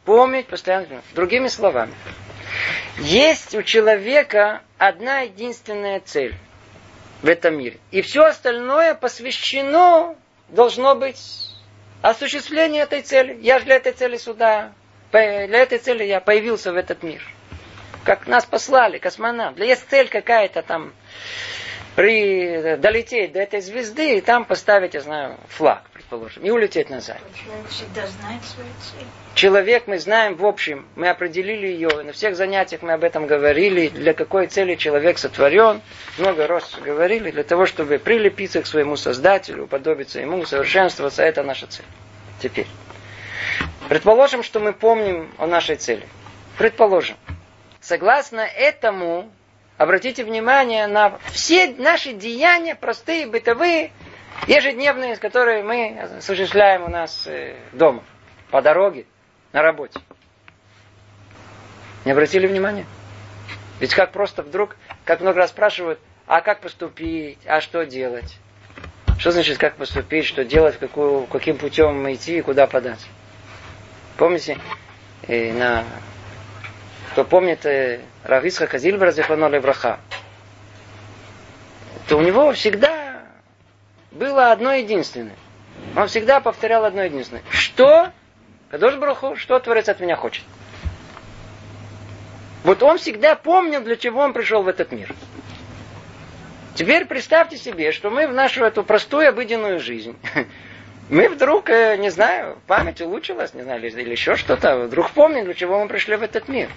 Помнить 0.06 0.48
постоянно. 0.48 1.02
Другими 1.14 1.48
словами, 1.48 1.94
есть 3.00 3.56
у 3.56 3.64
человека 3.64 4.62
одна 4.78 5.22
единственная 5.22 6.00
цель 6.00 6.36
в 7.22 7.28
этом 7.28 7.58
мире. 7.58 7.78
И 7.92 8.02
все 8.02 8.24
остальное 8.24 8.96
посвящено 8.96 10.16
должно 10.50 10.96
быть 10.96 11.50
осуществлению 12.02 12.84
этой 12.84 13.02
цели. 13.02 13.38
Я 13.42 13.60
же 13.60 13.66
для 13.66 13.76
этой 13.76 13.94
цели 13.94 14.18
сюда, 14.18 14.74
для 15.12 15.60
этой 15.60 15.78
цели 15.78 16.04
я 16.04 16.20
появился 16.20 16.72
в 16.72 16.76
этот 16.76 17.04
мир. 17.04 17.22
Как 18.04 18.28
нас 18.28 18.46
послали, 18.46 18.98
космонавт. 18.98 19.56
Для 19.56 19.68
есть 19.68 19.88
цель 19.90 20.10
какая-то 20.10 20.64
там 20.64 20.94
при, 21.96 22.78
долететь 22.78 23.34
до 23.34 23.40
этой 23.40 23.62
звезды 23.62 24.18
и 24.18 24.22
там 24.22 24.46
поставить, 24.46 24.96
я 24.96 25.02
знаю, 25.02 25.38
флаг, 25.50 25.84
предположим, 26.12 26.44
и 26.44 26.50
улететь 26.50 26.90
назад. 26.90 27.20
Человек 27.34 27.68
всегда 27.70 28.08
знает 28.08 28.44
свою 28.44 28.70
цель. 28.82 29.08
Человек 29.34 29.88
мы 29.88 29.98
знаем 29.98 30.36
в 30.36 30.46
общем, 30.46 30.86
мы 30.96 31.08
определили 31.08 31.68
ее, 31.68 31.90
на 32.04 32.12
всех 32.12 32.36
занятиях 32.36 32.82
мы 32.82 32.92
об 32.92 33.04
этом 33.06 33.28
говорили, 33.28 33.88
для 33.88 34.14
какой 34.14 34.48
цели 34.48 34.76
человек 34.76 35.18
сотворен, 35.18 35.82
много 36.18 36.48
раз 36.48 36.76
говорили, 36.84 37.32
для 37.32 37.44
того, 37.44 37.66
чтобы 37.66 37.98
прилепиться 37.98 38.62
к 38.62 38.68
своему 38.68 38.98
Создателю, 38.98 39.64
уподобиться 39.64 40.20
ему, 40.20 40.40
усовершенствоваться, 40.40 41.24
это 41.24 41.44
наша 41.44 41.68
цель. 41.68 41.86
Теперь. 42.42 42.68
Предположим, 43.88 44.44
что 44.44 44.60
мы 44.60 44.74
помним 44.74 45.32
о 45.38 45.48
нашей 45.48 45.78
цели. 45.78 46.06
Предположим. 46.58 47.16
Согласно 47.80 48.42
этому, 48.42 49.32
обратите 49.78 50.26
внимание 50.26 50.88
на 50.88 51.18
все 51.32 51.68
наши 51.78 52.12
деяния, 52.14 52.76
простые, 52.76 53.28
бытовые, 53.28 53.92
ежедневные, 54.48 55.18
которые 55.18 55.64
мы 55.64 56.00
осуществляем 56.18 56.84
у 56.84 56.90
нас 56.90 57.26
э, 57.28 57.56
дома, 57.74 58.04
по 58.50 58.62
дороге, 58.62 59.06
на 59.54 59.62
работе. 59.62 60.00
Не 62.06 62.12
обратили 62.12 62.48
внимания? 62.48 62.86
Ведь 63.80 63.94
как 63.94 64.12
просто 64.12 64.44
вдруг, 64.44 64.76
как 65.06 65.22
много 65.22 65.40
раз 65.40 65.50
спрашивают, 65.50 66.00
а 66.28 66.42
как 66.42 66.62
поступить, 66.62 67.40
а 67.46 67.62
что 67.62 67.86
делать? 67.86 68.38
Что 69.18 69.32
значит, 69.32 69.58
как 69.58 69.76
поступить, 69.76 70.26
что 70.26 70.44
делать, 70.46 70.78
какую, 70.80 71.26
каким 71.28 71.58
путем 71.58 72.12
идти 72.12 72.38
и 72.40 72.42
куда 72.42 72.68
податься? 72.68 73.08
Помните, 74.18 74.58
э, 75.28 75.54
на 75.54 75.84
кто 77.12 77.26
помнит 77.26 77.66
э, 77.66 78.02
Рависка 78.24 78.68
Казильбара 78.68 79.12
Зихвано 79.12 79.48
Левраха, 79.50 80.00
то 82.08 82.18
у 82.18 82.22
него 82.22 82.52
всегда 82.54 83.01
было 84.12 84.52
одно 84.52 84.74
единственное. 84.74 85.36
Он 85.96 86.08
всегда 86.08 86.40
повторял 86.40 86.86
одно 86.86 87.04
единственное. 87.04 87.44
Что? 87.50 88.12
Кадош 88.70 88.96
Браху, 88.96 89.36
что 89.36 89.60
Творец 89.60 89.90
от 89.90 90.00
меня 90.00 90.16
хочет? 90.16 90.44
Вот 92.64 92.84
он 92.84 92.98
всегда 92.98 93.36
помнил, 93.36 93.82
для 93.82 93.96
чего 93.96 94.22
он 94.22 94.34
пришел 94.34 94.62
в 94.62 94.68
этот 94.68 94.92
мир. 94.92 95.14
Теперь 96.76 97.06
представьте 97.06 97.58
себе, 97.58 97.92
что 97.92 98.10
мы 98.10 98.28
в 98.28 98.34
нашу 98.34 98.64
эту 98.64 98.84
простую 98.84 99.28
обыденную 99.28 99.80
жизнь 99.80 100.18
мы 101.12 101.28
вдруг, 101.28 101.70
э, 101.70 101.98
не 101.98 102.10
знаю, 102.10 102.58
память 102.68 103.02
улучшилась, 103.02 103.54
не 103.54 103.64
знаю, 103.64 103.86
или 103.86 104.12
еще 104.12 104.38
что-то, 104.38 104.78
вдруг 104.78 105.12
помним, 105.12 105.44
для 105.44 105.54
чего 105.54 105.80
мы 105.80 105.90
пришли 105.90 106.16
в 106.16 106.24
этот 106.24 106.48
мир. 106.48 106.70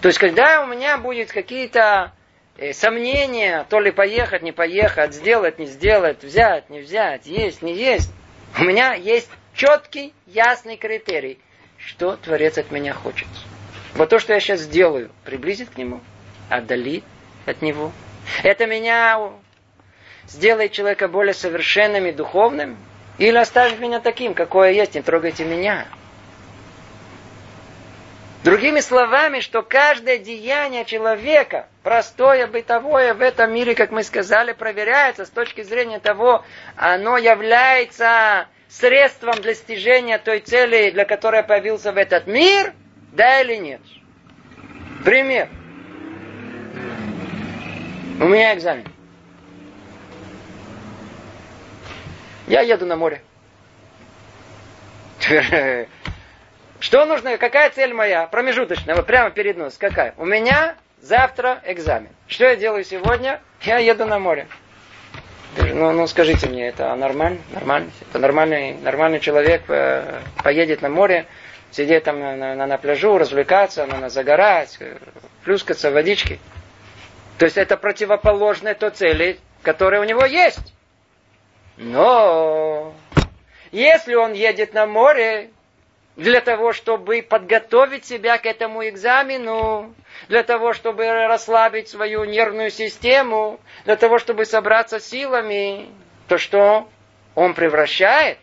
То 0.00 0.06
есть, 0.06 0.20
когда 0.20 0.62
у 0.62 0.66
меня 0.66 0.96
будет 0.98 1.32
какие-то 1.32 2.12
сомнения, 2.72 3.66
то 3.68 3.80
ли 3.80 3.90
поехать, 3.90 4.42
не 4.42 4.52
поехать, 4.52 5.14
сделать, 5.14 5.58
не 5.58 5.66
сделать, 5.66 6.22
взять, 6.22 6.68
не 6.70 6.80
взять, 6.80 7.26
есть, 7.26 7.62
не 7.62 7.74
есть, 7.74 8.12
у 8.58 8.64
меня 8.64 8.94
есть 8.94 9.30
четкий, 9.54 10.12
ясный 10.26 10.76
критерий, 10.76 11.38
что 11.78 12.16
Творец 12.16 12.58
от 12.58 12.70
меня 12.70 12.92
хочет. 12.92 13.28
Вот 13.94 14.10
то, 14.10 14.18
что 14.18 14.34
я 14.34 14.40
сейчас 14.40 14.60
сделаю, 14.60 15.10
приблизит 15.24 15.70
к 15.70 15.78
Нему, 15.78 16.00
отдалит 16.48 17.04
от 17.46 17.62
Него. 17.62 17.92
Это 18.42 18.66
меня 18.66 19.32
сделает 20.26 20.72
человека 20.72 21.08
более 21.08 21.34
совершенным 21.34 22.06
и 22.06 22.12
духовным, 22.12 22.76
или 23.18 23.36
оставит 23.36 23.80
меня 23.80 24.00
таким, 24.00 24.34
какое 24.34 24.72
есть, 24.72 24.94
не 24.94 25.02
трогайте 25.02 25.44
меня. 25.44 25.86
Другими 28.44 28.80
словами, 28.80 29.40
что 29.40 29.62
каждое 29.62 30.18
деяние 30.18 30.84
человека, 30.84 31.68
простое, 31.82 32.46
бытовое 32.46 33.14
в 33.14 33.20
этом 33.20 33.52
мире, 33.52 33.74
как 33.74 33.90
мы 33.90 34.02
сказали, 34.02 34.52
проверяется 34.52 35.24
с 35.24 35.30
точки 35.30 35.62
зрения 35.62 35.98
того, 35.98 36.44
оно 36.76 37.18
является 37.18 38.46
средством 38.68 39.34
для 39.34 39.50
достижения 39.52 40.18
той 40.18 40.40
цели, 40.40 40.90
для 40.90 41.04
которой 41.04 41.42
появился 41.42 41.92
в 41.92 41.96
этот 41.96 42.26
мир, 42.26 42.72
да 43.12 43.40
или 43.40 43.56
нет. 43.56 43.80
Пример. 45.04 45.48
У 48.20 48.24
меня 48.24 48.54
экзамен. 48.54 48.84
Я 52.46 52.60
еду 52.60 52.84
на 52.84 52.96
море. 52.96 53.22
Что 56.80 57.04
нужно, 57.06 57.38
какая 57.38 57.70
цель 57.70 57.94
моя? 57.94 58.26
Промежуточная, 58.26 58.94
вот 58.94 59.06
прямо 59.06 59.30
перед 59.30 59.56
нос. 59.56 59.76
Какая? 59.78 60.14
У 60.16 60.24
меня 60.24 60.76
завтра 61.00 61.60
экзамен. 61.64 62.10
Что 62.26 62.44
я 62.46 62.56
делаю 62.56 62.84
сегодня? 62.84 63.40
Я 63.62 63.78
еду 63.78 64.06
на 64.06 64.18
море. 64.18 64.46
Ну, 65.56 65.92
ну 65.92 66.06
скажите 66.06 66.46
мне, 66.48 66.68
это 66.68 66.94
нормально? 66.94 67.40
Нормально? 67.52 67.90
Это 68.08 68.18
нормальный, 68.18 68.74
нормальный 68.74 69.18
человек 69.18 69.62
э, 69.68 70.20
поедет 70.44 70.80
на 70.80 70.88
море, 70.88 71.26
сидеть 71.72 72.04
там 72.04 72.20
на, 72.20 72.54
на, 72.54 72.66
на 72.66 72.78
пляжу, 72.78 73.18
развлекаться, 73.18 73.84
на, 73.86 73.98
на 73.98 74.10
загорать, 74.10 74.76
э, 74.80 74.96
плюскаться 75.44 75.90
в 75.90 75.94
водичке. 75.94 76.38
То 77.38 77.46
есть 77.46 77.56
это 77.56 77.76
противоположное 77.76 78.74
той 78.74 78.90
цели, 78.90 79.38
которая 79.62 80.00
у 80.00 80.04
него 80.04 80.24
есть. 80.24 80.74
Но 81.76 82.94
если 83.72 84.14
он 84.14 84.34
едет 84.34 84.74
на 84.74 84.86
море, 84.86 85.50
для 86.16 86.40
того, 86.40 86.72
чтобы 86.72 87.22
подготовить 87.22 88.04
себя 88.04 88.38
к 88.38 88.46
этому 88.46 88.86
экзамену, 88.88 89.94
для 90.28 90.42
того, 90.42 90.72
чтобы 90.72 91.04
расслабить 91.26 91.88
свою 91.88 92.24
нервную 92.24 92.70
систему, 92.70 93.60
для 93.84 93.96
того, 93.96 94.18
чтобы 94.18 94.44
собраться 94.44 95.00
силами, 95.00 95.88
то 96.28 96.36
что 96.38 96.88
он 97.34 97.54
превращает 97.54 98.38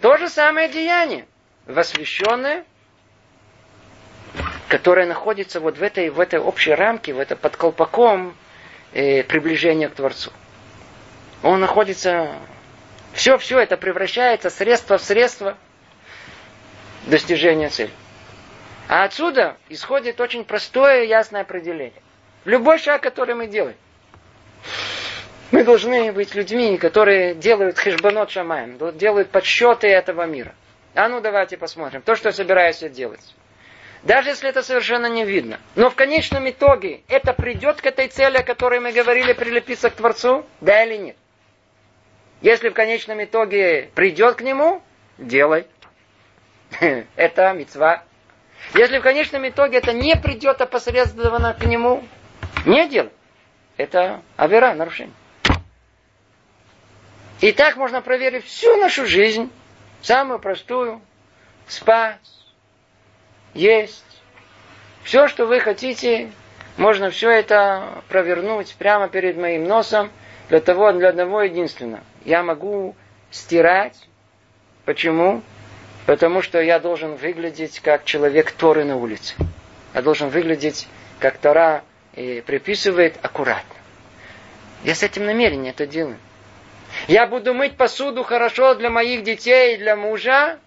то 0.00 0.16
же 0.16 0.28
самое 0.28 0.68
деяние 0.68 1.26
в 1.66 1.78
освященное, 1.78 2.64
которое 4.68 5.06
находится 5.06 5.60
вот 5.60 5.78
в 5.78 5.82
этой, 5.82 6.10
в 6.10 6.20
этой 6.20 6.38
общей 6.38 6.72
рамке, 6.72 7.14
в 7.14 7.18
этом 7.18 7.38
под 7.38 7.56
колпаком 7.56 8.36
э, 8.92 9.22
приближения 9.22 9.88
к 9.88 9.94
Творцу. 9.94 10.32
Он 11.42 11.60
находится... 11.60 12.34
Все, 13.12 13.38
все 13.38 13.58
это 13.58 13.76
превращается 13.76 14.50
средство 14.50 14.98
в 14.98 15.02
средство– 15.02 15.56
достижения 17.06 17.68
цели. 17.68 17.90
А 18.88 19.04
отсюда 19.04 19.56
исходит 19.68 20.20
очень 20.20 20.44
простое 20.44 21.04
и 21.04 21.08
ясное 21.08 21.42
определение. 21.42 22.02
Любой 22.44 22.78
шаг, 22.78 23.02
который 23.02 23.34
мы 23.34 23.46
делаем. 23.46 23.76
Мы 25.50 25.64
должны 25.64 26.12
быть 26.12 26.34
людьми, 26.34 26.78
которые 26.78 27.34
делают 27.34 27.78
хешбанот 27.78 28.30
шамаем, 28.30 28.78
делают 28.96 29.30
подсчеты 29.30 29.88
этого 29.88 30.24
мира. 30.26 30.54
А 30.94 31.08
ну 31.08 31.20
давайте 31.20 31.56
посмотрим. 31.56 32.02
То, 32.02 32.14
что 32.16 32.28
я 32.28 32.32
собираюсь 32.32 32.78
делать. 32.78 33.34
Даже 34.02 34.30
если 34.30 34.48
это 34.48 34.62
совершенно 34.62 35.06
не 35.06 35.24
видно. 35.24 35.60
Но 35.74 35.90
в 35.90 35.94
конечном 35.94 36.48
итоге 36.48 37.02
это 37.08 37.32
придет 37.32 37.80
к 37.80 37.86
этой 37.86 38.08
цели, 38.08 38.38
о 38.38 38.42
которой 38.42 38.80
мы 38.80 38.92
говорили, 38.92 39.34
прилепиться 39.34 39.90
к 39.90 39.94
Творцу, 39.94 40.46
да 40.60 40.84
или 40.84 40.96
нет? 40.96 41.16
Если 42.40 42.70
в 42.70 42.74
конечном 42.74 43.22
итоге 43.22 43.90
придет 43.94 44.36
к 44.36 44.40
нему, 44.40 44.82
делай. 45.18 45.66
Это 47.16 47.52
мецва. 47.52 48.02
Если 48.74 48.98
в 48.98 49.02
конечном 49.02 49.48
итоге 49.48 49.78
это 49.78 49.92
не 49.92 50.16
придет 50.16 50.60
опосредованно 50.60 51.54
к 51.54 51.64
нему, 51.64 52.04
не 52.66 52.88
делай. 52.88 53.10
Это 53.76 54.22
авера, 54.36 54.74
нарушение. 54.74 55.14
И 57.40 57.52
так 57.52 57.76
можно 57.76 58.02
проверить 58.02 58.44
всю 58.44 58.76
нашу 58.76 59.06
жизнь, 59.06 59.50
самую 60.02 60.38
простую, 60.38 61.00
спать, 61.66 62.18
есть. 63.54 64.04
Все, 65.02 65.26
что 65.26 65.46
вы 65.46 65.60
хотите, 65.60 66.30
можно 66.76 67.10
все 67.10 67.30
это 67.30 68.02
провернуть 68.08 68.76
прямо 68.78 69.08
перед 69.08 69.38
моим 69.38 69.64
носом 69.64 70.10
для 70.50 70.60
того, 70.60 70.92
для 70.92 71.08
одного 71.08 71.42
единственного. 71.42 72.04
Я 72.26 72.42
могу 72.42 72.94
стирать. 73.30 73.96
Почему? 74.84 75.42
Потому 76.10 76.42
что 76.42 76.60
я 76.60 76.80
должен 76.80 77.14
выглядеть 77.14 77.78
как 77.78 78.04
человек 78.04 78.50
Торы 78.50 78.82
на 78.82 78.96
улице. 78.96 79.36
Я 79.94 80.02
должен 80.02 80.28
выглядеть, 80.28 80.88
как 81.20 81.38
Тора 81.38 81.84
и 82.16 82.42
приписывает, 82.44 83.14
аккуратно. 83.22 83.76
Я 84.82 84.96
с 84.96 85.04
этим 85.04 85.24
намерением 85.24 85.70
это 85.70 85.86
делаю. 85.86 86.18
Я 87.06 87.28
буду 87.28 87.54
мыть 87.54 87.76
посуду 87.76 88.24
хорошо 88.24 88.74
для 88.74 88.90
моих 88.90 89.22
детей 89.22 89.76
и 89.76 89.78
для 89.78 89.94
мужа, 89.94 90.58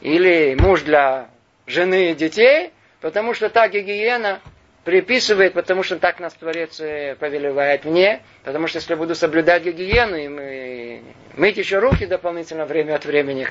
или 0.00 0.56
муж 0.58 0.80
для 0.80 1.28
жены 1.66 2.12
и 2.12 2.14
детей, 2.14 2.70
потому 3.02 3.34
что 3.34 3.50
та 3.50 3.68
гигиена 3.68 4.40
приписывает, 4.84 5.52
потому 5.52 5.82
что 5.82 5.98
так 5.98 6.20
нас 6.20 6.32
Творец 6.32 6.80
э, 6.80 7.16
повелевает 7.20 7.84
мне, 7.84 8.22
потому 8.44 8.66
что 8.66 8.78
если 8.78 8.94
буду 8.94 9.14
соблюдать 9.14 9.62
гигиену 9.62 10.16
и 10.16 10.28
мы, 10.28 11.02
мыть 11.36 11.58
еще 11.58 11.80
руки 11.80 12.06
дополнительно 12.06 12.64
время 12.64 12.94
от 12.94 13.04
времени, 13.04 13.46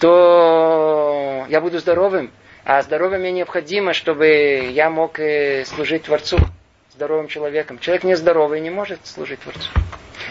то 0.00 1.46
я 1.48 1.60
буду 1.60 1.78
здоровым. 1.78 2.32
А 2.64 2.82
здоровье 2.82 3.18
мне 3.18 3.32
необходимо, 3.32 3.92
чтобы 3.92 4.70
я 4.72 4.90
мог 4.90 5.18
э, 5.18 5.64
служить 5.64 6.04
Творцу 6.04 6.38
здоровым 6.92 7.28
человеком. 7.28 7.78
Человек 7.78 8.04
нездоровый 8.04 8.60
не 8.60 8.70
может 8.70 9.06
служить 9.06 9.40
Творцу. 9.40 9.70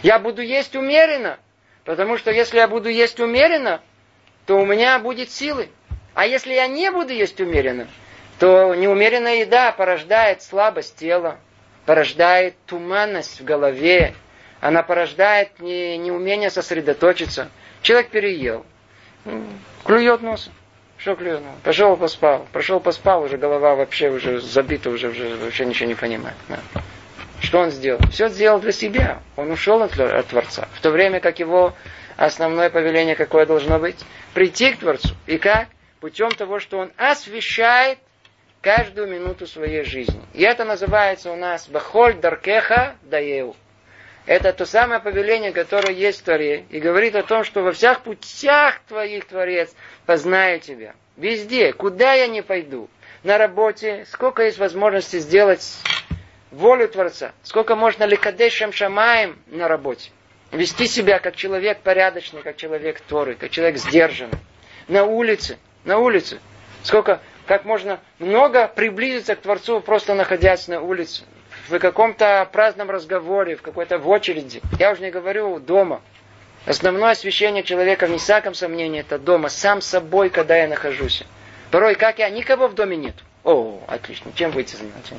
Я 0.04 0.20
буду 0.20 0.42
есть 0.42 0.76
умеренно, 0.76 1.40
потому 1.86 2.18
что 2.18 2.32
если 2.32 2.58
я 2.58 2.68
буду 2.68 2.90
есть 2.90 3.20
умеренно, 3.20 3.82
то 4.46 4.56
у 4.56 4.66
меня 4.66 5.00
будет 5.00 5.32
силы. 5.32 5.70
А 6.14 6.26
если 6.26 6.54
я 6.54 6.68
не 6.68 6.92
буду 6.92 7.14
есть 7.14 7.40
умеренно, 7.40 7.88
то 8.40 8.74
неумеренная 8.76 9.42
еда 9.42 9.72
порождает 9.72 10.42
слабость 10.42 10.96
тела, 10.98 11.38
порождает 11.86 12.56
туманность 12.66 13.42
в 13.42 13.44
голове, 13.44 14.14
она 14.62 14.84
порождает 14.84 15.60
не, 15.60 15.98
неумение 15.98 16.50
сосредоточиться. 16.50 17.50
Человек 17.82 18.10
переел, 18.10 18.66
клюет 19.84 20.22
носом. 20.22 20.54
Что 20.98 21.16
клюет? 21.16 21.42
Пошел 21.64 21.96
поспал. 21.96 22.46
Прошел 22.52 22.80
поспал, 22.80 23.24
уже 23.24 23.38
голова 23.38 23.76
вообще 23.76 24.10
уже 24.10 24.42
забита, 24.42 24.90
уже, 24.90 25.10
уже 25.10 25.36
вообще 25.38 25.66
ничего 25.66 25.88
не 25.88 25.96
понимает. 25.96 26.36
Да. 26.50 26.60
Что 27.42 27.60
он 27.60 27.72
сделал? 27.72 28.02
Все 28.12 28.28
сделал 28.28 28.60
для 28.60 28.74
себя. 28.74 29.22
Он 29.38 29.50
ушел 29.52 29.82
от, 29.82 29.98
от 29.98 30.28
Творца. 30.28 30.68
В 30.74 30.82
то 30.82 30.92
время 30.92 31.22
как 31.22 31.40
его 31.40 31.74
основное 32.18 32.70
повеление 32.70 33.16
какое 33.16 33.46
должно 33.46 33.80
быть? 33.80 33.98
Прийти 34.34 34.74
к 34.74 34.80
Творцу. 34.80 35.16
И 35.26 35.38
как? 35.38 35.70
Путем 36.02 36.32
того, 36.32 36.60
что 36.60 36.78
он 36.80 36.92
освещает 36.98 38.00
каждую 38.62 39.08
минуту 39.08 39.48
своей 39.48 39.84
жизни. 39.84 40.22
И 40.34 40.44
это 40.44 40.66
называется 40.66 41.32
у 41.32 41.38
нас 41.38 41.68
Бахоль 41.70 42.16
Даркеха 42.16 42.96
Даеу. 43.04 43.56
Это 44.30 44.54
то 44.54 44.68
самое 44.68 45.00
повеление, 45.00 45.52
которое 45.52 45.92
есть 45.96 46.22
в 46.22 46.24
Торе. 46.24 46.64
И 46.70 46.80
говорит 46.80 47.16
о 47.16 47.24
том, 47.24 47.44
что 47.44 47.64
во 47.64 47.72
всех 47.72 48.02
путях 48.02 48.80
твоих, 48.88 49.26
Творец, 49.26 49.74
познаю 50.06 50.60
тебя. 50.60 50.94
Везде, 51.18 51.74
куда 51.74 52.14
я 52.14 52.28
не 52.28 52.44
пойду. 52.44 52.92
На 53.24 53.40
работе, 53.40 54.06
сколько 54.08 54.44
есть 54.44 54.60
возможности 54.60 55.18
сделать 55.18 55.68
волю 56.52 56.88
Творца. 56.88 57.32
Сколько 57.42 57.76
можно 57.76 58.04
ликадешем 58.04 58.72
шамаем 58.72 59.40
на 59.48 59.68
работе. 59.68 60.12
Вести 60.52 60.86
себя 60.86 61.18
как 61.18 61.36
человек 61.36 61.80
порядочный, 61.80 62.44
как 62.44 62.56
человек 62.56 63.00
Торы, 63.00 63.34
как 63.34 63.50
человек 63.50 63.78
сдержанный. 63.78 64.38
На 64.88 65.06
улице, 65.06 65.58
на 65.86 65.98
улице. 65.98 66.40
Сколько, 66.84 67.20
как 67.48 67.66
можно 67.66 68.00
много 68.20 68.68
приблизиться 68.68 69.36
к 69.36 69.42
Творцу, 69.42 69.82
просто 69.82 70.14
находясь 70.14 70.68
на 70.68 70.82
улице. 70.82 71.24
В 71.68 71.78
каком-то 71.80 72.48
праздном 72.52 72.90
разговоре, 72.90 73.56
в 73.56 73.62
какой-то 73.62 73.98
в 74.00 74.08
очереди. 74.10 74.62
Я 74.80 74.92
уже 74.92 75.02
не 75.02 75.12
говорю 75.12 75.60
дома. 75.60 76.02
Основное 76.66 77.12
освящение 77.12 77.64
человека, 77.64 78.06
в 78.06 78.18
всяком 78.18 78.54
сомнении, 78.54 79.02
это 79.02 79.18
дома, 79.18 79.50
сам 79.50 79.82
собой, 79.82 80.30
когда 80.30 80.58
я 80.58 80.68
нахожусь. 80.68 81.24
Порой, 81.72 81.96
как 81.96 82.20
я, 82.20 82.30
никого 82.30 82.68
в 82.68 82.76
доме 82.76 82.98
нет. 82.98 83.16
О, 83.44 83.82
отлично, 83.88 84.32
чем 84.36 84.52
выйти 84.52 84.76
заниматься? 84.76 85.16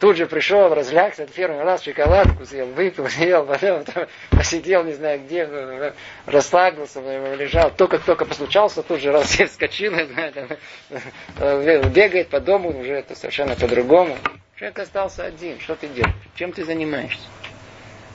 Тут 0.00 0.16
же 0.16 0.26
пришел, 0.26 0.72
разлягся, 0.72 1.26
первый 1.26 1.62
раз 1.62 1.82
шоколадку 1.82 2.46
съел, 2.46 2.68
выпил, 2.68 3.06
съел, 3.10 3.46
посидел, 4.30 4.82
не 4.82 4.94
знаю 4.94 5.20
где, 5.20 5.92
расслабился, 6.24 7.00
лежал. 7.34 7.70
Только-только 7.70 8.24
постучался, 8.24 8.82
тут 8.82 9.00
же 9.00 9.12
раз 9.12 9.26
вскочил, 9.48 9.92
бегает 11.90 12.28
по 12.28 12.40
дому, 12.40 12.80
уже 12.80 12.94
это 12.94 13.14
совершенно 13.14 13.54
по-другому. 13.56 14.16
Человек 14.60 14.78
остался 14.78 15.24
один. 15.24 15.58
Что 15.58 15.74
ты 15.74 15.88
делаешь? 15.88 16.14
Чем 16.34 16.52
ты 16.52 16.66
занимаешься? 16.66 17.26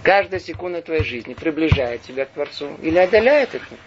Каждая 0.04 0.40
секунда 0.40 0.84
твоей 0.84 1.04
жизни 1.04 1.34
приближает 1.34 2.04
тебя 2.04 2.26
к 2.26 2.30
Творцу 2.30 2.78
или 2.84 3.00
отдаляет 3.00 3.56
от 3.56 3.64
него. 3.72 3.82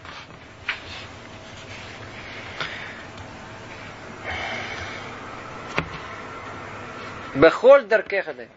Бехоль 7.37 7.85
даркехады. 7.85 8.49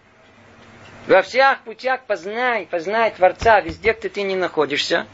Во 1.06 1.22
всех 1.22 1.62
путях 1.62 2.02
познай, 2.08 2.66
познай 2.66 3.12
Творца, 3.12 3.62
везде, 3.62 3.94
где 3.94 4.10
ты 4.10 4.24
не 4.24 4.36
находишься. 4.36 5.06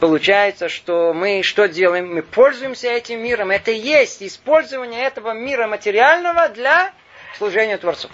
Получается, 0.00 0.68
что 0.68 1.14
мы 1.14 1.42
что 1.42 1.66
делаем? 1.66 2.12
Мы 2.12 2.22
пользуемся 2.22 2.88
этим 2.88 3.22
миром. 3.22 3.50
Это 3.50 3.70
и 3.70 3.78
есть 3.78 4.22
использование 4.22 5.02
этого 5.04 5.32
мира 5.32 5.66
материального 5.66 6.50
для 6.50 6.92
служения 7.38 7.78
Творцу. 7.78 8.10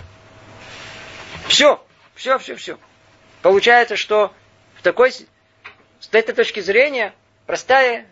Все, 1.49 1.85
все, 2.15 2.39
все, 2.39 2.57
все. 2.57 2.79
Получается, 3.43 3.97
что 3.97 4.33
в 4.77 4.83
такой, 4.83 5.13
с 5.13 5.27
этой 6.13 6.35
точки 6.35 6.61
зрения, 6.61 7.15
простая, 7.47 8.07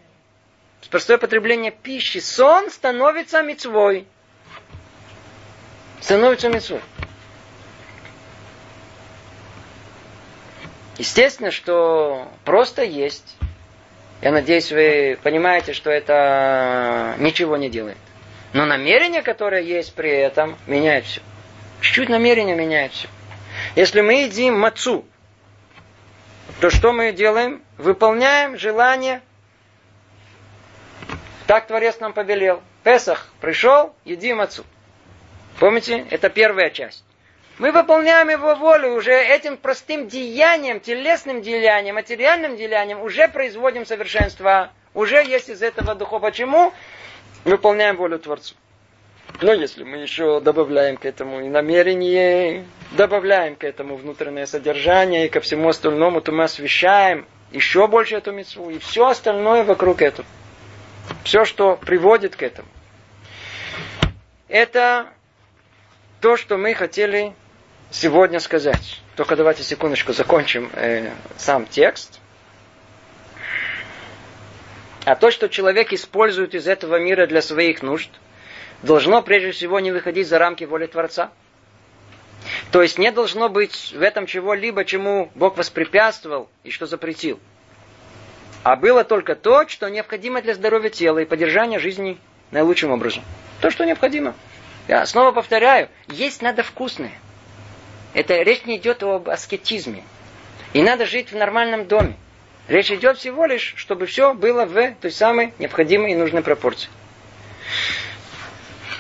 простое 0.91 1.19
потребление 1.19 1.71
пищи, 1.71 2.19
сон 2.19 2.71
становится 2.71 3.43
мецвой 3.43 4.07
становится 6.01 6.49
мецвой. 6.49 6.81
Естественно, 10.97 11.51
что 11.51 12.29
просто 12.45 12.83
есть. 12.83 13.37
Я 14.21 14.33
надеюсь, 14.33 14.73
вы 14.73 15.19
понимаете, 15.23 15.73
что 15.73 15.91
это 15.91 17.15
ничего 17.19 17.57
не 17.57 17.71
делает. 17.71 17.99
Но 18.53 18.67
намерение, 18.67 19.23
которое 19.23 19.63
есть 19.63 19.95
при 19.95 20.11
этом, 20.11 20.57
меняет 20.67 21.05
все. 21.05 21.21
Чуть-чуть 21.81 22.09
намерение 22.09 22.57
меняет 22.57 22.93
все. 22.93 23.09
Если 23.77 24.01
мы 24.01 24.25
едим 24.25 24.59
мацу, 24.59 25.05
то 26.61 26.71
что 26.71 26.93
мы 26.93 27.13
делаем? 27.13 27.63
Выполняем 27.77 28.59
желание. 28.59 29.21
Так 31.47 31.67
Творец 31.67 32.01
нам 32.01 32.13
повелел. 32.13 32.63
Песах 32.83 33.29
пришел, 33.41 33.95
еди 34.05 34.33
мацу. 34.33 34.65
Помните? 35.59 36.07
Это 36.11 36.31
первая 36.31 36.71
часть. 36.71 37.05
Мы 37.59 37.73
выполняем 37.73 38.29
его 38.29 38.55
волю 38.55 38.95
уже 38.95 39.13
этим 39.13 39.57
простым 39.57 40.07
деянием, 40.07 40.79
телесным 40.79 41.43
деянием, 41.43 41.97
материальным 41.97 42.57
деянием, 42.57 43.01
уже 43.01 43.27
производим 43.29 43.85
совершенство. 43.85 44.71
Уже 44.95 45.25
есть 45.25 45.49
из 45.49 45.63
этого 45.63 45.95
духа. 45.97 46.21
Почему? 46.21 46.73
Выполняем 47.45 47.97
волю 47.97 48.19
Творцу. 48.19 48.55
Но 49.41 49.53
если 49.53 49.85
мы 49.85 49.99
еще 49.99 50.41
добавляем 50.41 50.97
к 50.97 51.05
этому 51.05 51.41
и 51.41 51.49
намерение, 51.49 52.65
добавляем 52.93 53.55
к 53.55 53.65
этому 53.65 53.97
внутреннее 53.97 54.47
содержание 54.47 55.27
и 55.27 55.29
ко 55.29 55.41
всему 55.41 55.69
остальному, 55.69 56.21
то 56.21 56.33
мы 56.33 56.45
освещаем 56.45 57.27
еще 57.53 57.87
больше 57.87 58.17
эту 58.17 58.33
мецву 58.33 58.71
и 58.71 58.79
все 58.79 59.09
остальное 59.09 59.63
вокруг 59.65 60.03
этого. 60.03 60.27
Все, 61.25 61.45
что 61.45 61.77
приводит 61.77 62.37
к 62.37 62.43
этому. 62.43 62.69
Это 64.49 65.09
то, 66.21 66.37
что 66.37 66.57
мы 66.57 66.75
хотели 66.75 67.33
сегодня 67.91 68.41
сказать. 68.41 69.01
Только 69.17 69.37
давайте 69.37 69.63
секундочку 69.63 70.13
закончим 70.13 70.71
э, 70.75 71.11
сам 71.37 71.67
текст. 71.67 72.21
А 75.05 75.15
то, 75.17 75.31
что 75.31 75.49
человек 75.49 75.93
использует 75.93 76.55
из 76.55 76.67
этого 76.67 76.99
мира 76.99 77.27
для 77.27 77.41
своих 77.41 77.83
нужд, 77.83 78.11
должно 78.83 79.23
прежде 79.23 79.53
всего 79.53 79.81
не 79.81 79.91
выходить 79.91 80.29
за 80.29 80.39
рамки 80.39 80.65
воли 80.65 80.87
Творца. 80.87 81.31
То 82.71 82.83
есть 82.83 82.99
не 82.99 83.11
должно 83.11 83.49
быть 83.49 83.93
в 83.97 84.03
этом 84.03 84.27
чего-либо, 84.27 84.85
чему 84.85 85.31
Бог 85.35 85.57
воспрепятствовал 85.57 86.49
и 86.65 86.71
что 86.71 86.87
запретил. 86.87 87.41
А 88.63 88.77
было 88.77 89.05
только 89.05 89.35
то, 89.35 89.67
что 89.69 89.89
необходимо 89.89 90.43
для 90.43 90.55
здоровья 90.55 90.91
тела 90.91 91.19
и 91.19 91.25
поддержания 91.25 91.79
жизни 91.79 92.19
наилучшим 92.51 92.91
образом. 92.91 93.25
То, 93.61 93.71
что 93.71 93.85
необходимо. 93.85 94.35
Я 94.87 95.05
снова 95.07 95.33
повторяю, 95.33 95.89
есть 96.09 96.43
надо 96.43 96.63
вкусное. 96.63 97.13
Это 98.15 98.41
речь 98.43 98.65
не 98.65 98.77
идет 98.77 99.03
об 99.03 99.29
аскетизме. 99.29 100.03
И 100.73 100.83
надо 100.83 101.07
жить 101.07 101.33
в 101.33 101.37
нормальном 101.37 101.87
доме. 101.87 102.17
Речь 102.69 102.91
идет 102.91 103.19
всего 103.19 103.47
лишь, 103.47 103.75
чтобы 103.77 104.07
все 104.07 104.35
было 104.35 104.65
в 104.67 104.95
той 105.01 105.11
самой 105.11 105.55
необходимой 105.59 106.13
и 106.13 106.17
нужной 106.17 106.43
пропорции. 106.43 106.91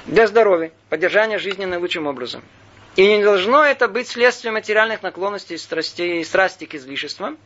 Для 0.08 0.26
здоровья, 0.26 0.72
поддержания 0.88 1.38
жизни 1.38 1.66
наилучшим 1.66 2.06
образом. 2.06 2.42
И 2.96 3.06
не 3.06 3.22
должно 3.22 3.62
это 3.62 3.88
быть 3.88 4.08
следствием 4.08 4.54
материальных 4.54 5.02
наклонностей 5.02 5.58
страстей, 5.58 6.24
страсти 6.24 6.64
к 6.64 6.74
излишествам, 6.74 7.36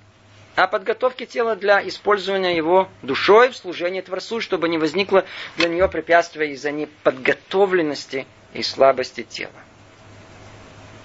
а 0.55 0.69
подготовки 0.69 1.27
тела 1.27 1.57
для 1.57 1.87
использования 1.89 2.57
его 2.57 2.89
душой 3.03 3.51
в 3.51 3.57
служении 3.57 4.01
Творцу, 4.01 4.41
чтобы 4.41 4.69
не 4.69 4.79
возникло 4.79 5.25
для 5.57 5.69
нее 5.69 5.89
препятствия 5.89 6.53
из-за 6.53 6.71
неподготовленности 6.71 8.29
и 8.55 8.63
слабости 8.63 9.25
тела. 9.25 9.51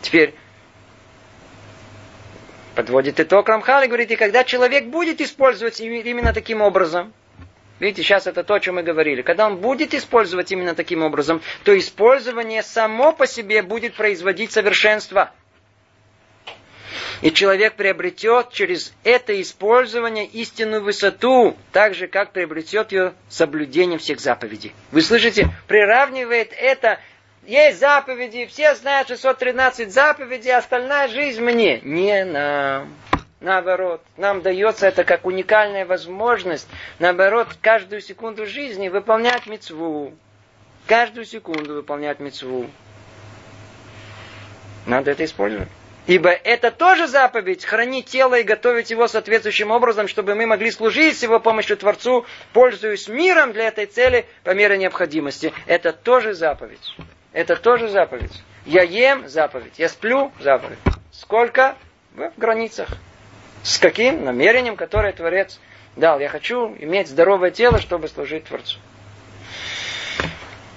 Теперь 0.03 0.35
подводит 2.75 3.19
итог 3.19 3.49
Рамхал 3.49 3.81
и 3.81 3.87
говорит, 3.87 4.11
и 4.11 4.15
когда 4.15 4.43
человек 4.43 4.85
будет 4.85 5.21
использовать 5.21 5.79
именно 5.81 6.33
таким 6.33 6.61
образом, 6.61 7.13
видите, 7.79 8.03
сейчас 8.03 8.27
это 8.27 8.43
то, 8.43 8.55
о 8.55 8.59
чем 8.59 8.75
мы 8.75 8.83
говорили, 8.83 9.21
когда 9.21 9.45
он 9.45 9.57
будет 9.57 9.93
использовать 9.93 10.51
именно 10.51 10.75
таким 10.75 11.03
образом, 11.03 11.41
то 11.63 11.77
использование 11.77 12.63
само 12.63 13.13
по 13.13 13.27
себе 13.27 13.61
будет 13.61 13.95
производить 13.95 14.51
совершенство. 14.51 15.31
И 17.21 17.31
человек 17.31 17.75
приобретет 17.75 18.51
через 18.51 18.93
это 19.03 19.39
использование 19.41 20.25
истинную 20.25 20.83
высоту, 20.83 21.57
так 21.71 21.95
же, 21.95 22.07
как 22.07 22.31
приобретет 22.31 22.91
ее 22.91 23.13
соблюдением 23.27 23.99
всех 23.99 24.19
заповедей. 24.19 24.73
Вы 24.91 25.01
слышите, 25.01 25.49
приравнивает 25.67 26.53
это 26.55 26.99
есть 27.47 27.79
заповеди, 27.79 28.45
все 28.45 28.75
знают 28.75 29.07
613 29.07 29.91
заповедей, 29.91 30.53
остальная 30.53 31.07
жизнь 31.07 31.41
мне. 31.41 31.79
Не 31.81 32.25
нам. 32.25 32.93
Наоборот, 33.39 34.01
нам 34.17 34.41
дается 34.41 34.87
это 34.87 35.03
как 35.03 35.25
уникальная 35.25 35.85
возможность, 35.85 36.67
наоборот, 36.97 37.49
каждую 37.61 38.01
секунду 38.01 38.47
жизни 38.47 38.89
выполнять 38.89 39.45
мецву. 39.45 40.13
Каждую 40.87 41.25
секунду 41.25 41.75
выполнять 41.75 42.19
мецву. 42.19 42.67
Надо 44.87 45.11
это 45.11 45.23
использовать. 45.25 45.67
Ибо 46.07 46.29
это 46.29 46.71
тоже 46.71 47.07
заповедь, 47.07 47.65
хранить 47.65 48.05
тело 48.05 48.39
и 48.39 48.43
готовить 48.43 48.89
его 48.89 49.07
соответствующим 49.07 49.71
образом, 49.71 50.07
чтобы 50.07 50.35
мы 50.35 50.45
могли 50.45 50.71
служить 50.71 51.19
с 51.19 51.23
его 51.23 51.41
помощью 51.41 51.75
Творцу, 51.75 52.25
пользуясь 52.53 53.09
миром 53.09 53.51
для 53.51 53.67
этой 53.67 53.85
цели 53.85 54.25
по 54.45 54.51
мере 54.51 54.77
необходимости. 54.77 55.53
Это 55.65 55.91
тоже 55.91 56.33
заповедь. 56.33 56.95
Это 57.33 57.57
тоже 57.57 57.89
заповедь. 57.89 58.41
Я 58.65 58.83
ем 58.83 59.27
заповедь. 59.27 59.73
Я 59.77 59.89
сплю 59.89 60.31
заповедь. 60.39 60.79
Сколько? 61.11 61.75
В 62.15 62.31
границах. 62.37 62.87
С 63.67 63.79
каким 63.79 64.23
намерением, 64.23 64.77
которое 64.77 65.11
Творец 65.11 65.59
дал. 65.97 66.21
Я 66.21 66.29
хочу 66.29 66.73
иметь 66.79 67.09
здоровое 67.09 67.51
тело, 67.51 67.81
чтобы 67.81 68.07
служить 68.07 68.45
Творцу. 68.45 68.79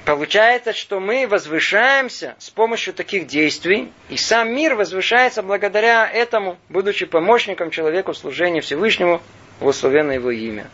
Получается, 0.04 0.72
что 0.72 0.98
мы 0.98 1.28
возвышаемся 1.28 2.34
с 2.40 2.50
помощью 2.50 2.92
таких 2.92 3.28
действий, 3.28 3.92
и 4.08 4.16
сам 4.16 4.52
мир 4.52 4.74
возвышается 4.74 5.44
благодаря 5.44 6.10
этому, 6.10 6.58
будучи 6.68 7.06
помощником 7.06 7.70
человеку 7.70 8.10
в 8.10 8.16
служении 8.16 8.58
Всевышнему, 8.58 9.22
благословенно 9.60 10.10
его 10.10 10.32
имя. 10.32 10.66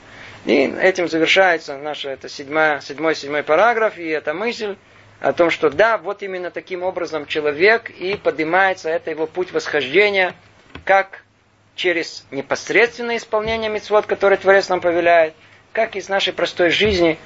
И 0.46 0.74
этим 0.80 1.08
завершается 1.08 1.76
наша 1.76 2.08
это 2.08 2.30
седьмой, 2.30 2.80
седьмой, 2.80 3.14
седьмой 3.14 3.42
параграф, 3.42 3.98
и 3.98 4.08
эта 4.08 4.32
мысль, 4.32 4.76
о 5.20 5.34
том, 5.34 5.50
что 5.50 5.68
да, 5.68 5.98
вот 5.98 6.22
именно 6.22 6.50
таким 6.50 6.82
образом 6.82 7.26
человек 7.26 7.90
и 7.90 8.16
поднимается, 8.16 8.88
это 8.88 9.10
его 9.10 9.26
путь 9.26 9.52
восхождения, 9.52 10.34
как 10.86 11.25
через 11.76 12.24
непосредственное 12.30 13.18
исполнение 13.18 13.70
мецвод, 13.70 14.06
который 14.06 14.38
Творец 14.38 14.68
нам 14.68 14.80
повеляет, 14.80 15.34
как 15.72 15.94
из 15.94 16.08
нашей 16.08 16.32
простой 16.32 16.70
жизни, 16.70 17.18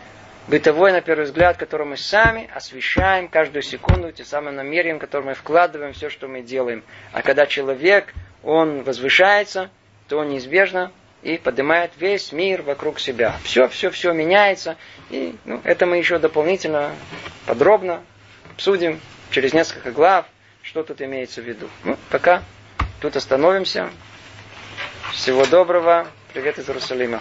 бытовой, 0.49 0.93
на 0.93 1.01
первый 1.01 1.25
взгляд, 1.25 1.57
который 1.57 1.87
мы 1.87 1.97
сами 1.97 2.51
освещаем 2.53 3.29
каждую 3.29 3.63
секунду, 3.63 4.11
тем 4.11 4.27
самым 4.27 4.57
намерением, 4.57 4.99
которое 4.99 5.25
мы 5.25 5.35
вкладываем 5.35 5.93
все, 5.93 6.11
что 6.11 6.27
мы 6.27 6.43
делаем. 6.43 6.83
А 7.13 7.23
когда 7.23 7.47
человек, 7.47 8.13
он 8.43 8.83
возвышается, 8.83 9.71
то 10.09 10.19
он 10.19 10.31
неизбежно 10.31 10.91
и 11.23 11.39
поднимает 11.39 11.93
весь 11.99 12.33
мир 12.33 12.63
вокруг 12.63 12.99
себя. 12.99 13.37
Все, 13.45 13.69
все, 13.69 13.91
все 13.91 14.13
меняется. 14.13 14.77
И 15.11 15.37
ну, 15.45 15.61
это 15.63 15.87
мы 15.87 15.99
еще 15.99 16.19
дополнительно, 16.19 16.93
подробно 17.47 18.03
обсудим 18.55 19.01
через 19.31 19.53
несколько 19.53 19.93
глав, 19.93 20.27
что 20.63 20.83
тут 20.83 21.01
имеется 21.03 21.41
в 21.41 21.45
виду. 21.45 21.69
Ну, 21.85 21.97
пока 22.11 22.43
тут 23.01 23.15
остановимся. 23.15 23.91
Всего 25.13 25.45
доброго. 25.45 26.07
Привет 26.33 26.59
из 26.59 26.69
Иерусалима. 26.69 27.19